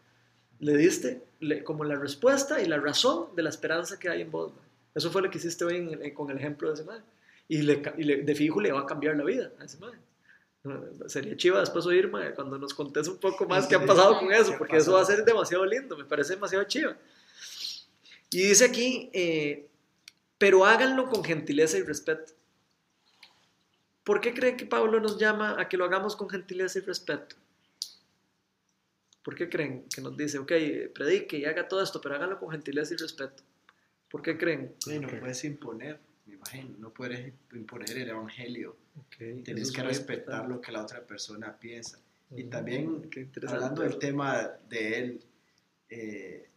Le 0.59 0.75
diste 0.77 1.21
le- 1.39 1.63
como 1.63 1.83
la 1.83 1.95
respuesta 1.95 2.61
y 2.61 2.65
la 2.67 2.77
razón 2.77 3.27
de 3.35 3.43
la 3.43 3.49
esperanza 3.49 3.97
que 3.99 4.09
hay 4.09 4.21
en 4.21 4.31
vos. 4.31 4.51
Eso 4.95 5.11
fue 5.11 5.21
lo 5.21 5.29
que 5.29 5.37
hiciste 5.37 5.63
hoy 5.63 5.77
en 5.77 6.01
el- 6.03 6.13
con 6.13 6.29
el 6.31 6.37
ejemplo 6.37 6.67
de 6.69 6.73
ese 6.75 6.83
man. 6.83 7.03
Y, 7.47 7.61
le, 7.63 7.81
y 7.97 8.03
le- 8.03 8.23
de 8.23 8.35
fijo 8.35 8.59
le 8.61 8.71
va 8.71 8.81
a 8.81 8.85
cambiar 8.85 9.15
la 9.15 9.23
vida 9.23 9.51
a 9.59 9.65
ese 9.65 9.77
man. 9.77 9.91
Sería 11.07 11.35
chiva 11.35 11.59
después 11.59 11.85
oír, 11.87 12.07
mae, 12.07 12.33
cuando 12.35 12.57
nos 12.57 12.73
contés 12.73 13.07
un 13.07 13.17
poco 13.17 13.45
más 13.47 13.65
qué 13.67 13.75
ha 13.75 13.85
pasado 13.85 14.19
con 14.19 14.31
eso, 14.31 14.51
¿Qué 14.51 14.57
porque 14.59 14.77
eso 14.77 14.91
pasó? 14.91 14.95
va 14.97 15.01
a 15.01 15.05
ser 15.05 15.25
demasiado 15.25 15.65
lindo, 15.65 15.97
me 15.97 16.05
parece 16.05 16.35
demasiado 16.35 16.63
chiva. 16.65 16.95
Y 18.31 18.43
dice 18.43 18.65
aquí, 18.65 19.09
eh, 19.13 19.67
pero 20.37 20.63
háganlo 20.65 21.09
con 21.09 21.23
gentileza 21.23 21.77
y 21.77 21.81
respeto. 21.83 22.31
¿Por 24.03 24.19
qué 24.19 24.33
creen 24.33 24.57
que 24.57 24.65
Pablo 24.65 24.99
nos 24.99 25.17
llama 25.19 25.59
a 25.59 25.69
que 25.69 25.77
lo 25.77 25.85
hagamos 25.85 26.15
con 26.15 26.29
gentileza 26.29 26.79
y 26.79 26.81
respeto? 26.81 27.35
¿Por 29.23 29.35
qué 29.35 29.49
creen 29.49 29.85
que 29.93 30.01
nos 30.01 30.17
dice, 30.17 30.39
ok, 30.39 30.51
predique 30.93 31.37
y 31.37 31.45
haga 31.45 31.67
todo 31.67 31.83
esto, 31.83 32.01
pero 32.01 32.15
háganlo 32.15 32.39
con 32.39 32.49
gentileza 32.49 32.93
y 32.93 32.97
respeto? 32.97 33.43
¿Por 34.09 34.21
qué 34.21 34.37
creen? 34.37 34.75
Sí, 34.79 34.99
no 34.99 35.07
puedes 35.07 35.43
imponer, 35.43 35.99
me 36.25 36.33
imagino, 36.33 36.75
no 36.79 36.89
puedes 36.89 37.31
imponer 37.53 37.97
el 37.97 38.09
evangelio. 38.09 38.75
Okay, 39.05 39.43
Tienes 39.43 39.71
que 39.71 39.83
respetar 39.83 40.47
lo 40.47 40.59
que 40.59 40.71
la 40.71 40.81
otra 40.81 41.01
persona 41.05 41.55
piensa. 41.57 41.99
Y 42.35 42.41
Ujú, 42.41 42.49
también, 42.49 43.09
hablando 43.47 43.83
del 43.83 43.99
tema 43.99 44.49
de 44.67 44.99
él, 44.99 45.23
eh, 45.89 46.50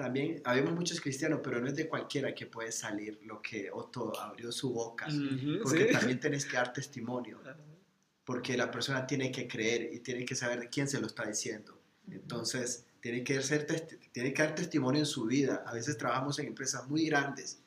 también 0.00 0.40
habemos 0.44 0.72
muchos 0.72 0.98
cristianos, 1.00 1.40
pero 1.42 1.60
no 1.60 1.68
es 1.68 1.76
de 1.76 1.86
cualquiera 1.86 2.34
que 2.34 2.46
puede 2.46 2.72
salir 2.72 3.20
lo 3.24 3.42
que 3.42 3.70
Otto 3.70 4.18
abrió 4.18 4.50
su 4.50 4.72
boca. 4.72 5.06
Porque 5.62 5.88
sí. 5.88 5.92
también 5.92 6.18
tenés 6.18 6.46
que 6.46 6.56
dar 6.56 6.72
testimonio. 6.72 7.38
Porque 8.24 8.56
la 8.56 8.70
persona 8.70 9.06
tiene 9.06 9.30
que 9.30 9.46
creer 9.46 9.92
y 9.92 9.98
tiene 9.98 10.24
que 10.24 10.34
saber 10.34 10.60
de 10.60 10.68
quién 10.70 10.88
se 10.88 11.00
lo 11.00 11.06
está 11.06 11.26
diciendo. 11.26 11.78
Entonces, 12.10 12.86
tiene 13.00 13.22
que, 13.24 13.42
ser 13.42 13.66
tiene 14.12 14.32
que 14.32 14.42
dar 14.42 14.54
testimonio 14.54 15.00
en 15.00 15.06
su 15.06 15.26
vida. 15.26 15.64
A 15.66 15.74
veces 15.74 15.98
trabajamos 15.98 16.38
en 16.38 16.46
empresas 16.46 16.88
muy 16.88 17.04
grandes, 17.06 17.58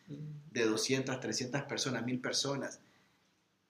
de 0.52 0.66
200, 0.66 1.20
300 1.20 1.62
personas, 1.64 2.04
1000 2.04 2.20
personas. 2.20 2.80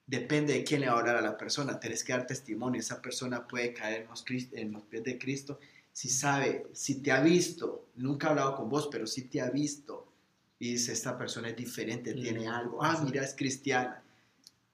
Depende 0.06 0.54
de 0.54 0.64
quién 0.64 0.82
le 0.82 0.88
va 0.88 0.94
a 0.94 1.00
hablar 1.00 1.18
a 1.18 1.22
la 1.22 1.38
persona. 1.38 1.80
Tienes 1.80 2.04
que 2.04 2.14
dar 2.14 2.26
testimonio. 2.26 2.80
Esa 2.80 3.02
persona 3.02 3.46
puede 3.48 3.74
caer 3.74 4.04
en 4.04 4.08
los, 4.08 4.26
cris- 4.26 4.50
en 4.54 4.72
los 4.72 4.84
pies 4.84 5.04
de 5.04 5.18
Cristo 5.18 5.60
si 5.94 6.10
sabe, 6.10 6.68
si 6.74 6.96
te 6.96 7.12
ha 7.12 7.22
visto. 7.22 7.86
Nunca 7.96 8.28
ha 8.28 8.30
hablado 8.32 8.58
con 8.58 8.70
vos, 8.70 8.90
pero 8.92 9.08
si 9.08 9.24
te 9.30 9.40
ha 9.40 9.50
visto. 9.50 10.08
Y 10.60 10.72
dice, 10.74 10.92
esta 10.94 11.18
persona 11.18 11.50
es 11.50 11.56
diferente, 11.56 12.14
tiene 12.14 12.48
Mm, 12.48 12.52
algo. 12.52 12.84
Ah, 12.84 13.00
mira, 13.06 13.24
es 13.24 13.34
cristiana. 13.36 14.02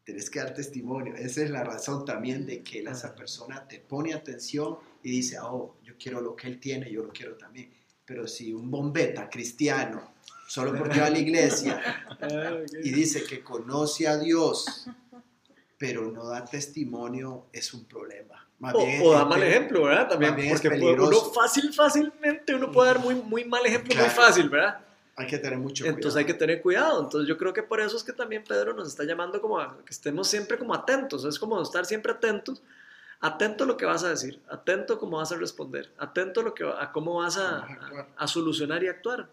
Tienes 0.03 0.29
que 0.29 0.39
dar 0.39 0.53
testimonio. 0.53 1.13
Esa 1.15 1.43
es 1.43 1.49
la 1.51 1.63
razón 1.63 2.05
también 2.05 2.45
de 2.45 2.63
que 2.63 2.79
esa 2.79 3.07
Ajá. 3.07 3.15
persona 3.15 3.67
te 3.67 3.79
pone 3.79 4.13
atención 4.13 4.77
y 5.03 5.11
dice, 5.11 5.37
oh, 5.39 5.75
yo 5.83 5.93
quiero 6.01 6.21
lo 6.21 6.35
que 6.35 6.47
él 6.47 6.59
tiene, 6.59 6.89
yo 6.91 7.03
lo 7.03 7.09
quiero 7.11 7.35
también. 7.35 7.69
Pero 8.05 8.27
si 8.27 8.53
un 8.53 8.71
bombeta 8.71 9.29
cristiano, 9.29 10.13
solo 10.47 10.75
porque 10.75 10.99
va 10.99 11.07
a 11.07 11.09
la 11.11 11.19
iglesia, 11.19 11.81
Ah, 12.21 12.57
y 12.83 12.91
dice 12.91 13.23
que 13.23 13.41
conoce 13.43 14.07
a 14.07 14.17
Dios, 14.17 14.87
pero 15.77 16.11
no 16.11 16.25
da 16.27 16.43
testimonio, 16.43 17.45
es 17.53 17.73
un 17.73 17.85
problema. 17.85 18.48
Más 18.59 18.75
O, 18.75 18.85
bien 18.85 19.01
o 19.01 19.13
es 19.13 19.19
da 19.19 19.25
mal 19.25 19.41
ejemplo, 19.43 19.83
¿verdad? 19.83 20.09
También, 20.09 20.35
porque 20.49 20.67
uno 20.67 21.11
fácil, 21.31 21.73
fácilmente, 21.73 22.53
uno 22.53 22.71
puede 22.71 22.89
dar 22.93 22.99
muy, 22.99 23.15
muy 23.15 23.45
mal 23.45 23.65
ejemplo 23.65 23.95
muy 23.95 24.03
Claro. 24.03 24.21
fácil, 24.21 24.49
¿verdad? 24.49 24.79
Hay 25.15 25.27
que 25.27 25.37
tener 25.37 25.59
mucho 25.59 25.85
Entonces 25.85 26.15
hay 26.17 26.25
que 26.25 26.33
tener 26.33 26.61
cuidado. 26.61 27.03
Entonces 27.03 27.27
yo 27.27 27.37
creo 27.37 27.53
que 27.53 27.63
por 27.63 27.79
eso 27.81 27.97
es 27.97 28.03
que 28.03 28.13
también 28.13 28.43
Pedro 28.43 28.73
nos 28.73 28.87
está 28.87 29.03
llamando 29.03 29.41
como 29.41 29.59
a 29.59 29.77
que 29.85 29.91
estemos 29.91 30.27
siempre 30.27 30.57
como 30.57 30.73
atentos. 30.73 31.25
Es 31.25 31.37
como 31.39 31.61
estar 31.61 31.85
siempre 31.85 32.11
atentos. 32.11 32.61
Atento 33.21 33.65
a 33.65 33.67
lo 33.67 33.75
que 33.75 33.85
vas 33.85 34.03
a 34.05 34.09
decir, 34.09 34.39
atento 34.49 34.93
a 34.93 34.99
cómo 34.99 35.17
vas 35.17 35.33
a 35.33 35.35
responder, 35.35 35.91
atento 35.97 36.39
a, 36.39 36.43
lo 36.43 36.53
que, 36.53 36.63
a 36.63 36.89
cómo 36.93 37.15
vas 37.15 37.37
a 37.37 38.27
solucionar 38.27 38.81
y 38.81 38.87
actuar. 38.87 39.27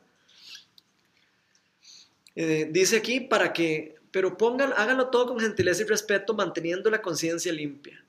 Eh, 2.35 2.69
dice 2.71 2.97
aquí 2.97 3.21
para 3.21 3.53
que, 3.53 3.97
pero 4.11 4.37
pongan, 4.37 4.73
háganlo 4.77 5.09
todo 5.09 5.29
con 5.29 5.41
gentileza 5.41 5.83
y 5.83 5.87
respeto, 5.87 6.35
manteniendo 6.35 6.91
la 6.91 7.01
conciencia 7.01 7.53
limpia. 7.53 8.05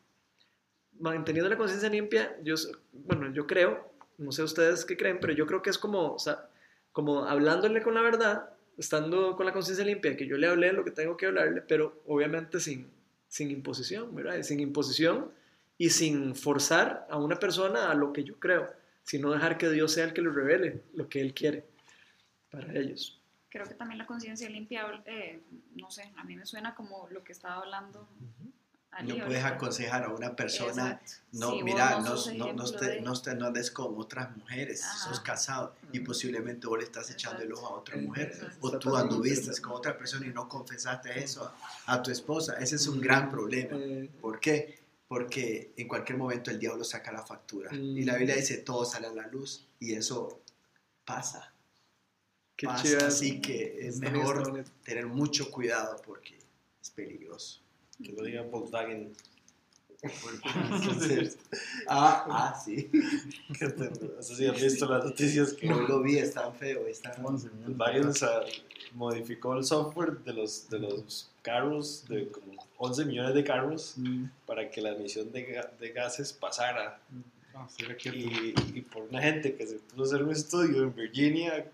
Manteniendo 0.99 1.49
la 1.49 1.57
conciencia 1.57 1.89
limpia, 1.89 2.35
yo, 2.43 2.55
bueno, 2.91 3.31
yo 3.33 3.45
creo, 3.45 3.91
no 4.17 4.31
sé 4.31 4.43
ustedes 4.43 4.85
qué 4.85 4.97
creen, 4.97 5.19
pero 5.19 5.33
yo 5.33 5.45
creo 5.45 5.61
que 5.61 5.69
es 5.69 5.77
como, 5.77 6.13
o 6.13 6.19
sea, 6.19 6.49
como 6.91 7.25
hablándole 7.25 7.81
con 7.83 7.93
la 7.93 8.01
verdad, 8.01 8.49
estando 8.77 9.35
con 9.35 9.45
la 9.45 9.53
conciencia 9.53 9.85
limpia, 9.85 10.15
que 10.17 10.27
yo 10.27 10.37
le 10.37 10.47
hablé 10.47 10.73
lo 10.73 10.83
que 10.83 10.91
tengo 10.91 11.17
que 11.17 11.27
hablarle, 11.27 11.61
pero 11.61 12.01
obviamente 12.07 12.59
sin, 12.59 12.89
sin 13.27 13.51
imposición, 13.51 14.15
¿verdad? 14.15 14.41
Sin 14.41 14.59
imposición 14.59 15.31
y 15.77 15.89
sin 15.89 16.35
forzar 16.35 17.07
a 17.09 17.17
una 17.17 17.37
persona 17.37 17.91
a 17.91 17.95
lo 17.95 18.13
que 18.13 18.23
yo 18.23 18.39
creo, 18.39 18.71
sino 19.03 19.31
dejar 19.31 19.57
que 19.57 19.69
Dios 19.69 19.91
sea 19.91 20.05
el 20.05 20.13
que 20.13 20.21
le 20.21 20.29
revele 20.29 20.83
lo 20.93 21.07
que 21.07 21.21
Él 21.21 21.33
quiere 21.33 21.65
para 22.49 22.73
ellos. 22.73 23.19
Creo 23.49 23.65
que 23.65 23.75
también 23.75 23.97
la 23.97 24.05
conciencia 24.05 24.49
limpia, 24.49 24.85
eh, 25.05 25.41
no 25.75 25.89
sé, 25.89 26.11
a 26.17 26.23
mí 26.23 26.35
me 26.35 26.45
suena 26.45 26.75
como 26.75 27.07
lo 27.09 27.23
que 27.23 27.31
estaba 27.31 27.61
hablando 27.61 28.07
Ali. 28.39 28.53
No 29.03 29.25
puedes 29.25 29.43
aconsejar 29.43 30.03
a 30.03 30.09
una 30.09 30.35
persona, 30.35 30.99
Exacto. 31.01 31.11
no, 31.33 31.51
Sí, 31.51 31.63
mira, 31.63 31.99
no 31.99 32.15
no, 32.33 32.53
no, 32.53 32.65
te- 32.71 32.85
de- 32.85 33.01
no, 33.01 33.21
te- 33.21 33.35
no 33.35 33.45
andes 33.47 33.69
con 33.71 33.93
otras 33.97 34.35
mujeres, 34.35 34.83
Ajá. 34.83 35.09
sos 35.09 35.19
casado 35.19 35.75
y 35.91 35.99
posiblemente 35.99 36.65
vos 36.67 36.77
le 36.79 36.85
estás 36.85 37.09
echando 37.11 37.43
el 37.43 37.51
ojo 37.53 37.67
a 37.67 37.79
otra 37.79 37.97
mujer 37.97 38.31
Exacto. 38.33 38.57
o 38.67 38.79
tú 38.79 38.95
anduviste 38.95 39.59
con 39.61 39.73
otra 39.73 39.97
persona 39.97 40.25
y 40.25 40.29
no 40.29 40.47
confesaste 40.49 41.19
eso 41.23 41.51
a, 41.85 41.93
a 41.93 42.01
tu 42.01 42.11
esposa. 42.11 42.57
Ese 42.59 42.75
es 42.77 42.87
un 42.87 42.99
gran 42.99 43.29
problema. 43.29 43.77
Eh, 43.77 44.09
¿Por 44.19 44.39
qué? 44.39 44.79
Porque 45.07 45.71
en 45.77 45.87
cualquier 45.87 46.17
momento 46.17 46.51
el 46.51 46.59
diablo 46.59 46.83
saca 46.83 47.11
la 47.11 47.21
factura. 47.25 47.73
Y 47.73 48.03
la 48.03 48.13
Mm. 48.13 48.17
Biblia 48.17 48.35
dice, 48.35 48.57
todo 48.57 48.83
sale 48.83 49.07
a 49.07 49.11
la 49.13 49.27
luz. 49.27 49.65
Y 49.79 49.93
eso 49.93 50.41
pasa. 51.05 51.53
qué 52.55 52.65
pasa. 52.67 53.05
Así 53.07 53.39
que 53.39 53.87
es 53.87 53.95
Está 53.95 54.09
mejor 54.09 54.65
tener 54.83 55.05
mucho 55.05 55.51
cuidado 55.51 56.01
porque 56.03 56.39
es 56.81 56.89
peligroso. 56.89 57.61
Que 58.03 58.11
lo 58.13 58.23
diga 58.23 58.41
Volkswagen. 58.43 59.13
Entonces, 60.03 61.37
ah, 61.87 62.25
ah, 62.29 62.61
sí. 62.63 62.89
No 62.93 64.21
sé 64.21 64.35
si 64.35 64.45
han 64.45 64.55
visto 64.55 64.85
las 64.87 65.03
noticias 65.05 65.53
que 65.53 65.67
No 65.67 65.79
lo 65.87 66.01
vi, 66.03 66.19
es 66.19 66.33
tan 66.33 66.53
feo. 66.55 66.85
Es 66.87 67.01
tan... 67.01 67.21
Volkswagen 67.23 68.13
sa- 68.13 68.41
modificó 68.93 69.55
el 69.57 69.63
software 69.63 70.19
de 70.19 70.33
los, 70.33 70.69
de 70.69 70.79
los 70.79 71.29
carros, 71.41 72.05
de 72.07 72.27
como 72.29 72.53
11 72.77 73.05
millones 73.05 73.33
de 73.33 73.43
carros, 73.43 73.93
Mm. 73.97 74.25
para 74.45 74.69
que 74.69 74.81
la 74.81 74.91
emisión 74.91 75.31
de, 75.31 75.63
de 75.79 75.89
gases 75.89 76.31
pasara. 76.31 76.99
No, 77.53 77.67
sí, 77.69 77.83
y, 78.13 78.53
y 78.75 78.81
por 78.81 79.03
una 79.03 79.19
gente 79.21 79.55
que 79.55 79.65
se 79.65 79.75
puso 79.79 80.03
a 80.03 80.05
hacer 80.05 80.23
un 80.23 80.31
estudio 80.31 80.83
en 80.83 80.93
Virginia, 80.95 81.65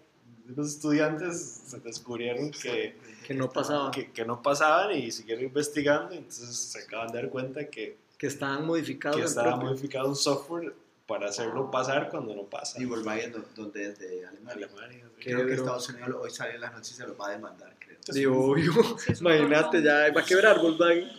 los 0.47 0.67
estudiantes 0.69 1.61
se 1.67 1.79
descubrieron 1.79 2.51
que, 2.51 2.95
Que 3.25 3.33
no 3.33 3.49
pasaba. 3.51 3.91
que, 3.91 4.11
que 4.11 4.25
no 4.25 4.41
pasaban 4.41 4.95
y 4.97 5.11
siguieron 5.11 5.45
investigando, 5.45 6.13
entonces 6.13 6.55
se 6.55 6.79
acaban 6.79 7.07
de 7.11 7.21
dar 7.21 7.29
cuenta 7.29 7.67
que, 7.69 7.97
Que 8.17 8.27
estaban 8.27 8.65
modificados. 8.65 9.17
que 9.19 9.23
estaba 9.25 9.55
modificado 9.55 10.07
un 10.09 10.15
software 10.15 10.73
para 11.07 11.27
hacerlo 11.29 11.69
pasar 11.69 12.09
cuando 12.09 12.33
no 12.35 12.43
pasa. 12.43 12.81
Y 12.81 12.85
Volkswagen, 12.85 13.31
do- 13.33 13.45
donde 13.55 13.89
es 13.89 13.99
de 13.99 14.25
Alemania. 14.25 14.67
Alemania, 14.67 15.05
sí. 15.17 15.23
Creo 15.23 15.45
que 15.45 15.53
Estados 15.53 15.89
Unidos 15.89 16.15
hoy 16.21 16.29
sale 16.31 16.55
en 16.55 16.61
las 16.61 16.73
noticias, 16.73 17.07
los 17.07 17.19
va 17.19 17.27
a 17.27 17.31
demandar, 17.31 17.75
creo. 17.79 18.33
Obvio. 18.33 18.73
Sí, 18.99 19.13
Imagínate, 19.19 19.81
ya 19.81 20.11
va 20.13 20.21
a 20.21 20.25
quebrar 20.25 20.59
Volkswagen. 20.59 21.09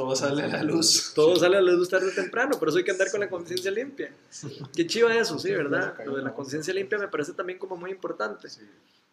Todo 0.00 0.16
sale 0.16 0.42
a 0.44 0.48
la 0.48 0.62
luz. 0.62 1.12
Todo 1.14 1.36
sale 1.36 1.58
a 1.58 1.60
la 1.60 1.72
luz 1.72 1.90
tarde 1.90 2.08
o 2.08 2.14
temprano, 2.14 2.58
por 2.58 2.68
eso 2.68 2.78
hay 2.78 2.84
que 2.84 2.90
andar 2.90 3.10
con 3.10 3.20
la 3.20 3.28
conciencia 3.28 3.70
limpia. 3.70 4.10
Qué 4.74 4.86
chiva 4.86 5.14
eso, 5.14 5.38
sí, 5.38 5.52
¿verdad? 5.52 5.94
Lo 6.06 6.16
de 6.16 6.22
la 6.22 6.32
conciencia 6.32 6.72
limpia 6.72 6.96
me 6.96 7.08
parece 7.08 7.34
también 7.34 7.58
como 7.58 7.76
muy 7.76 7.90
importante. 7.90 8.48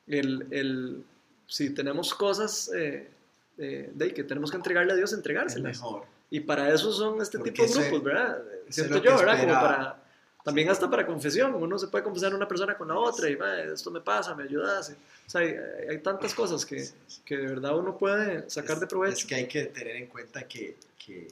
El, 0.07 0.47
el, 0.49 1.03
si 1.45 1.71
tenemos 1.71 2.13
cosas 2.13 2.71
eh, 2.73 3.09
eh, 3.57 3.91
de 3.93 4.13
que 4.13 4.23
tenemos 4.23 4.49
que 4.49 4.55
entregarle 4.55 4.93
a 4.93 4.95
Dios, 4.95 5.11
entregárselas. 5.11 5.77
mejor. 5.77 6.05
Y 6.29 6.39
para 6.39 6.73
eso 6.73 6.93
son 6.93 7.21
este 7.21 7.37
Porque 7.37 7.51
tipo 7.51 7.65
de 7.65 7.89
grupos, 7.89 8.03
¿verdad? 8.03 8.41
Siento 8.69 9.03
yo, 9.03 9.17
¿verdad? 9.17 9.39
Como 9.41 9.53
para, 9.53 10.03
también 10.47 10.69
hasta 10.69 10.89
para 10.89 11.05
confesión. 11.05 11.53
Uno 11.55 11.77
se 11.77 11.87
puede 11.87 12.03
confesar 12.05 12.33
una 12.33 12.47
persona 12.47 12.77
con 12.77 12.87
la 12.87 12.95
otra 12.97 13.29
y, 13.29 13.35
"Ma, 13.35 13.59
esto 13.63 13.91
me 13.91 13.99
pasa, 14.01 14.33
me 14.33 14.43
ayudas. 14.43 14.95
O 15.25 15.29
sea, 15.29 15.41
hay, 15.41 15.53
hay 15.89 15.99
tantas 15.99 16.33
cosas 16.33 16.65
que, 16.65 16.87
que 17.25 17.35
de 17.37 17.47
verdad 17.47 17.77
uno 17.77 17.97
puede 17.97 18.49
sacar 18.49 18.79
de 18.79 18.85
Es 18.85 18.89
provecho. 18.89 19.27
que 19.27 19.35
hay 19.35 19.47
que 19.47 19.65
tener 19.65 19.97
en 19.97 20.07
cuenta 20.07 20.47
que, 20.47 20.77
que 20.97 21.27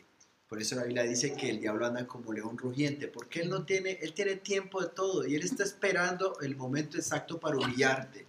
por 0.49 0.61
eso 0.61 0.75
la 0.75 0.83
Biblia 0.83 1.03
dice 1.03 1.33
que 1.33 1.49
el 1.49 1.59
diablo 1.61 1.85
anda 1.85 2.05
como 2.05 2.33
león 2.33 2.57
rugiente, 2.57 3.07
porque 3.07 3.41
él 3.41 3.49
no 3.49 3.63
tiene, 3.63 3.97
él 4.01 4.13
tiene 4.13 4.35
tiempo 4.35 4.81
de 4.81 4.89
todo 4.89 5.25
y 5.25 5.33
él 5.35 5.43
está 5.43 5.63
esperando 5.63 6.37
el 6.41 6.57
momento 6.57 6.97
exacto 6.97 7.39
para 7.39 7.55
humillarte, 7.57 8.25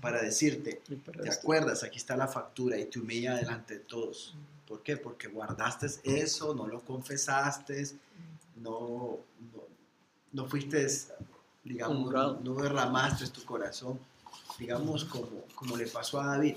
para 0.00 0.20
decirte, 0.20 0.82
para 1.06 1.22
¿te 1.22 1.28
esto. 1.28 1.40
acuerdas? 1.42 1.84
Aquí 1.84 1.96
está 1.98 2.16
la 2.16 2.26
factura 2.26 2.76
y 2.76 2.86
te 2.86 2.98
humilla 2.98 3.34
delante 3.36 3.74
de 3.74 3.80
todos. 3.80 4.34
¿Por 4.66 4.82
qué? 4.82 4.96
Porque 4.96 5.28
guardaste 5.28 5.86
eso, 6.04 6.54
no 6.54 6.66
lo 6.66 6.80
confesaste, 6.80 7.82
no, 8.56 9.18
no, 9.52 9.62
no 10.34 10.46
fuiste, 10.46 10.86
digamos, 11.62 12.12
no 12.42 12.54
derramaste 12.56 13.28
tu 13.28 13.42
corazón, 13.44 13.98
digamos 14.58 15.04
como, 15.04 15.44
como 15.54 15.76
le 15.76 15.86
pasó 15.86 16.20
a 16.20 16.26
David. 16.26 16.56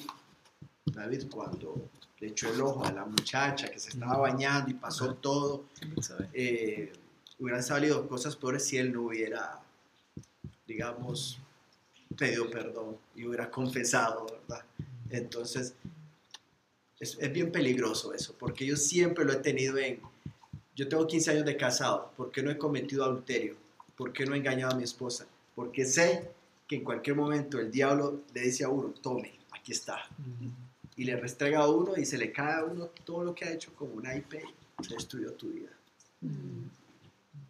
David 0.86 1.28
cuando 1.30 1.90
le 2.20 2.28
echó 2.30 2.52
el 2.52 2.60
ojo 2.60 2.84
a 2.84 2.92
la 2.92 3.06
muchacha 3.06 3.70
que 3.70 3.80
se 3.80 3.90
estaba 3.90 4.18
bañando 4.18 4.72
y 4.72 4.74
pasó 4.74 5.14
todo, 5.14 5.66
eh, 6.34 6.92
hubieran 7.40 7.64
salido 7.64 8.08
cosas 8.08 8.36
peores 8.36 8.66
si 8.66 8.78
él 8.78 8.92
no 8.92 9.04
hubiera, 9.04 9.60
digamos, 10.66 11.40
pedido 12.18 12.50
perdón 12.50 12.98
y 13.16 13.26
hubiera 13.26 13.52
confesado, 13.52 14.26
¿verdad? 14.26 14.66
Entonces, 15.10 15.76
es, 17.00 17.16
es 17.20 17.32
bien 17.32 17.52
peligroso 17.52 18.12
eso, 18.12 18.34
porque 18.40 18.66
yo 18.66 18.76
siempre 18.76 19.24
lo 19.24 19.34
he 19.34 19.38
tenido 19.38 19.78
en, 19.78 20.02
yo 20.76 20.88
tengo 20.90 21.06
15 21.06 21.32
años 21.32 21.46
de 21.46 21.58
casado, 21.58 22.12
¿por 22.18 22.32
qué 22.32 22.42
no 22.42 22.50
he 22.50 22.58
cometido 22.58 23.04
adulterio? 23.04 23.67
¿Por 23.98 24.14
qué 24.14 24.26
no 24.26 24.36
he 24.36 24.38
engañado 24.38 24.74
a 24.74 24.76
mi 24.76 24.84
esposa? 24.84 25.26
Porque 25.56 25.84
sé 25.84 26.30
que 26.68 26.76
en 26.76 26.84
cualquier 26.84 27.16
momento 27.16 27.60
el 27.60 27.72
diablo 27.72 28.22
le 28.34 28.42
dice 28.42 28.64
a 28.64 28.70
uno, 28.70 28.90
tome, 29.02 29.34
aquí 29.52 29.72
está. 29.72 29.98
Y 30.96 31.04
le 31.04 31.16
restrega 31.16 31.60
a 31.62 31.68
uno 31.68 31.98
y 31.98 32.06
se 32.06 32.18
le 32.18 32.32
cae 32.32 32.54
a 32.54 32.64
uno 32.64 32.86
todo 33.04 33.24
lo 33.24 33.34
que 33.34 33.46
ha 33.46 33.52
hecho 33.52 33.74
como 33.76 33.94
una 33.96 34.16
IP, 34.16 34.36
destruyó 34.90 35.34
tu 35.34 35.48
vida. 35.50 35.70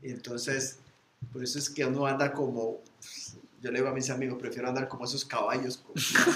Y 0.01 0.09
entonces, 0.09 0.79
por 1.33 1.43
eso 1.43 1.59
es 1.59 1.69
que 1.69 1.85
uno 1.85 2.05
anda 2.05 2.31
como, 2.31 2.79
yo 3.61 3.71
le 3.71 3.79
digo 3.79 3.89
a 3.89 3.93
mis 3.93 4.09
amigos, 4.09 4.39
prefiero 4.39 4.69
andar 4.69 4.87
como 4.87 5.05
esos 5.05 5.25
caballos, 5.25 5.77
con 5.77 5.95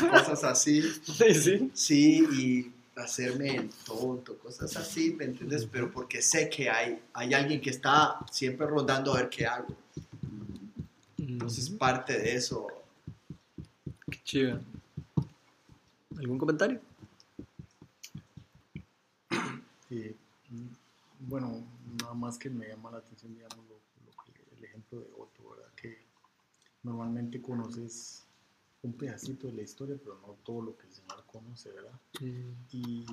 cosas 0.10 0.44
así, 0.44 0.82
Sí, 1.04 1.34
sí. 1.36 1.72
sí, 1.74 2.28
y 2.34 2.72
hacerme 3.04 3.56
el 3.56 3.70
tonto, 3.86 4.38
cosas 4.40 4.76
así, 4.78 5.14
¿me 5.14 5.26
entiendes? 5.26 5.66
Pero 5.72 5.92
porque 5.92 6.22
sé 6.22 6.50
que 6.50 6.70
hay, 6.70 7.02
hay 7.14 7.34
alguien 7.34 7.62
que 7.62 7.70
está 7.70 8.20
siempre 8.32 8.66
rondando 8.68 9.14
a 9.14 9.18
ver 9.18 9.30
qué 9.30 9.46
hago. 9.46 9.76
Entonces, 11.18 11.70
parte 11.70 12.18
de 12.20 12.36
eso, 12.36 12.68
Qué 14.10 14.20
chiva. 14.24 14.60
¿Algún 16.18 16.38
comentario? 16.38 16.80
Y, 19.90 19.96
mm, 20.50 20.68
bueno, 21.28 21.64
nada 22.02 22.14
más 22.14 22.38
que 22.38 22.50
me 22.50 22.68
llama 22.68 22.92
la 22.92 22.98
atención, 22.98 23.34
digamos, 23.34 23.58
lo, 23.68 23.76
lo 24.06 24.24
que- 24.24 24.58
el 24.58 24.64
ejemplo 24.66 25.00
de 25.00 25.08
Otto, 25.18 25.50
¿verdad? 25.50 25.72
Que 25.76 26.06
normalmente 26.84 27.42
conoces 27.42 28.24
un 28.84 28.94
pedacito 28.94 29.48
de 29.48 29.54
la 29.54 29.62
historia, 29.62 29.96
pero 30.04 30.18
no 30.26 30.36
todo 30.44 30.62
lo 30.62 30.78
que 30.78 30.88
el 30.88 30.94
Señor 30.94 31.24
conoce, 31.28 31.70
¿verdad? 31.72 31.92
Y 32.72 33.06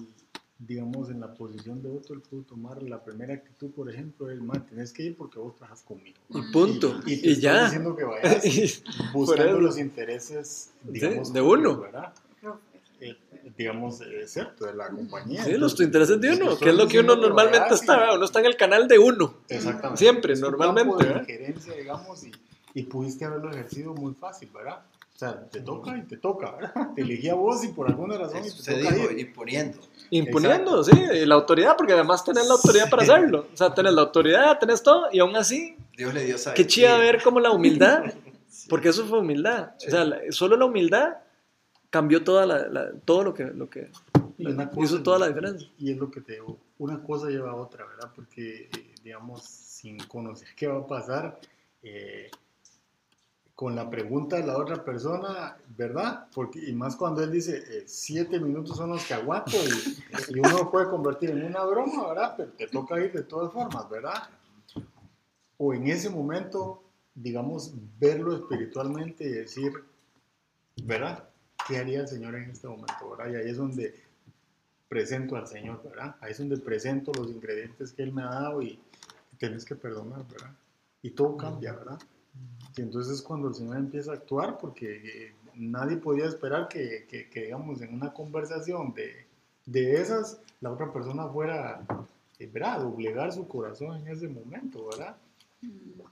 digamos, 0.59 1.09
en 1.11 1.21
la 1.21 1.33
posición 1.35 1.83
de 1.83 1.91
Otto, 1.91 2.15
él 2.15 2.21
pudo 2.21 2.43
tomar 2.43 2.83
la 2.83 3.03
primera 3.05 3.35
actitud, 3.35 3.71
por 3.71 3.89
ejemplo, 3.91 4.29
es, 4.31 4.41
man, 4.41 4.67
tenés 4.67 4.93
que 4.93 5.05
ir 5.05 5.17
porque 5.17 5.39
vos 5.39 5.55
trabajas 5.57 5.83
conmigo. 5.83 6.17
Y 6.31 6.43
punto. 6.53 6.99
Y, 7.07 7.13
Y, 7.13 7.15
y 7.15 7.21
te 7.23 7.29
estoy 7.31 7.43
ya. 7.43 7.65
diciendo 7.65 7.95
que 7.95 8.05
vayas 8.05 8.45
Y- 8.45 8.83
buscando 9.13 9.61
los 9.61 9.79
intereses, 9.79 10.71
digamos, 10.83 11.33
de 11.33 11.41
uno. 11.41 11.79
¿verdad? 11.81 12.13
Eh, 13.01 13.17
digamos, 13.57 14.01
es 14.01 14.33
cierto, 14.33 14.65
de 14.67 14.75
la 14.75 14.89
compañía. 14.89 15.45
Sí, 15.45 15.53
los 15.57 15.79
intereses 15.81 16.21
de 16.21 16.33
uno, 16.35 16.59
que 16.59 16.71
es 16.71 16.75
lo 16.75 16.89
que 16.89 16.99
uno 16.99 17.15
normalmente 17.15 17.75
está, 17.75 17.95
y- 17.95 17.99
¿verdad? 18.01 18.17
uno 18.17 18.25
está 18.25 18.41
en 18.41 18.47
el 18.47 18.57
canal 18.57 18.89
de 18.89 18.99
uno. 18.99 19.35
Exactamente. 19.49 19.99
Siempre, 19.99 20.33
Es 20.33 20.43
un 20.43 20.51
normalmente, 20.51 20.91
campo 21.07 21.23
de 21.27 21.77
digamos, 21.77 22.25
y, 22.25 22.33
y 22.75 22.83
pudiste 22.85 23.25
haberlo 23.25 23.53
ejercido 23.53 23.95
muy 23.95 24.15
fácil, 24.15 24.49
¿verdad? 24.53 24.85
O 25.19 25.21
sea, 25.21 25.45
te 25.51 25.61
toca 25.63 25.99
y 25.99 26.03
te 26.03 26.17
toca, 26.17 26.53
¿verdad? 26.53 26.91
Te 26.95 27.03
elegí 27.03 27.29
a 27.29 27.35
vos 27.35 27.65
y 27.65 27.69
por 27.69 27.89
alguna 27.89 28.17
razón 28.17 28.39
y 28.39 28.43
te 28.45 28.51
se 28.51 28.75
toca 28.81 28.95
dijo, 28.95 29.11
ir. 29.11 29.19
imponiendo. 29.19 29.79
Imponiendo, 30.11 30.85
sí, 30.85 30.93
y 30.93 31.27
la 31.27 31.35
autoridad, 31.35 31.77
porque 31.77 31.93
además 31.93 32.25
tenés 32.25 32.47
la 32.47 32.55
autoridad 32.55 32.89
para 32.89 33.03
hacerlo. 33.03 33.47
O 33.53 33.57
sea, 33.57 33.75
tenés 33.75 33.95
la 33.95 34.03
autoridad, 34.03 34.59
tenés 34.61 34.81
todo, 34.81 35.09
y 35.13 35.19
aún 35.19 35.35
así, 35.35 35.77
Dios 35.97 36.15
le 36.15 36.25
dio 36.25 36.37
qué 36.37 36.39
sabiduría. 36.39 36.67
chida 36.69 36.99
ver 36.99 37.21
como 37.25 37.41
la 37.41 37.51
humildad, 37.51 38.05
porque 38.69 38.91
eso 38.91 39.07
fue 39.07 39.19
humildad. 39.19 39.73
O 39.85 39.91
sea, 39.91 40.05
la- 40.05 40.21
solo 40.31 40.57
la 40.57 40.67
humildad 40.67 41.17
cambió 41.91 42.23
toda 42.23 42.47
la, 42.47 42.69
la- 42.69 42.93
todo 43.05 43.25
lo 43.25 43.35
que, 43.35 43.45
lo 43.47 43.69
que 43.69 43.91
Y 44.39 44.47
una 44.47 44.69
cosa- 44.71 44.83
hizo 44.85 45.03
toda 45.03 45.19
la 45.19 45.27
diferencia. 45.29 45.69
Y 45.81 45.91
es 45.91 45.97
lo 45.99 46.13
que 46.13 46.21
te 46.21 46.35
digo, 46.35 46.57
una 46.79 47.03
cosa 47.03 47.29
lleva 47.29 47.51
a 47.51 47.55
otra, 47.57 47.85
¿verdad? 47.87 48.13
Porque, 48.15 48.71
eh, 48.73 48.95
digamos, 49.03 49.43
sin 49.43 49.99
conocer 49.99 50.47
qué 50.57 50.69
va 50.69 50.79
a 50.79 50.87
pasar, 50.87 51.41
eh, 51.83 52.31
con 53.59 53.75
la 53.75 53.91
pregunta 53.91 54.37
de 54.37 54.47
la 54.47 54.57
otra 54.57 54.85
persona, 54.85 55.57
¿verdad? 55.77 56.29
Porque, 56.33 56.61
y 56.65 56.73
más 56.73 56.95
cuando 56.95 57.25
él 57.25 57.33
dice, 57.33 57.57
eh, 57.57 57.83
siete 57.89 58.39
minutos 58.39 58.77
son 58.77 58.91
los 58.91 59.05
que 59.05 59.15
aguanto 59.15 59.57
y, 59.57 60.37
y 60.37 60.39
uno 60.39 60.71
puede 60.71 60.89
convertir 60.89 61.31
en 61.31 61.43
una 61.43 61.65
broma, 61.65 62.07
¿verdad? 62.07 62.35
Pero 62.37 62.53
te 62.53 62.69
toca 62.69 63.01
ir 63.01 63.13
de 63.13 63.25
todas 63.25 63.53
formas, 63.53 63.91
¿verdad? 63.91 64.31
O 65.57 65.75
en 65.75 65.89
ese 65.89 66.09
momento, 66.09 66.85
digamos, 67.17 67.75
verlo 67.99 68.37
espiritualmente 68.37 69.25
y 69.25 69.31
decir, 69.31 69.73
¿verdad? 70.85 71.29
¿Qué 71.67 71.79
haría 71.79 72.03
el 72.03 72.07
Señor 72.07 72.37
en 72.37 72.51
este 72.51 72.69
momento, 72.69 73.11
¿verdad? 73.11 73.33
Y 73.33 73.37
ahí 73.43 73.51
es 73.51 73.57
donde 73.57 73.93
presento 74.89 75.35
al 75.35 75.49
Señor, 75.49 75.83
¿verdad? 75.83 76.15
Ahí 76.21 76.31
es 76.31 76.39
donde 76.39 76.59
presento 76.59 77.11
los 77.13 77.29
ingredientes 77.29 77.93
que 77.93 78.05
Él 78.05 78.13
me 78.13 78.23
ha 78.23 78.31
dado 78.31 78.63
y 78.63 78.79
tienes 79.37 79.65
que 79.65 79.75
perdonar, 79.75 80.25
¿verdad? 80.29 80.55
Y 81.03 81.11
todo 81.11 81.37
cambia, 81.37 81.73
¿verdad? 81.73 81.99
Y 82.77 82.83
entonces 82.83 83.23
cuando 83.23 83.49
el 83.49 83.55
Señor 83.55 83.77
empieza 83.77 84.13
a 84.13 84.15
actuar, 84.15 84.59
porque 84.59 84.97
eh, 85.05 85.33
nadie 85.55 85.97
podía 85.97 86.27
esperar 86.27 86.69
que, 86.69 87.07
que, 87.09 87.29
que, 87.29 87.45
digamos, 87.47 87.81
en 87.83 87.95
una 87.95 88.13
conversación 88.13 88.95
de, 88.95 89.27
de 89.67 90.01
esas, 90.01 90.41
la 90.61 90.71
otra 90.71 90.93
persona 90.93 91.29
fuera, 91.29 91.85
eh, 92.39 92.49
¿verdad? 92.53 92.75
A 92.75 92.85
doblegar 92.85 93.33
su 93.33 93.47
corazón 93.49 93.97
en 94.01 94.09
ese 94.09 94.29
momento, 94.29 94.87
¿verdad? 94.87 95.17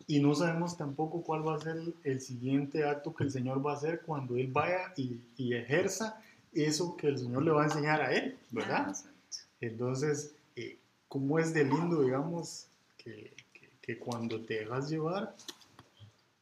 Y 0.08 0.20
no 0.20 0.34
sabemos 0.34 0.76
tampoco 0.76 1.22
cuál 1.22 1.46
va 1.46 1.54
a 1.54 1.60
ser 1.60 1.76
el, 1.76 1.94
el 2.02 2.20
siguiente 2.20 2.84
acto 2.84 3.14
que 3.14 3.24
el 3.24 3.30
Señor 3.30 3.64
va 3.64 3.72
a 3.72 3.76
hacer 3.76 4.02
cuando 4.02 4.36
Él 4.36 4.48
vaya 4.48 4.92
y, 4.96 5.20
y 5.36 5.54
ejerza 5.54 6.20
eso 6.52 6.96
que 6.96 7.08
el 7.08 7.18
Señor 7.18 7.44
le 7.44 7.52
va 7.52 7.62
a 7.62 7.66
enseñar 7.66 8.00
a 8.00 8.12
Él, 8.12 8.36
¿verdad? 8.50 8.96
Entonces, 9.60 10.34
eh, 10.56 10.78
¿cómo 11.08 11.38
es 11.38 11.54
de 11.54 11.64
lindo, 11.64 12.02
digamos, 12.02 12.66
que, 12.96 13.34
que, 13.52 13.70
que 13.80 13.98
cuando 13.98 14.40
te 14.44 14.54
dejas 14.54 14.90
llevar, 14.90 15.34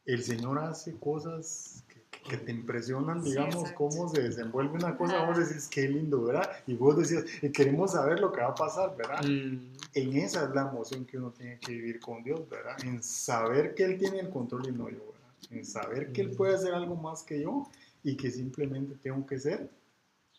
el 0.05 0.23
Señor 0.23 0.59
hace 0.59 0.95
cosas 0.97 1.83
que, 1.87 2.03
que 2.29 2.37
te 2.37 2.51
impresionan, 2.51 3.23
digamos, 3.23 3.71
cómo 3.73 4.07
se 4.09 4.21
desenvuelve 4.21 4.73
una 4.75 4.97
cosa, 4.97 5.25
vos 5.25 5.37
decís, 5.37 5.67
qué 5.67 5.87
lindo, 5.87 6.23
¿verdad? 6.23 6.49
Y 6.67 6.75
vos 6.75 6.97
decías, 6.97 7.23
"Y 7.41 7.51
queremos 7.51 7.91
saber 7.93 8.19
lo 8.19 8.31
que 8.31 8.41
va 8.41 8.49
a 8.49 8.55
pasar, 8.55 8.95
¿verdad? 8.95 9.23
Mm, 9.23 9.75
En 9.93 10.13
esa 10.17 10.43
es 10.45 10.49
la 10.53 10.61
emoción 10.69 11.05
que 11.05 11.17
uno 11.17 11.31
tiene 11.31 11.57
que 11.59 11.71
vivir 11.71 11.99
con 11.99 12.21
Dios, 12.23 12.47
¿verdad? 12.49 12.75
En 12.83 13.01
saber 13.01 13.73
que 13.75 13.85
Él 13.85 13.97
tiene 13.97 14.19
el 14.19 14.29
control 14.29 14.67
y 14.67 14.71
no 14.71 14.89
yo, 14.89 14.97
¿verdad? 15.13 15.31
En 15.51 15.65
saber 15.65 16.11
que 16.11 16.21
Él 16.21 16.31
puede 16.31 16.55
hacer 16.55 16.73
algo 16.73 16.95
más 16.95 17.23
que 17.23 17.41
yo 17.41 17.69
y 18.03 18.15
que 18.17 18.29
simplemente 18.29 18.95
tengo 19.01 19.25
que 19.25 19.39
ser 19.39 19.69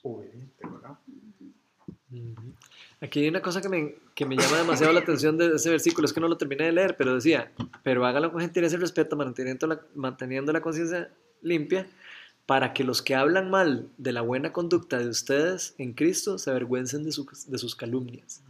obediente, 0.02 0.66
¿verdad? 0.68 0.98
Aquí 3.00 3.20
hay 3.20 3.28
una 3.28 3.42
cosa 3.42 3.60
que 3.60 3.68
me, 3.68 3.94
que 4.14 4.24
me 4.24 4.36
llama 4.36 4.56
demasiado 4.58 4.92
la 4.92 5.00
atención 5.00 5.36
de 5.36 5.56
ese 5.56 5.70
versículo, 5.70 6.06
es 6.06 6.12
que 6.12 6.20
no 6.20 6.28
lo 6.28 6.38
terminé 6.38 6.64
de 6.64 6.72
leer, 6.72 6.96
pero 6.96 7.14
decía, 7.14 7.52
pero 7.82 8.06
hágalo 8.06 8.32
con 8.32 8.40
gentileza 8.40 8.76
y 8.76 8.78
respeto, 8.78 9.16
manteniendo 9.16 9.66
la, 9.66 9.80
manteniendo 9.94 10.52
la 10.52 10.60
conciencia 10.62 11.10
limpia, 11.42 11.86
para 12.46 12.72
que 12.72 12.84
los 12.84 13.02
que 13.02 13.14
hablan 13.14 13.50
mal 13.50 13.88
de 13.98 14.12
la 14.12 14.22
buena 14.22 14.52
conducta 14.52 14.98
de 14.98 15.08
ustedes 15.08 15.74
en 15.78 15.92
Cristo 15.92 16.38
se 16.38 16.48
avergüencen 16.50 17.04
de, 17.04 17.12
su- 17.12 17.26
de 17.48 17.58
sus 17.58 17.74
calumnias. 17.76 18.42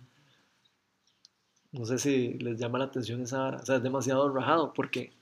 No 1.73 1.85
sé 1.85 1.99
si 1.99 2.35
les 2.35 2.59
llama 2.59 2.79
la 2.79 2.85
atención 2.87 3.21
esa 3.23 3.39
vara, 3.39 3.57
o 3.59 3.67
sea, 3.67 3.77
es 3.77 3.83
demasiado 3.83 4.33
rajado, 4.33 4.73
porque 4.73 5.12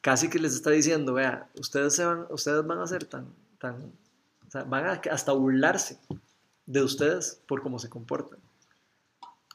casi 0.00 0.28
que 0.28 0.38
les 0.38 0.54
está 0.54 0.70
diciendo, 0.70 1.14
vea, 1.14 1.48
ustedes, 1.58 1.94
se 1.94 2.04
van, 2.04 2.26
ustedes 2.30 2.64
van 2.66 2.78
a 2.80 2.86
ser 2.86 3.04
tan, 3.04 3.26
tan, 3.58 3.76
o 4.46 4.50
sea, 4.50 4.64
van 4.64 4.84
a 4.86 5.00
hasta 5.10 5.32
burlarse 5.32 5.98
de 6.68 6.82
ustedes 6.82 7.40
por 7.48 7.62
cómo 7.62 7.78
se 7.78 7.88
comportan. 7.88 8.38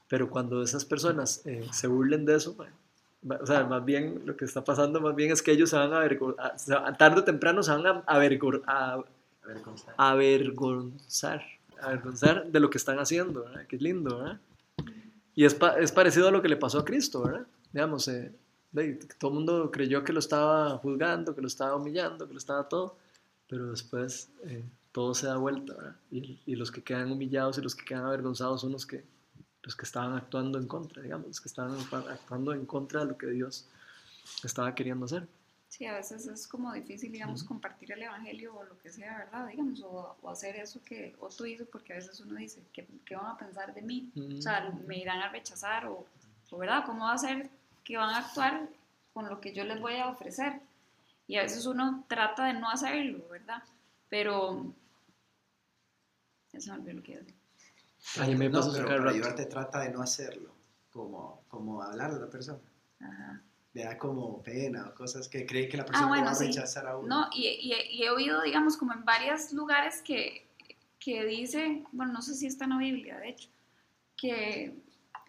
Pero 0.09 0.30
cuando 0.30 0.61
esas 0.61 0.84
personas 0.86 1.41
eh, 1.45 1.68
se 1.72 1.88
burlen 1.88 2.26
de 2.26 2.36
eso, 2.36 2.55
o 3.39 3.45
sea, 3.45 3.64
más 3.66 3.84
bien 3.86 4.22
lo 4.26 4.36
que 4.36 4.45
está 4.45 4.64
pasando 4.64 4.99
más 4.99 5.16
bien 5.16 5.32
es 5.32 5.41
que 5.41 5.51
ellos 5.51 5.70
se 5.70 5.78
van 5.78 5.93
a 5.93 5.97
avergonzar, 5.97 6.97
tarde 6.97 7.22
o 7.22 7.24
temprano 7.24 7.64
se 7.64 7.72
van 7.72 7.86
a, 7.86 8.05
avergor- 8.05 8.64
a- 8.68 8.93
A 8.95 9.47
ver, 9.47 9.61
¿cómo 9.61 9.76
está? 9.76 9.93
avergonzar, 9.97 11.43
avergonzar 11.82 12.45
de 12.47 12.59
lo 12.59 12.70
que 12.70 12.78
están 12.78 12.99
haciendo, 12.99 13.43
¿verdad? 13.43 13.66
Qué 13.68 13.78
lindo, 13.78 14.18
¿verdad? 14.20 14.39
Y 15.36 15.45
es, 15.45 15.53
pa- 15.55 15.78
es 15.80 15.91
parecido 15.91 16.28
a 16.28 16.32
lo 16.32 16.41
que 16.41 16.49
le 16.49 16.57
pasó 16.57 16.80
a 16.80 16.86
Cristo, 16.86 17.24
¿verdad? 17.24 17.45
Digamos, 17.72 18.07
eh, 18.07 18.32
todo 19.20 19.30
el 19.32 19.36
mundo 19.36 19.72
creyó 19.72 20.03
que 20.03 20.14
lo 20.14 20.20
estaba 20.20 20.78
juzgando, 20.78 21.34
que 21.36 21.41
lo 21.41 21.47
estaba 21.47 21.76
humillando, 21.76 22.28
que 22.28 22.34
lo 22.34 22.39
estaba 22.39 22.68
todo, 22.68 22.95
pero 23.47 23.72
después 23.72 24.30
eh, 24.45 24.64
todo 24.94 25.14
se 25.14 25.28
da 25.28 25.36
vuelta, 25.36 25.74
¿verdad? 25.74 25.96
Y, 26.12 26.39
y 26.46 26.56
los 26.56 26.72
que 26.72 26.82
quedan 26.82 27.12
humillados 27.12 27.58
y 27.58 27.62
los 27.62 27.76
que 27.76 27.84
quedan 27.84 28.06
avergonzados 28.06 28.62
son 28.62 28.72
los 28.72 28.86
que, 28.86 29.04
los 29.64 29.76
que 29.76 29.84
estaban 29.86 30.16
actuando 30.16 30.58
en 30.60 30.68
contra, 30.68 31.02
digamos, 31.02 31.28
los 31.28 31.41
que 31.41 31.50
estaban 31.50 31.78
actuando 32.10 32.54
en 32.54 32.66
contra 32.66 33.02
de 33.02 33.08
lo 33.08 33.18
que 33.18 33.28
Dios 33.28 33.68
estaba 34.44 34.74
queriendo 34.76 35.06
hacer. 35.06 35.28
Sí, 35.68 35.88
a 35.88 35.96
veces 35.96 36.28
es 36.28 36.48
como 36.48 36.72
difícil, 36.72 37.12
digamos, 37.12 37.44
compartir 37.44 37.91
el 37.94 38.04
evangelio 38.04 38.56
o 38.56 38.64
lo 38.64 38.78
que 38.78 38.91
sea, 38.91 39.18
¿verdad? 39.18 39.48
Digamos, 39.48 39.82
o, 39.82 40.16
o 40.22 40.30
hacer 40.30 40.56
eso 40.58 40.80
que 40.84 41.16
otro 41.20 41.48
hizo, 41.48 41.66
porque 41.66 41.94
a 41.94 41.96
veces 41.96 42.20
uno 42.20 42.36
dice, 42.36 42.62
¿qué, 42.72 42.88
qué 43.04 43.16
van 43.16 43.26
a 43.26 43.38
pensar 43.38 43.74
de 43.74 43.82
mí? 43.82 44.12
O 44.38 44.39
sea, 44.39 44.72
me 44.86 45.00
irán 45.00 45.22
a 45.22 45.30
rechazar, 45.30 45.88
o, 45.88 46.06
o, 46.52 46.58
¿verdad? 46.60 46.84
¿Cómo 46.86 47.06
va 47.06 47.14
a 47.14 47.18
ser 47.18 47.50
que 47.84 47.98
van 47.98 48.12
a 48.12 48.20
actuar 48.20 48.70
con 49.14 49.28
lo 49.28 49.41
que 49.41 49.52
yo 49.52 49.64
les 49.64 49.82
voy 49.82 49.96
a 49.96 50.10
ofrecer? 50.10 50.62
Y 51.26 51.38
a 51.38 51.41
veces 51.41 51.66
uno 51.66 52.06
trata 52.08 52.46
de 52.46 52.54
no 52.54 52.70
hacerlo, 52.70 53.28
¿verdad? 53.32 53.64
Pero. 54.10 54.76
Eso 56.54 56.72
me 56.74 56.80
olvidó 56.80 56.93
lo 56.95 57.04
que 57.04 57.12
iba 57.14 57.22
a 57.22 57.24
decir. 57.24 57.38
Ahí 58.22 58.36
me 58.36 58.49
no, 58.49 58.60
pasó 58.60 58.72
pero 58.74 58.88
para 58.88 59.12
ayudarte 59.12 59.45
trata 59.45 59.80
de 59.82 59.91
no 59.91 60.01
hacerlo, 60.01 60.54
como, 60.91 61.43
como 61.47 61.82
hablar 61.82 62.14
de 62.14 62.20
la 62.20 62.30
persona. 62.30 62.60
Ajá. 62.99 63.41
Le 63.74 63.84
da 63.86 63.97
como 63.97 64.41
pena 64.43 64.88
o 64.89 64.93
cosas 64.95 65.28
que 65.28 65.45
cree 65.47 65.68
que 65.68 65.78
la 65.78 65.86
persona 65.86 66.06
Ah, 66.06 66.10
bueno, 66.10 66.26
va 66.26 66.32
a 66.32 66.36
sí. 66.36 66.45
rechazar 66.45 66.86
a 66.88 66.97
uno. 66.97 67.08
No, 67.08 67.30
y, 67.34 67.47
y- 67.47 67.74
y 67.97 68.04
he 68.04 68.10
oído, 68.12 68.41
digamos, 68.43 68.78
como 68.78 68.93
en 68.93 69.04
varios 69.04 69.51
lugares 69.51 70.01
que, 70.04 70.47
que 70.99 71.26
dice, 71.26 71.84
bueno, 71.91 72.14
no 72.14 72.22
sé 72.22 72.36
si 72.36 72.45
está 72.45 72.66
en 72.66 72.70
la 72.72 72.78
Biblia, 72.78 73.18
de 73.18 73.30
hecho, 73.30 73.49
que, 74.16 74.78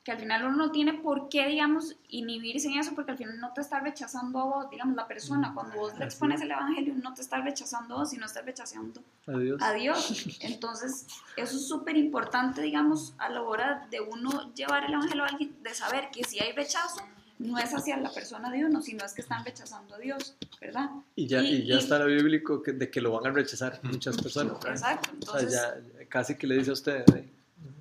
que 0.05 0.13
al 0.13 0.19
final 0.19 0.45
uno 0.45 0.57
no 0.67 0.71
tiene 0.71 0.93
por 0.93 1.31
qué, 1.31 1.49
digamos, 1.49 1.97
inhibirse 2.11 2.69
en 2.69 2.79
eso, 2.79 2.95
porque 2.95 3.13
al 3.13 3.17
final 3.17 3.41
no 3.41 3.55
te 3.55 3.63
está 3.63 3.81
rechazando 3.81 4.39
a 4.39 4.45
vos, 4.45 4.71
digamos, 4.71 4.95
la 4.97 5.09
persona, 5.09 5.53
cuando 5.55 5.77
vos 5.77 5.99
le 5.99 6.05
expones 6.05 6.41
es. 6.41 6.45
el 6.45 6.51
Evangelio, 6.51 6.95
no 7.03 7.15
te 7.15 7.23
está 7.23 7.41
rechazando 7.41 7.95
a 7.95 7.99
vos, 8.01 8.11
sino 8.11 8.27
estás 8.27 8.45
rechazando 8.45 9.01
Adiós. 9.27 9.63
a 9.63 9.73
Dios. 9.73 10.27
Entonces, 10.41 11.07
eso 11.39 11.57
es 11.57 11.67
súper 11.67 11.97
importante, 11.97 12.61
digamos, 12.61 13.15
a 13.17 13.31
la 13.31 13.41
hora 13.41 13.87
de 13.91 14.01
uno 14.03 14.53
llevar 14.55 14.85
el 14.85 14.93
Evangelio 14.93 15.25
a 15.25 15.29
alguien, 15.29 15.57
de 15.63 15.73
saber 15.73 16.11
que 16.13 16.23
si 16.25 16.39
hay 16.39 16.53
rechazo, 16.53 17.01
no 17.39 17.59
es 17.59 17.73
hacia 17.75 17.97
la 17.97 18.11
persona 18.13 18.51
de 18.51 18.65
uno, 18.65 18.83
sino 18.83 19.05
es 19.07 19.13
que 19.15 19.23
están 19.23 19.43
rechazando 19.45 19.95
a 19.95 19.99
Dios, 19.99 20.37
¿verdad? 20.61 20.91
Y 21.17 21.27
ya, 21.27 21.43
Y- 21.43 21.63
y 21.63 21.67
ya 21.67 21.77
y- 21.77 21.79
está 21.79 21.99
lo 21.99 22.07
bíblico 22.07 22.63
que- 22.63 22.73
de 22.73 22.91
que 22.91 23.01
lo 23.01 23.11
van 23.13 23.27
a 23.33 23.35
rechazar 23.35 23.81
muchas 23.83 24.17
personas. 24.21 24.57
Exacto. 24.67 25.11
O 25.19 25.33
sea, 25.33 25.41
Entonces, 25.41 25.53
ya 25.99 26.07
casi 26.09 26.37
que 26.37 26.47
le 26.47 26.59
dice 26.59 26.71
a 26.71 26.75
usted, 26.75 27.05
eh, 27.17 27.29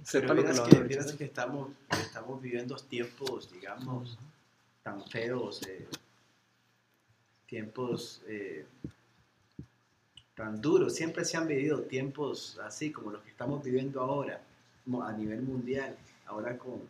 sepa 0.04 0.34
lo 0.34 0.44
que 0.44 0.54
lo 0.54 0.84
vieras 0.84 1.16
estamos, 1.20 1.70
estamos 1.92 2.42
viviendo 2.42 2.76
tiempos, 2.76 3.52
digamos, 3.52 4.18
tan 4.82 5.04
feos, 5.06 5.62
eh, 5.68 5.88
tiempos 7.48 8.22
eh, 8.28 8.66
tan 10.36 10.62
duros. 10.62 10.96
Siempre 10.96 11.26
se 11.26 11.38
han 11.38 11.48
vivido 11.48 11.82
tiempos 11.82 12.60
así 12.64 12.92
como 12.92 13.12
los 13.12 13.22
que 13.24 13.30
estamos 13.30 13.64
viviendo 13.64 14.02
ahora, 14.02 14.42
a 15.04 15.12
nivel 15.14 15.42
mundial. 15.42 15.96
Ahora 16.26 16.58
con 16.58 16.82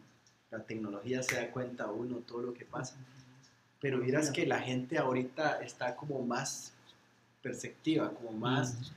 la 0.51 0.63
tecnología 0.63 1.21
se 1.23 1.35
da 1.35 1.51
cuenta 1.51 1.87
uno 1.87 2.17
todo 2.17 2.41
lo 2.41 2.53
que 2.53 2.65
pasa. 2.65 2.95
Pero 3.79 3.99
vieras 3.99 4.31
que 4.31 4.45
la 4.45 4.59
gente 4.59 4.97
ahorita 4.97 5.61
está 5.61 5.95
como 5.95 6.21
más 6.21 6.71
perceptiva, 7.41 8.11
como 8.11 8.31
más 8.31 8.93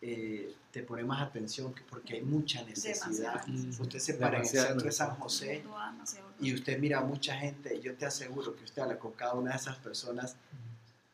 eh, 0.00 0.54
te 0.78 0.84
pone 0.84 1.02
más 1.02 1.20
atención 1.20 1.74
que- 1.74 1.82
porque 1.90 2.14
hay 2.14 2.22
mucha 2.22 2.62
necesidad. 2.62 3.44
Demasiado. 3.44 3.82
Usted 3.82 3.98
se 3.98 4.14
para 4.14 4.28
en 4.28 4.34
el 4.34 4.40
Demasiado 4.42 4.66
centro 4.68 4.84
de 4.86 4.92
San. 4.92 5.10
José 5.16 5.62
demasiado 5.64 6.28
y 6.40 6.54
usted 6.54 6.78
mira 6.78 6.98
a 6.98 7.00
mucha 7.04 7.34
gente, 7.36 7.80
yo 7.80 7.94
te 7.96 8.06
aseguro 8.06 8.54
que 8.54 8.62
usted 8.64 8.82
habla 8.82 8.96
con 8.96 9.10
cada 9.12 9.34
una 9.34 9.50
de 9.50 9.56
esas 9.56 9.76
personas 9.78 10.36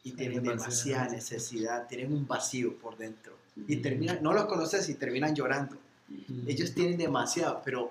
y 0.03 0.12
tienen 0.12 0.43
demasiada 0.43 1.09
necesidad, 1.09 1.87
tienen 1.89 2.12
un 2.12 2.27
vacío 2.27 2.77
por 2.77 2.99
dentro. 2.99 3.33
Y 3.57 3.75
Ujú. 3.75 3.83
terminan, 3.83 4.19
no 4.23 4.35
los 4.35 4.45
conoces 4.45 4.87
y 4.91 4.95
terminan 4.97 5.35
llorando. 5.35 5.77
Mm. 6.09 6.47
Ellos 6.47 6.75
tienen 6.75 6.99
demasiado, 6.99 7.62
pero 7.65 7.91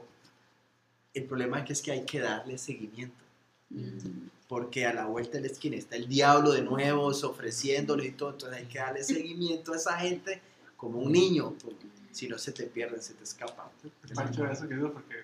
el 1.16 1.24
problema 1.24 1.60
es 1.62 1.66
que, 1.66 1.74
es 1.74 1.82
que 1.82 1.92
hay 1.92 2.06
que 2.06 2.20
darle 2.20 2.58
seguimiento. 2.60 3.24
Mm, 3.72 4.28
Porque 4.48 4.86
a 4.86 4.94
la 4.94 5.06
vuelta 5.08 5.38
de 5.40 5.48
la 5.48 5.48
esquina 5.48 5.76
está 5.78 5.96
el 5.96 6.08
diablo 6.08 6.52
de 6.52 6.62
nuevo 6.62 7.08
ofreciéndole 7.08 8.06
y 8.06 8.12
todo. 8.12 8.30
Entonces 8.32 8.60
hay 8.60 8.66
que 8.68 8.78
darle 8.78 9.04
seguimiento 9.04 9.74
a 9.74 9.78
esa 9.78 9.98
gente 9.98 10.40
como 10.84 11.00
un 11.00 11.12
niño. 11.12 11.54
porque 11.64 11.88
Si 12.12 12.28
no 12.28 12.38
se 12.38 12.52
te 12.52 12.64
pierden, 12.64 13.02
se 13.02 13.14
te 13.14 13.24
escapan. 13.24 13.68
Pancho, 14.14 14.46
eso 14.46 14.68
que 14.68 14.76
digo, 14.76 14.92
porque 14.92 15.24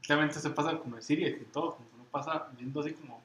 claramente 0.00 0.38
se 0.38 0.50
pasa 0.50 0.78
como 0.78 0.96
de 0.96 1.02
Siria 1.02 1.28
y 1.28 1.44
todo, 1.52 1.74
como 1.74 1.88
uno 1.94 2.04
pasa 2.10 2.48
viendo 2.56 2.80
así 2.80 2.92
como, 2.92 3.20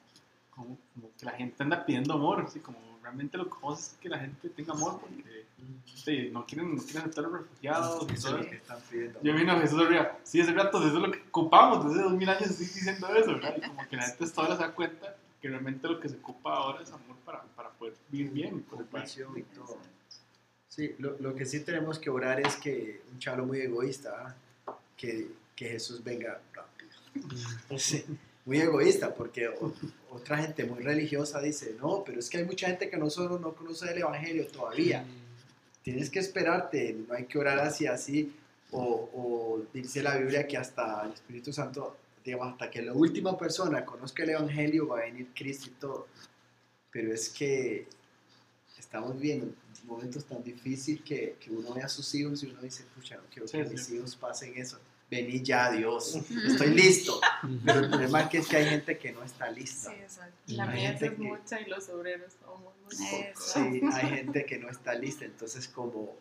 como, 0.50 0.76
como 0.92 1.10
que 1.16 1.24
la 1.24 1.32
gente 1.32 1.62
anda 1.62 1.86
pidiendo 1.86 2.14
amor, 2.14 2.40
así 2.46 2.58
como 2.58 2.78
realmente 3.00 3.38
lo 3.38 3.48
que 3.48 3.56
es 3.72 3.96
que 4.00 4.08
la 4.08 4.18
gente 4.18 4.48
tenga 4.50 4.72
amor 4.72 5.00
porque 5.00 5.46
sí, 5.84 6.30
no, 6.32 6.44
quieren, 6.44 6.74
no 6.74 6.82
quieren 6.82 7.02
aceptar 7.02 7.24
a 7.24 7.28
los 7.28 7.40
refugiados 7.40 8.06
y 8.10 8.14
Eso 8.14 8.28
es 8.28 8.44
lo 8.44 8.50
que 8.50 8.56
están 8.56 8.78
pidiendo. 8.90 9.20
Yo 9.22 9.34
vino 9.34 9.52
a 9.52 9.60
Jesús 9.60 9.80
arriba, 9.80 10.18
sí, 10.24 10.40
ese 10.40 10.52
rato, 10.52 10.78
eso 10.78 10.96
es 10.96 11.02
lo 11.02 11.10
que 11.10 11.22
ocupamos, 11.28 11.86
desde 11.86 12.02
dos 12.02 12.12
mil 12.12 12.28
años 12.28 12.50
estoy 12.50 12.66
diciendo 12.66 13.08
eso, 13.14 13.32
¿verdad? 13.32 13.54
Y 13.56 13.60
como 13.68 13.88
que 13.88 13.96
la 13.96 14.02
gente 14.02 14.24
hasta 14.24 14.40
ahora 14.42 14.56
se 14.56 14.62
da 14.62 14.74
cuenta 14.74 15.16
que 15.40 15.48
realmente 15.48 15.88
lo 15.88 16.00
que 16.00 16.08
se 16.08 16.16
ocupa 16.16 16.54
ahora 16.54 16.82
es 16.82 16.90
amor 16.90 17.16
para, 17.24 17.42
para 17.42 17.70
poder 17.70 17.94
vivir 18.10 18.30
bien. 18.32 18.60
compasión 18.62 19.38
y 19.38 19.42
todo. 19.42 19.78
Sí, 20.70 20.94
lo, 20.98 21.18
lo 21.18 21.34
que 21.34 21.44
sí 21.44 21.60
tenemos 21.60 21.98
que 21.98 22.10
orar 22.10 22.40
es 22.40 22.54
que 22.56 23.02
un 23.12 23.18
chavo 23.18 23.44
muy 23.44 23.60
egoísta, 23.60 24.36
que, 24.96 25.26
que 25.56 25.68
Jesús 25.70 26.02
venga 26.04 26.40
rápido. 26.54 26.90
Sí, 27.76 28.04
muy 28.44 28.60
egoísta, 28.60 29.12
porque 29.12 29.48
o- 29.48 29.74
otra 30.10 30.38
gente 30.38 30.64
muy 30.64 30.80
religiosa 30.82 31.40
dice, 31.40 31.74
no, 31.80 32.04
pero 32.04 32.20
es 32.20 32.30
que 32.30 32.38
hay 32.38 32.44
mucha 32.44 32.68
gente 32.68 32.88
que 32.88 32.96
no 32.96 33.10
solo 33.10 33.36
no 33.40 33.52
conoce 33.52 33.90
el 33.90 33.98
Evangelio 33.98 34.46
todavía. 34.46 35.04
Tienes 35.82 36.08
que 36.08 36.20
esperarte, 36.20 36.96
no 37.08 37.14
hay 37.14 37.24
que 37.24 37.38
orar 37.38 37.58
así, 37.58 37.86
así, 37.88 38.32
o, 38.70 39.10
o 39.12 39.62
dice 39.74 40.04
la 40.04 40.16
Biblia 40.18 40.46
que 40.46 40.56
hasta 40.56 41.02
el 41.04 41.12
Espíritu 41.14 41.52
Santo, 41.52 41.96
digamos, 42.24 42.52
hasta 42.52 42.70
que 42.70 42.80
la 42.82 42.92
última 42.92 43.36
persona 43.36 43.84
conozca 43.84 44.22
el 44.22 44.30
Evangelio 44.30 44.86
va 44.86 45.00
a 45.00 45.02
venir 45.02 45.30
Cristo 45.34 45.66
y 45.68 45.72
todo. 45.80 46.06
Pero 46.92 47.12
es 47.12 47.28
que 47.30 47.86
estamos 48.78 49.14
viviendo 49.14 49.52
momentos 49.84 50.24
tan 50.24 50.42
difíciles 50.42 51.02
que, 51.04 51.36
que 51.40 51.50
uno 51.50 51.72
ve 51.74 51.82
a 51.82 51.88
sus 51.88 52.14
hijos 52.14 52.42
y 52.42 52.46
uno 52.46 52.60
dice, 52.62 52.84
pucha, 52.94 53.16
no 53.16 53.22
quiero 53.32 53.46
que 53.48 53.64
Sí, 53.64 53.70
mis 53.70 53.84
sí. 53.84 53.96
hijos 53.96 54.16
pasen 54.16 54.56
eso. 54.56 54.78
Vení 55.10 55.42
ya, 55.42 55.72
Dios, 55.72 56.20
estoy 56.46 56.68
listo. 56.74 57.20
Pero 57.64 57.80
el 57.80 57.88
problema 57.90 58.20
es 58.22 58.28
que, 58.28 58.38
es 58.38 58.46
que 58.46 58.56
hay 58.58 58.66
gente 58.70 58.96
que 58.98 59.10
no 59.12 59.24
está 59.24 59.50
lista. 59.50 59.90
Sí, 59.90 59.96
exacto. 60.00 60.34
La 60.46 60.66
gente 60.68 61.06
es 61.06 61.12
que- 61.12 61.18
mucha 61.18 61.60
y 61.60 61.64
los 61.68 61.88
obreros 61.88 62.32
somos 62.40 62.72
pocos. 62.94 63.44
Sí, 63.52 63.80
hay 63.92 64.08
gente 64.16 64.46
que 64.46 64.58
no 64.58 64.68
está 64.70 64.94
lista, 64.94 65.24
entonces 65.24 65.66
como 65.68 66.16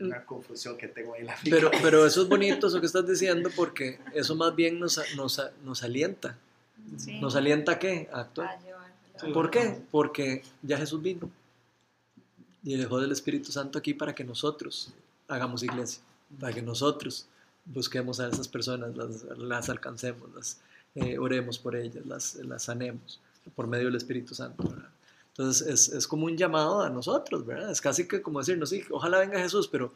una 0.00 0.24
confusión 0.24 0.76
que 0.76 0.88
tengo 0.88 1.14
ahí 1.14 1.20
en 1.20 1.26
la 1.28 1.36
Pero, 1.44 1.70
cabeza. 1.70 1.82
pero 1.84 2.06
eso 2.06 2.22
es 2.22 2.28
bonito, 2.28 2.66
eso 2.68 2.80
que 2.80 2.86
estás 2.86 3.06
diciendo, 3.06 3.50
porque 3.54 3.98
eso 4.14 4.34
más 4.34 4.56
bien 4.56 4.80
nos, 4.80 4.98
nos, 5.14 5.40
nos 5.62 5.82
alienta. 5.82 6.38
Sí. 6.96 7.20
¿Nos 7.20 7.36
alienta 7.36 7.72
a 7.72 7.78
qué? 7.78 8.08
A 8.12 8.20
actuar. 8.20 8.48
a 8.48 8.60
llevar- 8.60 8.86
Sí. 9.20 9.26
¿Por 9.32 9.50
qué? 9.50 9.78
Porque 9.90 10.42
ya 10.62 10.76
Jesús 10.76 11.00
vino 11.02 11.30
y 12.66 12.76
dejó 12.76 13.00
del 13.00 13.12
Espíritu 13.12 13.52
Santo 13.52 13.78
aquí 13.78 13.94
para 13.94 14.12
que 14.12 14.24
nosotros 14.24 14.92
hagamos 15.28 15.62
iglesia, 15.62 16.02
para 16.38 16.52
que 16.52 16.60
nosotros 16.60 17.26
busquemos 17.64 18.18
a 18.18 18.28
esas 18.28 18.48
personas, 18.48 18.96
las, 18.96 19.22
las 19.38 19.70
alcancemos, 19.70 20.34
las 20.34 20.58
eh, 20.96 21.16
oremos 21.16 21.58
por 21.58 21.76
ellas, 21.76 22.04
las, 22.04 22.34
las 22.34 22.64
sanemos 22.64 23.20
por 23.54 23.68
medio 23.68 23.86
del 23.86 23.94
Espíritu 23.94 24.34
Santo. 24.34 24.64
Entonces 25.28 25.66
es, 25.68 25.88
es 25.90 26.08
como 26.08 26.26
un 26.26 26.36
llamado 26.36 26.82
a 26.82 26.90
nosotros, 26.90 27.46
¿verdad? 27.46 27.70
Es 27.70 27.80
casi 27.80 28.08
que 28.08 28.20
como 28.20 28.40
decirnos, 28.40 28.70
sí, 28.70 28.82
ojalá 28.90 29.20
venga 29.20 29.38
Jesús, 29.38 29.68
pero, 29.68 29.92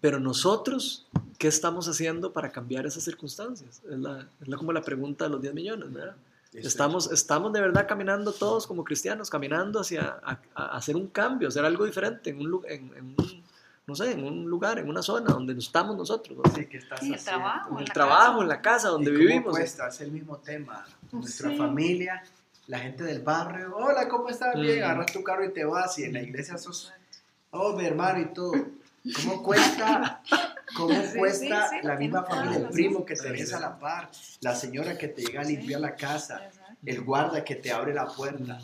pero 0.00 0.18
nosotros 0.18 1.06
¿qué 1.36 1.48
estamos 1.48 1.86
haciendo 1.86 2.32
para 2.32 2.50
cambiar 2.50 2.86
esas 2.86 3.04
circunstancias? 3.04 3.82
Es, 3.90 3.98
la, 3.98 4.26
es 4.40 4.56
como 4.56 4.72
la 4.72 4.82
pregunta 4.82 5.24
de 5.24 5.30
los 5.30 5.42
10 5.42 5.52
millones, 5.52 5.92
¿verdad? 5.92 6.16
Estamos, 6.52 7.10
estamos 7.12 7.52
de 7.52 7.60
verdad 7.60 7.86
caminando 7.88 8.32
todos 8.32 8.66
como 8.66 8.84
cristianos, 8.84 9.30
caminando 9.30 9.80
hacia 9.80 10.18
a, 10.24 10.40
a 10.54 10.76
hacer 10.76 10.96
un 10.96 11.06
cambio, 11.08 11.48
hacer 11.48 11.64
algo 11.64 11.84
diferente 11.84 12.30
en 12.30 12.40
un, 12.40 12.62
en, 12.66 12.92
en 12.96 13.04
un, 13.16 13.44
no 13.86 13.94
sé, 13.94 14.12
en 14.12 14.24
un 14.24 14.50
lugar, 14.50 14.78
en 14.80 14.88
una 14.88 15.00
zona 15.02 15.32
donde 15.32 15.52
estamos 15.54 15.96
nosotros, 15.96 16.38
¿no? 16.42 16.50
Sí, 16.52 16.66
¿qué 16.66 16.78
estás 16.78 17.02
En 17.02 17.08
el 17.08 17.14
haciendo? 17.14 17.40
trabajo, 17.42 17.70
en 17.70 17.78
el 17.78 17.84
la 17.84 17.94
trabajo, 17.94 18.24
casa. 18.32 18.42
en 18.42 18.48
la 18.48 18.60
casa 18.62 18.88
¿Y 18.88 18.90
donde 18.90 19.10
cómo 19.10 19.18
vivimos. 19.20 19.50
cuesta? 19.52 19.88
Es 19.88 20.00
el 20.00 20.10
mismo 20.10 20.38
tema. 20.38 20.84
Nuestra 21.12 21.48
Pues 21.50 21.56
Sí. 21.58 21.62
familia, 21.62 22.22
la 22.66 22.78
gente 22.80 23.04
del 23.04 23.22
barrio. 23.22 23.76
Hola, 23.76 24.08
¿cómo 24.08 24.28
estás? 24.28 24.54
Bien, 24.58 24.80
Mm. 24.80 24.84
agarras 24.84 25.12
tu 25.12 25.22
carro 25.22 25.44
y 25.44 25.52
te 25.52 25.64
vas. 25.64 25.96
Y 26.00 26.04
en 26.04 26.14
la 26.14 26.20
iglesia 26.22 26.58
sos, 26.58 26.92
oh, 27.52 27.76
mi 27.76 27.84
hermano 27.84 28.20
y 28.22 28.34
todo. 28.34 28.52
¿Cómo 29.22 29.42
cuesta? 29.44 30.20
¿Cómo 30.76 30.94
Sí, 31.02 31.18
cuesta 31.18 31.68
sí, 31.68 31.76
sí, 31.80 31.86
la 31.86 31.96
misma 31.96 32.24
familia? 32.24 32.58
El 32.58 32.68
primo 32.68 33.04
que 33.04 33.14
te 33.14 33.30
ves 33.30 33.52
a 33.52 33.60
la 33.60 33.78
par, 33.78 34.10
la 34.40 34.54
señora 34.54 34.96
que 34.96 35.08
te 35.08 35.22
llega 35.22 35.40
a 35.40 35.44
limpiar 35.44 35.80
la 35.80 35.96
casa, 35.96 36.46
Exacto. 36.46 36.74
el 36.86 37.00
guarda 37.02 37.44
que 37.44 37.56
te 37.56 37.72
abre 37.72 37.92
la 37.94 38.06
puerta. 38.06 38.58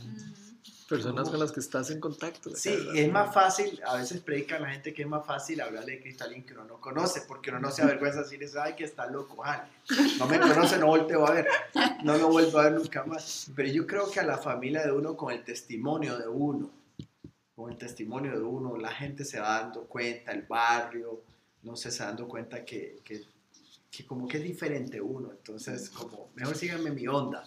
Personas 0.88 1.28
con 1.28 1.40
las 1.40 1.50
que 1.50 1.58
estás 1.58 1.90
en 1.90 1.98
contacto. 1.98 2.50
Sí, 2.54 2.72
es 2.94 3.10
más 3.10 3.34
fácil, 3.34 3.80
a 3.84 3.96
veces 3.96 4.20
predica 4.20 4.56
la 4.60 4.68
gente 4.68 4.94
que 4.94 5.02
es 5.02 5.08
más 5.08 5.26
fácil 5.26 5.60
hablarle 5.60 5.96
de 5.96 6.16
alguien 6.20 6.44
que 6.44 6.52
uno 6.52 6.64
no 6.64 6.80
conoce, 6.80 7.22
porque 7.26 7.50
uno 7.50 7.58
no 7.58 7.72
se 7.72 7.82
avergüenza 7.82 8.22
de 8.22 8.38
decir, 8.38 8.58
ay, 8.62 8.74
que 8.74 8.84
está 8.84 9.06
loco, 9.06 9.42
ay, 9.44 9.62
no 10.20 10.26
me 10.28 10.38
conoce, 10.38 10.78
no 10.78 10.86
volteo 10.86 11.26
a 11.26 11.32
ver, 11.32 11.48
no 12.04 12.16
lo 12.16 12.28
vuelvo 12.28 12.60
a 12.60 12.64
ver 12.64 12.74
nunca 12.74 13.02
más. 13.02 13.50
Pero 13.56 13.68
yo 13.68 13.84
creo 13.84 14.08
que 14.08 14.20
a 14.20 14.22
la 14.22 14.38
familia 14.38 14.84
de 14.84 14.92
uno, 14.92 15.16
con 15.16 15.32
el 15.32 15.42
testimonio 15.42 16.16
de 16.18 16.28
uno, 16.28 16.70
con 17.56 17.72
el 17.72 17.78
testimonio 17.78 18.30
de 18.38 18.44
uno, 18.44 18.76
la 18.76 18.92
gente 18.92 19.24
se 19.24 19.40
va 19.40 19.62
dando 19.62 19.86
cuenta, 19.86 20.30
el 20.30 20.42
barrio, 20.42 21.20
no 21.66 21.76
se 21.76 21.90
va 21.90 22.06
dando 22.06 22.26
cuenta 22.28 22.64
que, 22.64 23.00
que, 23.04 23.22
que 23.90 24.06
como 24.06 24.26
que 24.28 24.38
es 24.38 24.44
diferente 24.44 25.00
uno, 25.00 25.30
entonces 25.32 25.90
como, 25.90 26.30
mejor 26.34 26.56
síganme 26.56 26.90
mi 26.90 27.06
onda 27.08 27.46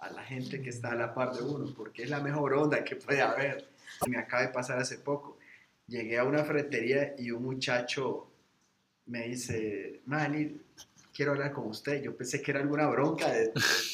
a 0.00 0.10
la 0.10 0.22
gente 0.24 0.60
que 0.60 0.68
está 0.70 0.90
a 0.92 0.94
la 0.96 1.14
par 1.14 1.32
de 1.34 1.42
uno, 1.42 1.72
porque 1.74 2.02
es 2.02 2.10
la 2.10 2.20
mejor 2.20 2.52
onda 2.54 2.84
que 2.84 2.96
puede 2.96 3.22
haber. 3.22 3.66
Me 4.08 4.18
acaba 4.18 4.42
de 4.42 4.48
pasar 4.48 4.78
hace 4.78 4.98
poco. 4.98 5.38
Llegué 5.86 6.18
a 6.18 6.24
una 6.24 6.44
ferretería 6.44 7.14
y 7.16 7.30
un 7.30 7.42
muchacho 7.44 8.26
me 9.06 9.28
dice, 9.28 10.00
Manny, 10.06 10.60
quiero 11.14 11.32
hablar 11.32 11.52
con 11.52 11.68
usted. 11.68 12.02
Yo 12.02 12.14
pensé 12.16 12.42
que 12.42 12.50
era 12.50 12.60
alguna 12.60 12.86
bronca 12.88 13.32
de, 13.32 13.48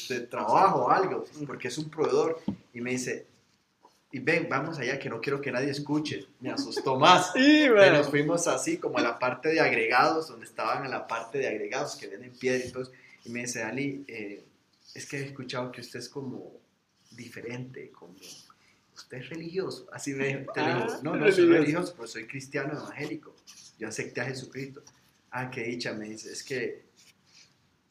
de- 0.09 0.15
de 0.19 0.27
trabajo 0.27 0.85
o 0.85 0.89
algo, 0.89 1.23
porque 1.45 1.67
es 1.69 1.77
un 1.77 1.89
proveedor. 1.89 2.41
Y 2.73 2.81
me 2.81 2.91
dice, 2.91 3.27
y 4.13 4.19
ven, 4.19 4.47
vamos 4.49 4.77
allá, 4.79 4.99
que 4.99 5.09
no 5.09 5.21
quiero 5.21 5.39
que 5.41 5.51
nadie 5.51 5.69
escuche. 5.69 6.27
Me 6.41 6.51
asustó 6.51 6.97
más. 6.97 7.31
Sí, 7.33 7.63
Y 7.63 7.69
bueno. 7.69 7.97
nos 7.99 8.09
fuimos 8.09 8.47
así 8.47 8.77
como 8.77 8.97
a 8.97 9.01
la 9.01 9.17
parte 9.19 9.49
de 9.49 9.59
agregados, 9.61 10.27
donde 10.27 10.45
estaban 10.45 10.83
en 10.85 10.91
la 10.91 11.07
parte 11.07 11.37
de 11.37 11.47
agregados 11.47 11.95
que 11.95 12.07
venden 12.07 12.31
piedra 12.31 12.65
y 12.65 12.71
todo. 12.71 12.91
Y 13.25 13.29
me 13.29 13.41
dice, 13.41 13.63
Ali, 13.63 14.03
eh, 14.07 14.43
es 14.93 15.05
que 15.05 15.17
he 15.19 15.23
escuchado 15.25 15.71
que 15.71 15.81
usted 15.81 15.99
es 15.99 16.09
como 16.09 16.51
diferente, 17.11 17.89
como 17.91 18.15
usted 18.95 19.17
es 19.17 19.29
religioso. 19.29 19.87
Así 19.93 20.13
me 20.13 20.27
dijo, 20.27 20.51
Ah, 20.55 20.99
no, 21.03 21.15
no 21.15 21.31
soy 21.31 21.45
religioso. 21.47 21.93
pero 21.95 22.07
soy 22.07 22.25
cristiano 22.27 22.73
evangélico. 22.73 23.35
Yo 23.79 23.87
acepté 23.87 24.21
a 24.21 24.25
Jesucristo. 24.25 24.81
Ah, 25.31 25.49
qué 25.49 25.63
dicha, 25.63 25.93
me 25.93 26.09
dice, 26.09 26.31
es 26.31 26.43
que 26.43 26.83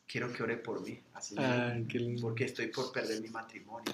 quiero 0.06 0.30
que 0.32 0.42
ore 0.42 0.56
por 0.58 0.82
mí. 0.82 1.00
Así 1.14 1.34
me 1.34 1.44
Ay, 1.44 1.84
qué 1.88 1.98
lindo. 1.98 2.20
porque 2.22 2.44
estoy 2.44 2.66
por 2.66 2.92
perder 2.92 3.20
mi 3.22 3.28
matrimonio. 3.28 3.92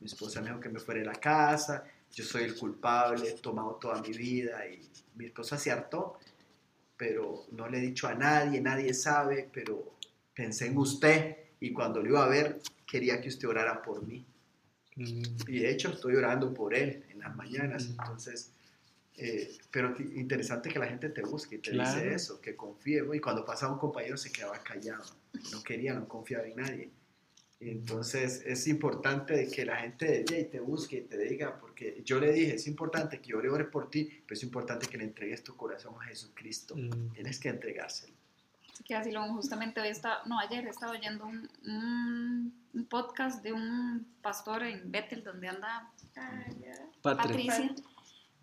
Mi 0.00 0.06
esposa 0.06 0.40
me 0.40 0.48
dijo 0.48 0.60
que 0.60 0.68
me 0.68 0.78
fuera 0.80 1.00
de 1.00 1.06
la 1.06 1.14
casa, 1.14 1.84
yo 2.12 2.24
soy 2.24 2.44
el 2.44 2.56
culpable, 2.56 3.28
he 3.28 3.32
tomado 3.34 3.74
toda 3.76 4.00
mi 4.00 4.10
vida 4.10 4.66
y 4.66 4.88
mi 5.16 5.26
esposa 5.26 5.58
se 5.58 5.70
hartó, 5.70 6.18
pero 6.96 7.46
no 7.52 7.68
le 7.68 7.78
he 7.78 7.80
dicho 7.80 8.06
a 8.06 8.14
nadie, 8.14 8.60
nadie 8.60 8.94
sabe, 8.94 9.48
pero 9.52 9.96
pensé 10.34 10.66
en 10.66 10.78
usted 10.78 11.36
y 11.60 11.72
cuando 11.72 12.00
lo 12.02 12.08
iba 12.08 12.24
a 12.24 12.28
ver 12.28 12.60
quería 12.86 13.20
que 13.20 13.28
usted 13.28 13.48
orara 13.48 13.82
por 13.82 14.06
mí. 14.06 14.24
Mm. 14.96 15.22
Y 15.48 15.58
de 15.60 15.70
hecho 15.70 15.90
estoy 15.90 16.14
orando 16.16 16.54
por 16.54 16.74
él 16.74 17.04
en 17.10 17.18
las 17.20 17.34
mañanas, 17.36 17.86
entonces, 17.86 18.52
eh, 19.16 19.58
pero 19.70 19.94
interesante 20.00 20.68
que 20.70 20.78
la 20.78 20.86
gente 20.86 21.08
te 21.10 21.22
busque 21.22 21.56
y 21.56 21.58
te 21.58 21.70
Claro. 21.72 22.00
dice 22.00 22.14
eso, 22.14 22.40
que 22.40 22.56
confíe. 22.56 23.04
Y 23.12 23.20
cuando 23.20 23.44
pasaba 23.44 23.72
un 23.72 23.78
compañero 23.78 24.16
se 24.16 24.30
quedaba 24.32 24.58
callado, 24.62 25.04
no 25.52 25.62
quería, 25.62 25.94
no 25.94 26.08
confiaba 26.08 26.46
en 26.46 26.56
nadie. 26.56 26.90
Entonces 27.60 28.42
es 28.46 28.68
importante 28.68 29.48
que 29.48 29.64
la 29.64 29.76
gente 29.76 30.22
de 30.22 30.44
te 30.44 30.60
busque 30.60 30.98
y 30.98 31.00
te 31.02 31.18
diga, 31.18 31.58
porque 31.58 32.02
yo 32.04 32.20
le 32.20 32.32
dije, 32.32 32.54
es 32.54 32.68
importante 32.68 33.20
que 33.20 33.30
yo 33.30 33.38
ore, 33.38 33.50
ore 33.50 33.64
por 33.64 33.90
ti, 33.90 34.22
pero 34.26 34.36
es 34.38 34.42
importante 34.44 34.86
que 34.86 34.96
le 34.96 35.04
entregues 35.04 35.42
tu 35.42 35.56
corazón 35.56 35.94
a 36.00 36.04
Jesucristo. 36.04 36.76
Mm. 36.76 37.12
Tienes 37.14 37.40
que 37.40 37.48
entregárselo. 37.48 38.14
Así 38.72 38.84
que 38.84 38.94
así 38.94 39.10
lo 39.10 39.22
justamente 39.32 39.80
hoy 39.80 39.88
estaba, 39.88 40.22
no, 40.26 40.38
ayer 40.38 40.68
estaba 40.68 40.92
oyendo 40.92 41.26
un, 41.26 41.50
un, 41.66 42.54
un 42.74 42.86
podcast 42.86 43.42
de 43.42 43.52
un 43.52 44.06
pastor 44.22 44.62
en 44.62 44.92
Bethel 44.92 45.24
donde 45.24 45.48
anda 45.48 45.90
Patria. 46.14 46.74
Patricia 47.02 47.74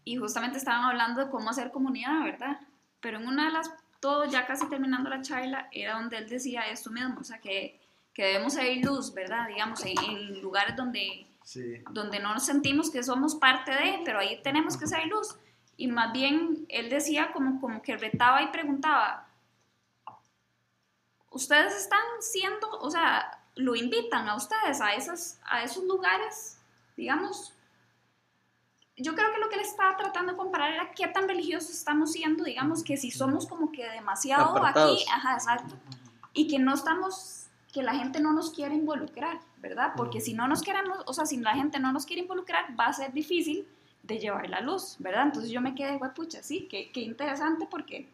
y 0.05 0.17
justamente 0.17 0.57
estaban 0.57 0.85
hablando 0.85 1.25
de 1.25 1.31
cómo 1.31 1.49
hacer 1.49 1.71
comunidad, 1.71 2.23
¿verdad? 2.23 2.59
Pero 3.01 3.19
en 3.19 3.27
una 3.27 3.45
de 3.45 3.51
las, 3.51 3.71
todo 3.99 4.25
ya 4.25 4.45
casi 4.45 4.69
terminando 4.69 5.09
la 5.09 5.21
charla, 5.21 5.67
era 5.71 5.95
donde 5.95 6.17
él 6.17 6.29
decía 6.29 6.61
esto 6.69 6.91
mismo, 6.91 7.17
o 7.19 7.23
sea, 7.23 7.39
que, 7.39 7.81
que 8.15 8.23
debemos 8.23 8.53
ser 8.53 8.77
luz, 8.83 9.13
¿verdad? 9.13 9.47
Digamos, 9.47 9.85
en, 9.85 9.99
en 9.99 10.41
lugares 10.41 10.75
donde, 10.75 11.27
Sí. 11.43 11.75
donde 11.91 12.19
no 12.19 12.33
nos 12.33 12.43
sentimos 12.45 12.89
que 12.89 13.03
somos 13.03 13.35
parte 13.35 13.69
de, 13.71 14.01
pero 14.03 14.17
ahí 14.17 14.41
tenemos 14.41 14.77
que 14.77 14.87
ser 14.87 15.05
luz. 15.05 15.35
Y 15.77 15.87
más 15.87 16.11
bien 16.13 16.65
él 16.69 16.89
decía 16.89 17.31
como, 17.33 17.61
como 17.61 17.81
que 17.83 17.95
retaba 17.97 18.41
y 18.41 18.47
preguntaba, 18.47 19.27
ustedes 21.29 21.75
están 21.75 21.99
siendo, 22.21 22.67
o 22.79 22.89
sea, 22.89 23.39
lo 23.55 23.75
invitan 23.75 24.27
a 24.27 24.35
ustedes 24.35 24.81
a, 24.81 24.93
esas, 24.95 25.39
a 25.45 25.63
esos 25.63 25.83
lugares, 25.83 26.57
digamos. 26.97 27.53
Yo 28.97 29.13
creo 29.13 29.33
que 29.33 29.39
lo 29.39 29.49
que 29.49 29.55
él 29.55 29.61
estaba 29.61 29.97
tratando 29.97 30.31
de 30.31 30.37
comparar 30.37 30.73
era 30.73 30.91
qué 30.93 31.07
tan 31.09 31.27
religiosos 31.27 31.71
estamos 31.71 32.13
siendo, 32.13 32.45
digamos, 32.45 32.83
que 32.83 32.95
si 32.95 33.11
somos 33.11 33.45
como 33.45 33.71
que 33.71 33.85
demasiado 33.89 34.51
Apartados. 34.55 35.01
aquí, 35.01 35.05
ajá, 35.11 35.33
exacto, 35.33 35.75
y 36.33 36.47
que 36.47 36.59
no 36.59 36.73
estamos, 36.73 37.44
que 37.75 37.83
la 37.83 37.93
gente 37.93 38.21
no 38.21 38.31
nos 38.31 38.51
quiere 38.51 38.73
involucrar, 38.73 39.37
¿verdad? 39.57 39.91
Porque 39.97 40.21
si 40.21 40.33
no 40.33 40.47
nos 40.47 40.61
queremos, 40.61 40.99
o 41.07 41.11
sea, 41.11 41.25
si 41.25 41.35
la 41.35 41.55
gente 41.55 41.77
no 41.77 41.91
nos 41.91 42.05
quiere 42.05 42.21
involucrar, 42.21 42.67
va 42.79 42.85
a 42.85 42.93
ser 42.93 43.11
difícil 43.11 43.67
de 44.01 44.17
llevar 44.17 44.49
la 44.49 44.61
luz, 44.61 44.95
¿verdad? 44.99 45.23
Entonces 45.23 45.51
yo 45.51 45.59
me 45.59 45.75
quedé, 45.75 45.99
pucha, 46.15 46.41
sí, 46.41 46.69
qué, 46.71 46.89
qué 46.93 47.01
interesante 47.01 47.67
porque 47.69 48.07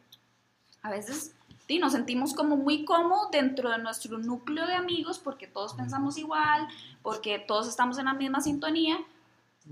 a 0.82 0.89
veces 0.89 1.36
sí, 1.68 1.78
nos 1.78 1.91
sentimos 1.91 2.34
como 2.34 2.57
muy 2.57 2.86
cómodos 2.86 3.30
dentro 3.30 3.70
de 3.70 3.78
nuestro 3.78 4.18
núcleo 4.18 4.66
de 4.66 4.74
amigos 4.74 5.20
porque 5.20 5.45
todos 5.45 5.76
pensamos 5.76 6.18
igual, 6.18 6.68
porque 7.03 7.38
todos 7.38 7.68
estamos 7.68 7.99
en 7.99 8.05
la 8.05 8.16
misma 8.16 8.41
sintonía, 8.41 8.97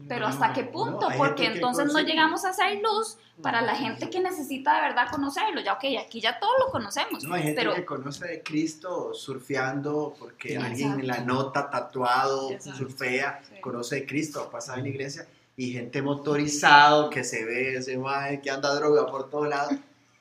pero 0.07 0.27
¿hasta 0.27 0.53
qué 0.53 0.63
punto? 0.63 1.09
No, 1.09 1.17
porque 1.17 1.47
entonces 1.47 1.91
no 1.91 1.99
llegamos 1.99 2.45
a 2.45 2.49
hacer 2.49 2.79
luz 2.81 3.17
para 3.41 3.61
la 3.61 3.75
gente 3.75 4.09
que 4.09 4.19
necesita 4.19 4.75
de 4.75 4.81
verdad 4.81 5.07
conocerlo. 5.09 5.61
Ya, 5.61 5.73
ok, 5.73 5.83
aquí 6.05 6.21
ya 6.21 6.39
todos 6.39 6.53
lo 6.59 6.71
conocemos, 6.71 7.23
No, 7.23 7.33
hay 7.35 7.43
gente 7.43 7.61
pero 7.61 7.73
que 7.73 7.85
conoce 7.85 8.27
de 8.27 8.43
Cristo 8.43 9.13
surfeando 9.13 10.13
porque 10.19 10.49
Sí, 10.49 10.55
alguien 10.55 10.99
en 10.99 11.07
la 11.07 11.13
exacto. 11.15 11.33
nota 11.33 11.69
tatuado, 11.69 12.51
Exacto. 12.51 12.79
surfea, 12.79 13.41
Sí. 13.49 13.61
conoce 13.61 13.95
de 13.95 14.05
Cristo, 14.05 14.41
ha 14.41 14.51
pasado 14.51 14.77
en 14.77 14.83
la 14.85 14.89
iglesia 14.89 15.27
y 15.57 15.71
gente 15.73 16.01
motorizado 16.01 17.09
que 17.09 17.23
se 17.23 17.43
ve 17.45 17.75
ese 17.75 17.97
mae 17.97 18.41
que 18.41 18.49
anda 18.51 18.73
droga 18.75 19.07
por 19.07 19.29
todos 19.29 19.47
lados. 19.47 19.73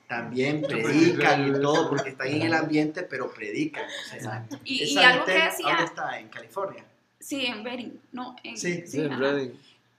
También 0.08 0.62
predican 0.68 1.48
y 1.48 1.60
todo 1.60 1.88
porque 1.90 2.10
están 2.10 2.28
en 2.28 2.42
el 2.42 2.54
ambiente, 2.54 3.02
pero 3.02 3.30
predican. 3.30 3.84
o 3.84 4.08
sea, 4.08 4.16
Exacto. 4.16 4.58
Y, 4.64 4.84
y 4.84 4.98
algo 4.98 5.24
que 5.26 5.32
decía, 5.32 5.66
¿Dónde 5.68 5.84
está? 5.84 6.18
¿En 6.18 6.28
California? 6.28 6.84
Sí, 7.20 7.46
en 7.46 7.64
Reading, 7.64 7.92
no, 8.12 8.36
en, 8.42 8.56
Sí. 8.56 8.84
Sí, 8.86 9.00
en. 9.00 9.18
Reading. 9.18 9.50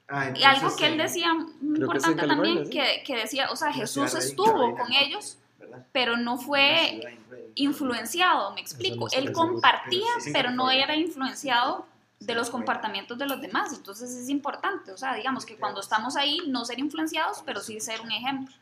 Ah, 0.07 0.34
Y 0.36 0.43
algo 0.43 0.76
que 0.76 0.88
él 0.88 0.99
eh, 0.99 1.03
decía 1.03 1.28
que 1.59 1.67
importante 1.67 2.20
California, 2.20 2.28
también, 2.28 2.65
sí. 2.65 2.72
que, 2.72 3.03
que 3.05 3.15
decía, 3.15 3.51
o 3.51 3.55
sea, 3.55 3.67
la 3.67 3.76
Jesús 3.76 4.15
estuvo 4.15 4.76
con 4.76 4.91
ellos, 4.91 5.38
¿verdad? 5.59 5.86
pero 5.91 6.17
no 6.17 6.38
fue 6.38 7.20
influenciado, 7.55 8.53
me 8.53 8.61
explico. 8.61 9.05
no 9.05 9.07
Él 9.11 9.32
compartía, 9.32 10.01
Pero 10.07 10.20
sí, 10.20 10.26
sí, 10.26 10.32
pero 10.34 10.51
no 10.51 10.72
era 10.72 10.95
influenciado 10.95 11.86
de 12.20 12.36
los 12.36 12.49
comportamientos 12.49 13.17
de 13.17 13.28
los 13.28 13.41
demás. 13.41 13.72
Entonces 13.74 14.11
es 14.11 14.30
importante, 14.30 14.91
o 14.91 14.97
sea, 14.97 15.15
digamos 15.15 15.45
que 15.45 15.55
cuando 15.55 15.80
estamos 15.80 16.15
ahí, 16.15 16.39
no 16.47 16.65
ser 16.65 16.80
influenciados, 16.80 17.43
pero 17.45 17.61
sí 17.61 17.80
ser 17.80 18.01
un 18.01 18.11
ejemplo, 18.11 18.53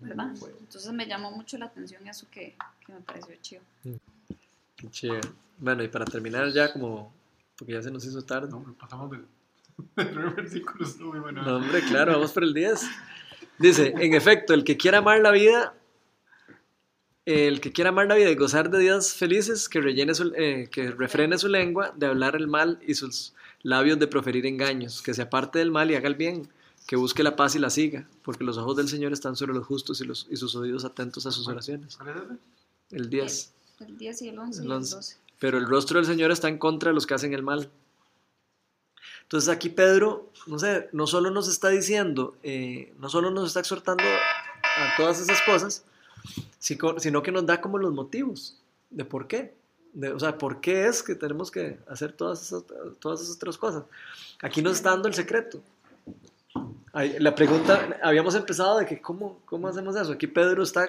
¿verdad? 0.00 0.30
Entonces 0.60 0.92
me 0.92 1.06
llamó 1.06 1.30
mucho 1.30 1.58
la 1.58 1.66
atención 1.66 2.06
eso 2.06 2.26
que, 2.30 2.54
que 2.84 2.92
me 2.92 3.00
pareció 3.00 3.34
chido. 3.40 3.62
Qué 4.76 4.90
chévere. 4.90 5.28
Bueno, 5.58 5.82
y 5.82 5.88
para 5.88 6.04
terminar 6.04 6.50
ya 6.50 6.72
como, 6.72 7.12
porque 7.62 7.74
ya 7.74 7.82
se 7.82 7.90
nos 7.92 8.04
hizo 8.04 8.20
tarde. 8.22 8.48
No, 8.50 8.56
hombre, 8.56 8.74
pasamos 8.78 9.08
del, 9.10 9.24
del 9.96 10.30
versículo, 10.30 10.84
estuvo 10.84 11.10
muy 11.12 11.20
bueno. 11.20 11.42
No, 11.42 11.56
hombre, 11.58 11.80
claro, 11.82 12.12
vamos 12.14 12.32
por 12.32 12.42
el 12.42 12.52
10. 12.54 12.80
Dice, 13.58 13.94
en 13.96 14.14
efecto, 14.14 14.52
el 14.52 14.64
que 14.64 14.76
quiera 14.76 14.98
amar 14.98 15.20
la 15.20 15.30
vida, 15.30 15.74
el 17.24 17.60
que 17.60 17.70
quiera 17.72 17.90
amar 17.90 18.08
la 18.08 18.16
vida 18.16 18.30
y 18.30 18.34
gozar 18.34 18.68
de 18.70 18.78
días 18.80 19.14
felices, 19.14 19.68
que, 19.68 19.80
rellene 19.80 20.14
su- 20.14 20.32
eh, 20.36 20.68
que 20.72 20.90
refrene 20.90 21.38
su 21.38 21.46
lengua 21.48 21.92
de 21.96 22.06
hablar 22.06 22.34
el 22.34 22.48
mal 22.48 22.80
y 22.84 22.94
sus 22.94 23.32
labios 23.62 23.98
de 24.00 24.08
proferir 24.08 24.44
engaños, 24.46 25.02
que 25.02 25.14
se 25.14 25.22
aparte 25.22 25.60
del 25.60 25.70
mal 25.70 25.88
y 25.90 25.94
haga 25.94 26.08
el 26.08 26.16
bien, 26.16 26.48
que 26.88 26.96
busque 26.96 27.22
la 27.22 27.36
paz 27.36 27.54
y 27.54 27.60
la 27.60 27.70
siga, 27.70 28.08
porque 28.24 28.42
los 28.42 28.58
ojos 28.58 28.76
del 28.76 28.88
Señor 28.88 29.12
están 29.12 29.36
sobre 29.36 29.52
los 29.54 29.64
justos 29.64 30.00
y, 30.00 30.04
los, 30.04 30.26
y 30.30 30.36
sus 30.36 30.56
oídos 30.56 30.84
atentos 30.84 31.24
a 31.26 31.30
sus 31.30 31.46
oraciones. 31.46 31.96
¿Cuál 31.96 32.08
es 32.10 32.16
ese? 32.16 32.96
El 32.96 33.08
10. 33.08 33.52
El 33.86 33.96
10 33.98 34.22
y 34.22 34.28
el 34.28 34.38
11 34.40 34.58
El 34.58 34.64
y 34.64 34.66
el 34.66 34.72
11. 34.72 34.96
12. 34.96 35.16
Pero 35.42 35.58
el 35.58 35.66
rostro 35.66 35.98
del 35.98 36.06
Señor 36.06 36.30
está 36.30 36.48
en 36.48 36.56
contra 36.56 36.90
de 36.90 36.94
los 36.94 37.04
que 37.04 37.14
hacen 37.14 37.34
el 37.34 37.42
mal. 37.42 37.68
Entonces 39.22 39.48
aquí 39.50 39.70
Pedro, 39.70 40.30
no 40.46 40.56
sé, 40.60 40.88
no 40.92 41.08
solo 41.08 41.32
nos 41.32 41.48
está 41.48 41.68
diciendo, 41.68 42.36
eh, 42.44 42.92
no 43.00 43.08
solo 43.08 43.32
nos 43.32 43.48
está 43.48 43.58
exhortando 43.58 44.04
a 44.04 44.96
todas 44.96 45.20
esas 45.20 45.42
cosas, 45.42 45.84
sino 46.60 47.22
que 47.24 47.32
nos 47.32 47.44
da 47.44 47.60
como 47.60 47.78
los 47.78 47.92
motivos 47.92 48.56
de 48.90 49.04
por 49.04 49.26
qué. 49.26 49.52
De- 49.94 50.12
o 50.12 50.20
sea, 50.20 50.38
por 50.38 50.60
qué 50.60 50.86
es 50.86 51.02
que 51.02 51.16
tenemos 51.16 51.50
que 51.50 51.80
hacer 51.88 52.12
todas 52.12 52.40
esas, 52.40 52.62
todas 53.00 53.20
esas 53.22 53.34
otras 53.34 53.58
cosas. 53.58 53.82
Aquí 54.42 54.62
nos 54.62 54.74
está 54.74 54.90
dando 54.90 55.08
el 55.08 55.14
secreto. 55.14 55.60
La 57.18 57.34
pregunta, 57.34 57.98
habíamos 58.00 58.36
empezado 58.36 58.78
de 58.78 58.86
que 58.86 59.00
cómo, 59.00 59.40
cómo 59.46 59.66
hacemos 59.66 59.96
eso. 59.96 60.12
Aquí 60.12 60.28
Pedro 60.28 60.62
está 60.62 60.88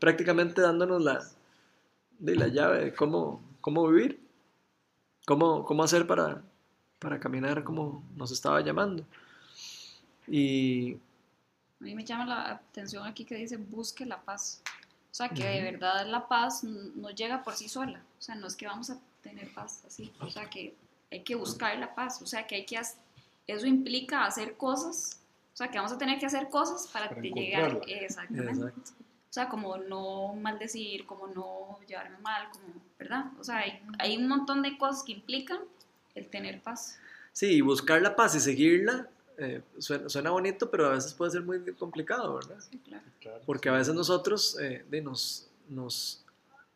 prácticamente 0.00 0.60
dándonos 0.60 1.02
la, 1.04 1.22
de 2.18 2.34
la 2.34 2.48
llave 2.48 2.84
de 2.86 2.94
cómo, 2.94 3.42
cómo 3.62 3.88
vivir, 3.88 4.20
cómo, 5.24 5.64
cómo 5.64 5.82
hacer 5.82 6.06
para, 6.06 6.42
para 6.98 7.18
caminar 7.18 7.64
como 7.64 8.04
nos 8.14 8.30
estaba 8.30 8.60
llamando. 8.60 9.06
Y 10.28 10.94
A 11.80 11.84
mí 11.84 11.94
me 11.94 12.04
llama 12.04 12.26
la 12.26 12.50
atención 12.50 13.06
aquí 13.06 13.24
que 13.24 13.36
dice 13.36 13.56
busque 13.56 14.04
la 14.04 14.20
paz. 14.20 14.62
O 15.10 15.14
sea, 15.14 15.28
que 15.28 15.44
de 15.44 15.62
verdad 15.62 16.06
la 16.06 16.26
paz 16.26 16.64
no 16.64 17.10
llega 17.10 17.42
por 17.42 17.54
sí 17.54 17.68
sola. 17.68 18.02
O 18.18 18.22
sea, 18.22 18.34
no 18.34 18.46
es 18.46 18.56
que 18.56 18.66
vamos 18.66 18.88
a 18.90 18.98
tener 19.22 19.52
paz 19.52 19.84
así. 19.86 20.10
O 20.20 20.30
sea, 20.30 20.48
que 20.48 20.74
hay 21.10 21.22
que 21.22 21.34
buscar 21.34 21.78
la 21.78 21.94
paz. 21.94 22.22
O 22.22 22.26
sea, 22.26 22.46
que 22.46 22.54
hay 22.54 22.64
que... 22.64 22.80
Eso 23.46 23.66
implica 23.66 24.24
hacer 24.24 24.56
cosas. 24.56 25.20
O 25.52 25.56
sea, 25.56 25.68
que 25.68 25.76
vamos 25.76 25.92
a 25.92 25.98
tener 25.98 26.18
que 26.18 26.24
hacer 26.24 26.48
cosas 26.48 26.86
para, 26.86 27.10
Para 27.10 27.20
te 27.20 27.28
llegar... 27.28 27.80
Exactamente. 27.86 28.52
Exacto. 28.52 29.01
O 29.32 29.34
sea, 29.34 29.48
como 29.48 29.78
no 29.78 30.34
maldecir, 30.34 31.06
como 31.06 31.26
no 31.26 31.78
llevarme 31.88 32.18
mal, 32.18 32.50
como, 32.50 32.66
¿verdad? 32.98 33.32
O 33.40 33.42
sea, 33.42 33.60
hay, 33.60 33.82
hay 33.98 34.18
un 34.18 34.28
montón 34.28 34.60
de 34.60 34.76
cosas 34.76 35.02
que 35.04 35.12
implican 35.12 35.60
el 36.14 36.28
tener 36.28 36.62
paz. 36.62 36.98
sí, 37.32 37.46
y 37.46 37.60
buscar 37.62 38.02
la 38.02 38.14
paz 38.14 38.34
y 38.34 38.40
seguirla 38.40 39.08
eh, 39.38 39.62
suena, 39.78 40.10
suena 40.10 40.30
bonito, 40.30 40.70
pero 40.70 40.84
a 40.84 40.90
veces 40.90 41.14
puede 41.14 41.30
ser 41.30 41.44
muy 41.44 41.58
complicado, 41.76 42.34
¿verdad? 42.34 42.58
Sí, 42.60 42.78
claro. 42.84 43.42
Porque 43.46 43.70
a 43.70 43.72
veces 43.72 43.94
nosotros 43.94 44.58
eh, 44.60 44.84
de, 44.90 45.00
nos, 45.00 45.48
nos 45.66 46.26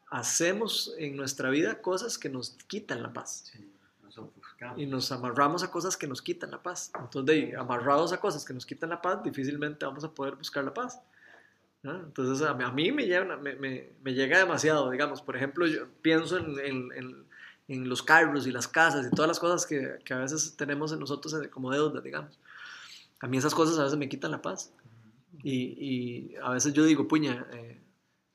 hacemos 0.08 0.94
en 0.96 1.14
nuestra 1.14 1.50
vida 1.50 1.82
cosas 1.82 2.16
que 2.16 2.30
nos 2.30 2.52
quitan 2.66 3.02
la 3.02 3.12
paz. 3.12 3.50
Sí, 3.52 3.70
nos 4.02 4.16
ofuscamos. 4.16 4.80
y 4.80 4.86
nos 4.86 5.12
amarramos 5.12 5.62
a 5.62 5.70
cosas 5.70 5.94
que 5.94 6.06
nos 6.06 6.22
quitan 6.22 6.52
la 6.52 6.62
paz. 6.62 6.90
Entonces, 6.98 7.50
de, 7.50 7.54
amarrados 7.54 8.14
a 8.14 8.16
cosas 8.18 8.46
que 8.46 8.54
nos 8.54 8.64
quitan 8.64 8.88
la 8.88 9.02
paz, 9.02 9.22
difícilmente 9.22 9.84
vamos 9.84 10.04
a 10.04 10.10
poder 10.10 10.36
buscar 10.36 10.64
la 10.64 10.72
paz. 10.72 10.98
¿No? 11.82 11.94
Entonces, 12.00 12.46
a 12.46 12.54
mí, 12.54 12.64
a 12.64 12.70
mí 12.70 12.92
me, 12.92 13.06
llega, 13.06 13.36
me, 13.36 13.54
me- 13.56 13.90
me 14.02 14.14
llega 14.14 14.38
demasiado, 14.38 14.90
digamos, 14.90 15.22
por 15.22 15.36
ejemplo, 15.36 15.66
yo 15.66 15.86
pienso 16.02 16.38
en, 16.38 16.58
en- 16.58 16.92
en- 16.94 17.26
en 17.68 17.88
los 17.88 18.02
carros 18.02 18.46
y 18.46 18.52
las 18.52 18.68
casas 18.68 19.06
y 19.06 19.10
todas 19.14 19.28
las 19.28 19.40
cosas 19.40 19.66
que, 19.66 19.98
que 20.04 20.14
a 20.14 20.18
veces 20.18 20.56
tenemos 20.56 20.92
en 20.92 21.00
nosotros 21.00 21.34
como 21.50 21.72
deudas, 21.72 22.02
digamos. 22.04 22.38
A 23.20 23.26
mí 23.26 23.38
esas 23.38 23.54
cosas 23.54 23.78
a 23.78 23.84
veces 23.84 23.98
me 23.98 24.08
quitan 24.08 24.30
la 24.30 24.40
paz. 24.42 24.72
Y, 25.42 25.74
y 26.32 26.34
a 26.42 26.50
veces 26.50 26.72
yo 26.74 26.84
digo, 26.84 27.08
puña, 27.08 27.46
eh, 27.52 27.80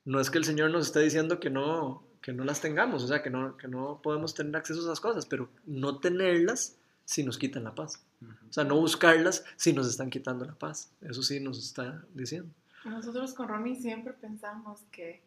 no 0.04 0.20
es 0.20 0.30
que 0.30 0.38
el 0.38 0.44
Señor 0.44 0.70
nos 0.70 0.86
esté 0.86 1.00
diciendo 1.00 1.40
que 1.40 1.48
no, 1.50 2.04
que 2.20 2.32
no 2.32 2.44
las 2.44 2.60
tengamos, 2.60 3.02
o 3.04 3.08
sea, 3.08 3.22
que 3.22 3.30
no, 3.30 3.56
que 3.56 3.68
no 3.68 4.00
podemos 4.02 4.34
tener 4.34 4.54
acceso 4.56 4.80
a 4.80 4.84
esas 4.84 5.00
cosas, 5.00 5.24
pero 5.26 5.48
no 5.66 5.98
tenerlas 5.98 6.76
si 7.04 7.24
nos 7.24 7.38
quitan 7.38 7.64
la 7.64 7.74
paz. 7.74 8.02
O 8.48 8.52
sea, 8.52 8.64
no 8.64 8.76
buscarlas 8.76 9.44
si 9.56 9.72
nos 9.72 9.88
están 9.88 10.10
quitando 10.10 10.44
la 10.44 10.54
paz. 10.54 10.90
Eso 11.00 11.22
sí 11.22 11.40
nos 11.40 11.58
está 11.58 12.04
diciendo. 12.14 12.50
Nosotros 12.84 13.34
con 13.34 13.48
Romy 13.48 13.76
siempre 13.76 14.12
pensamos 14.12 14.80
que 14.90 15.22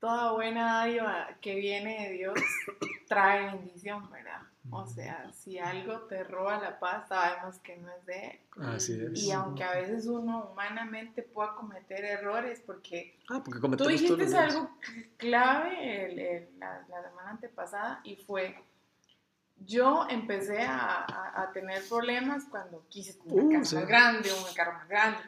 toda 0.00 0.32
buena 0.32 0.78
dádiva 0.80 1.28
que 1.40 1.54
viene 1.54 2.08
de 2.08 2.14
Dios 2.14 2.34
trae 3.08 3.46
bendición, 3.46 4.10
¿verdad? 4.10 4.42
O 4.70 4.86
sea, 4.86 5.30
si 5.32 5.58
algo 5.58 6.00
te 6.02 6.24
roba 6.24 6.58
la 6.58 6.78
paz, 6.78 7.06
sabemos 7.08 7.58
que 7.58 7.76
no 7.76 7.90
es 7.92 8.06
de 8.06 8.26
Él. 8.28 8.40
Así 8.62 8.98
es. 9.00 9.22
Y 9.22 9.30
aunque 9.30 9.62
a 9.62 9.72
veces 9.72 10.06
uno 10.06 10.48
humanamente 10.52 11.22
pueda 11.22 11.54
cometer 11.54 12.02
errores, 12.04 12.62
porque 12.64 13.18
Ah, 13.28 13.42
porque 13.44 13.60
tú 13.76 13.86
dijiste 13.86 14.36
algo 14.36 14.70
clave 15.18 16.06
el- 16.06 16.18
el- 16.18 16.58
la, 16.58 16.82
la 16.88 17.02
semana 17.02 17.30
antepasada 17.30 18.00
y 18.04 18.16
fue, 18.16 18.56
yo 19.66 20.06
empecé 20.08 20.62
a, 20.62 21.04
a- 21.04 21.42
a 21.42 21.52
tener 21.52 21.86
problemas 21.88 22.44
cuando 22.50 22.86
quise 22.88 23.18
una 23.26 23.42
Uh, 23.44 23.50
casa 23.52 23.64
sí. 23.64 23.76
más 23.76 23.86
grande, 23.86 24.32
un 24.32 24.54
carro 24.54 24.72
más 24.72 24.88
grande. 24.88 25.18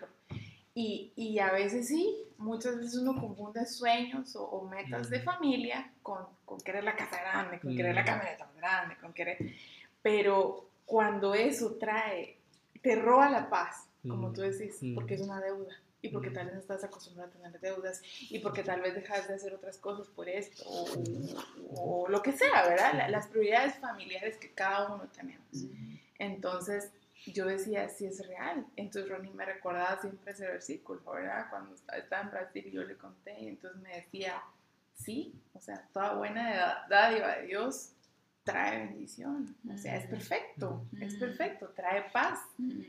Y, 0.78 1.10
y 1.16 1.38
a 1.38 1.50
veces 1.52 1.88
sí, 1.88 2.14
muchas 2.36 2.76
veces 2.76 2.96
uno 2.96 3.18
confunde 3.18 3.64
sueños 3.64 4.36
o, 4.36 4.44
o 4.44 4.68
metas 4.68 5.08
de 5.08 5.20
familia 5.20 5.90
con, 6.02 6.18
con 6.44 6.60
querer 6.60 6.84
la 6.84 6.94
casa 6.94 7.18
grande, 7.18 7.58
con 7.60 7.74
querer 7.74 7.94
la 7.94 8.04
camioneta 8.04 8.50
grande, 8.58 8.94
con 8.98 9.12
querer... 9.14 9.38
Pero 10.02 10.68
cuando 10.84 11.34
eso 11.34 11.76
trae, 11.76 12.36
te 12.82 12.94
roba 12.96 13.30
la 13.30 13.48
paz, 13.48 13.86
como 14.06 14.32
tú 14.32 14.42
decís, 14.42 14.76
porque 14.94 15.14
es 15.14 15.22
una 15.22 15.40
deuda. 15.40 15.74
Y 16.02 16.10
porque 16.10 16.30
tal 16.30 16.44
vez 16.46 16.54
no 16.54 16.60
estás 16.60 16.84
acostumbrado 16.84 17.30
a 17.30 17.32
tener 17.32 17.58
deudas. 17.60 18.02
Y 18.30 18.38
porque 18.40 18.62
tal 18.62 18.82
vez 18.82 18.94
dejas 18.94 19.26
de 19.26 19.34
hacer 19.34 19.54
otras 19.54 19.78
cosas 19.78 20.06
por 20.08 20.28
esto. 20.28 20.62
O, 20.68 22.04
o 22.04 22.08
lo 22.08 22.22
que 22.22 22.32
sea, 22.32 22.68
¿verdad? 22.68 22.92
La- 22.94 23.08
las 23.08 23.26
prioridades 23.28 23.76
familiares 23.78 24.36
que 24.36 24.52
cada 24.52 24.94
uno 24.94 25.04
tenemos. 25.16 25.64
Entonces, 26.18 26.90
yo 27.32 27.46
decía, 27.46 27.88
sí 27.88 28.06
es 28.06 28.26
real. 28.26 28.66
Entonces, 28.76 29.10
Ronnie 29.10 29.32
me 29.32 29.44
recordaba 29.44 30.00
siempre 30.00 30.32
ese 30.32 30.46
versículo, 30.46 31.00
¿verdad? 31.10 31.46
Cuando 31.50 31.74
estaba 31.74 32.22
en 32.22 32.30
Brasil 32.30 32.64
y 32.66 32.70
yo 32.70 32.84
le 32.84 32.96
conté. 32.96 33.40
Y 33.40 33.48
entonces 33.48 33.80
me 33.80 33.96
decía, 33.96 34.42
sí, 34.94 35.34
o 35.54 35.60
sea, 35.60 35.86
toda 35.92 36.14
buena 36.14 36.86
dádiva 36.88 37.36
de 37.36 37.46
Dios 37.46 37.92
trae 38.44 38.86
bendición. 38.86 39.56
O 39.72 39.76
sea, 39.76 39.96
es 39.96 40.06
perfecto, 40.06 40.86
es 41.00 41.16
perfecto, 41.16 41.68
trae 41.74 42.10
paz. 42.12 42.38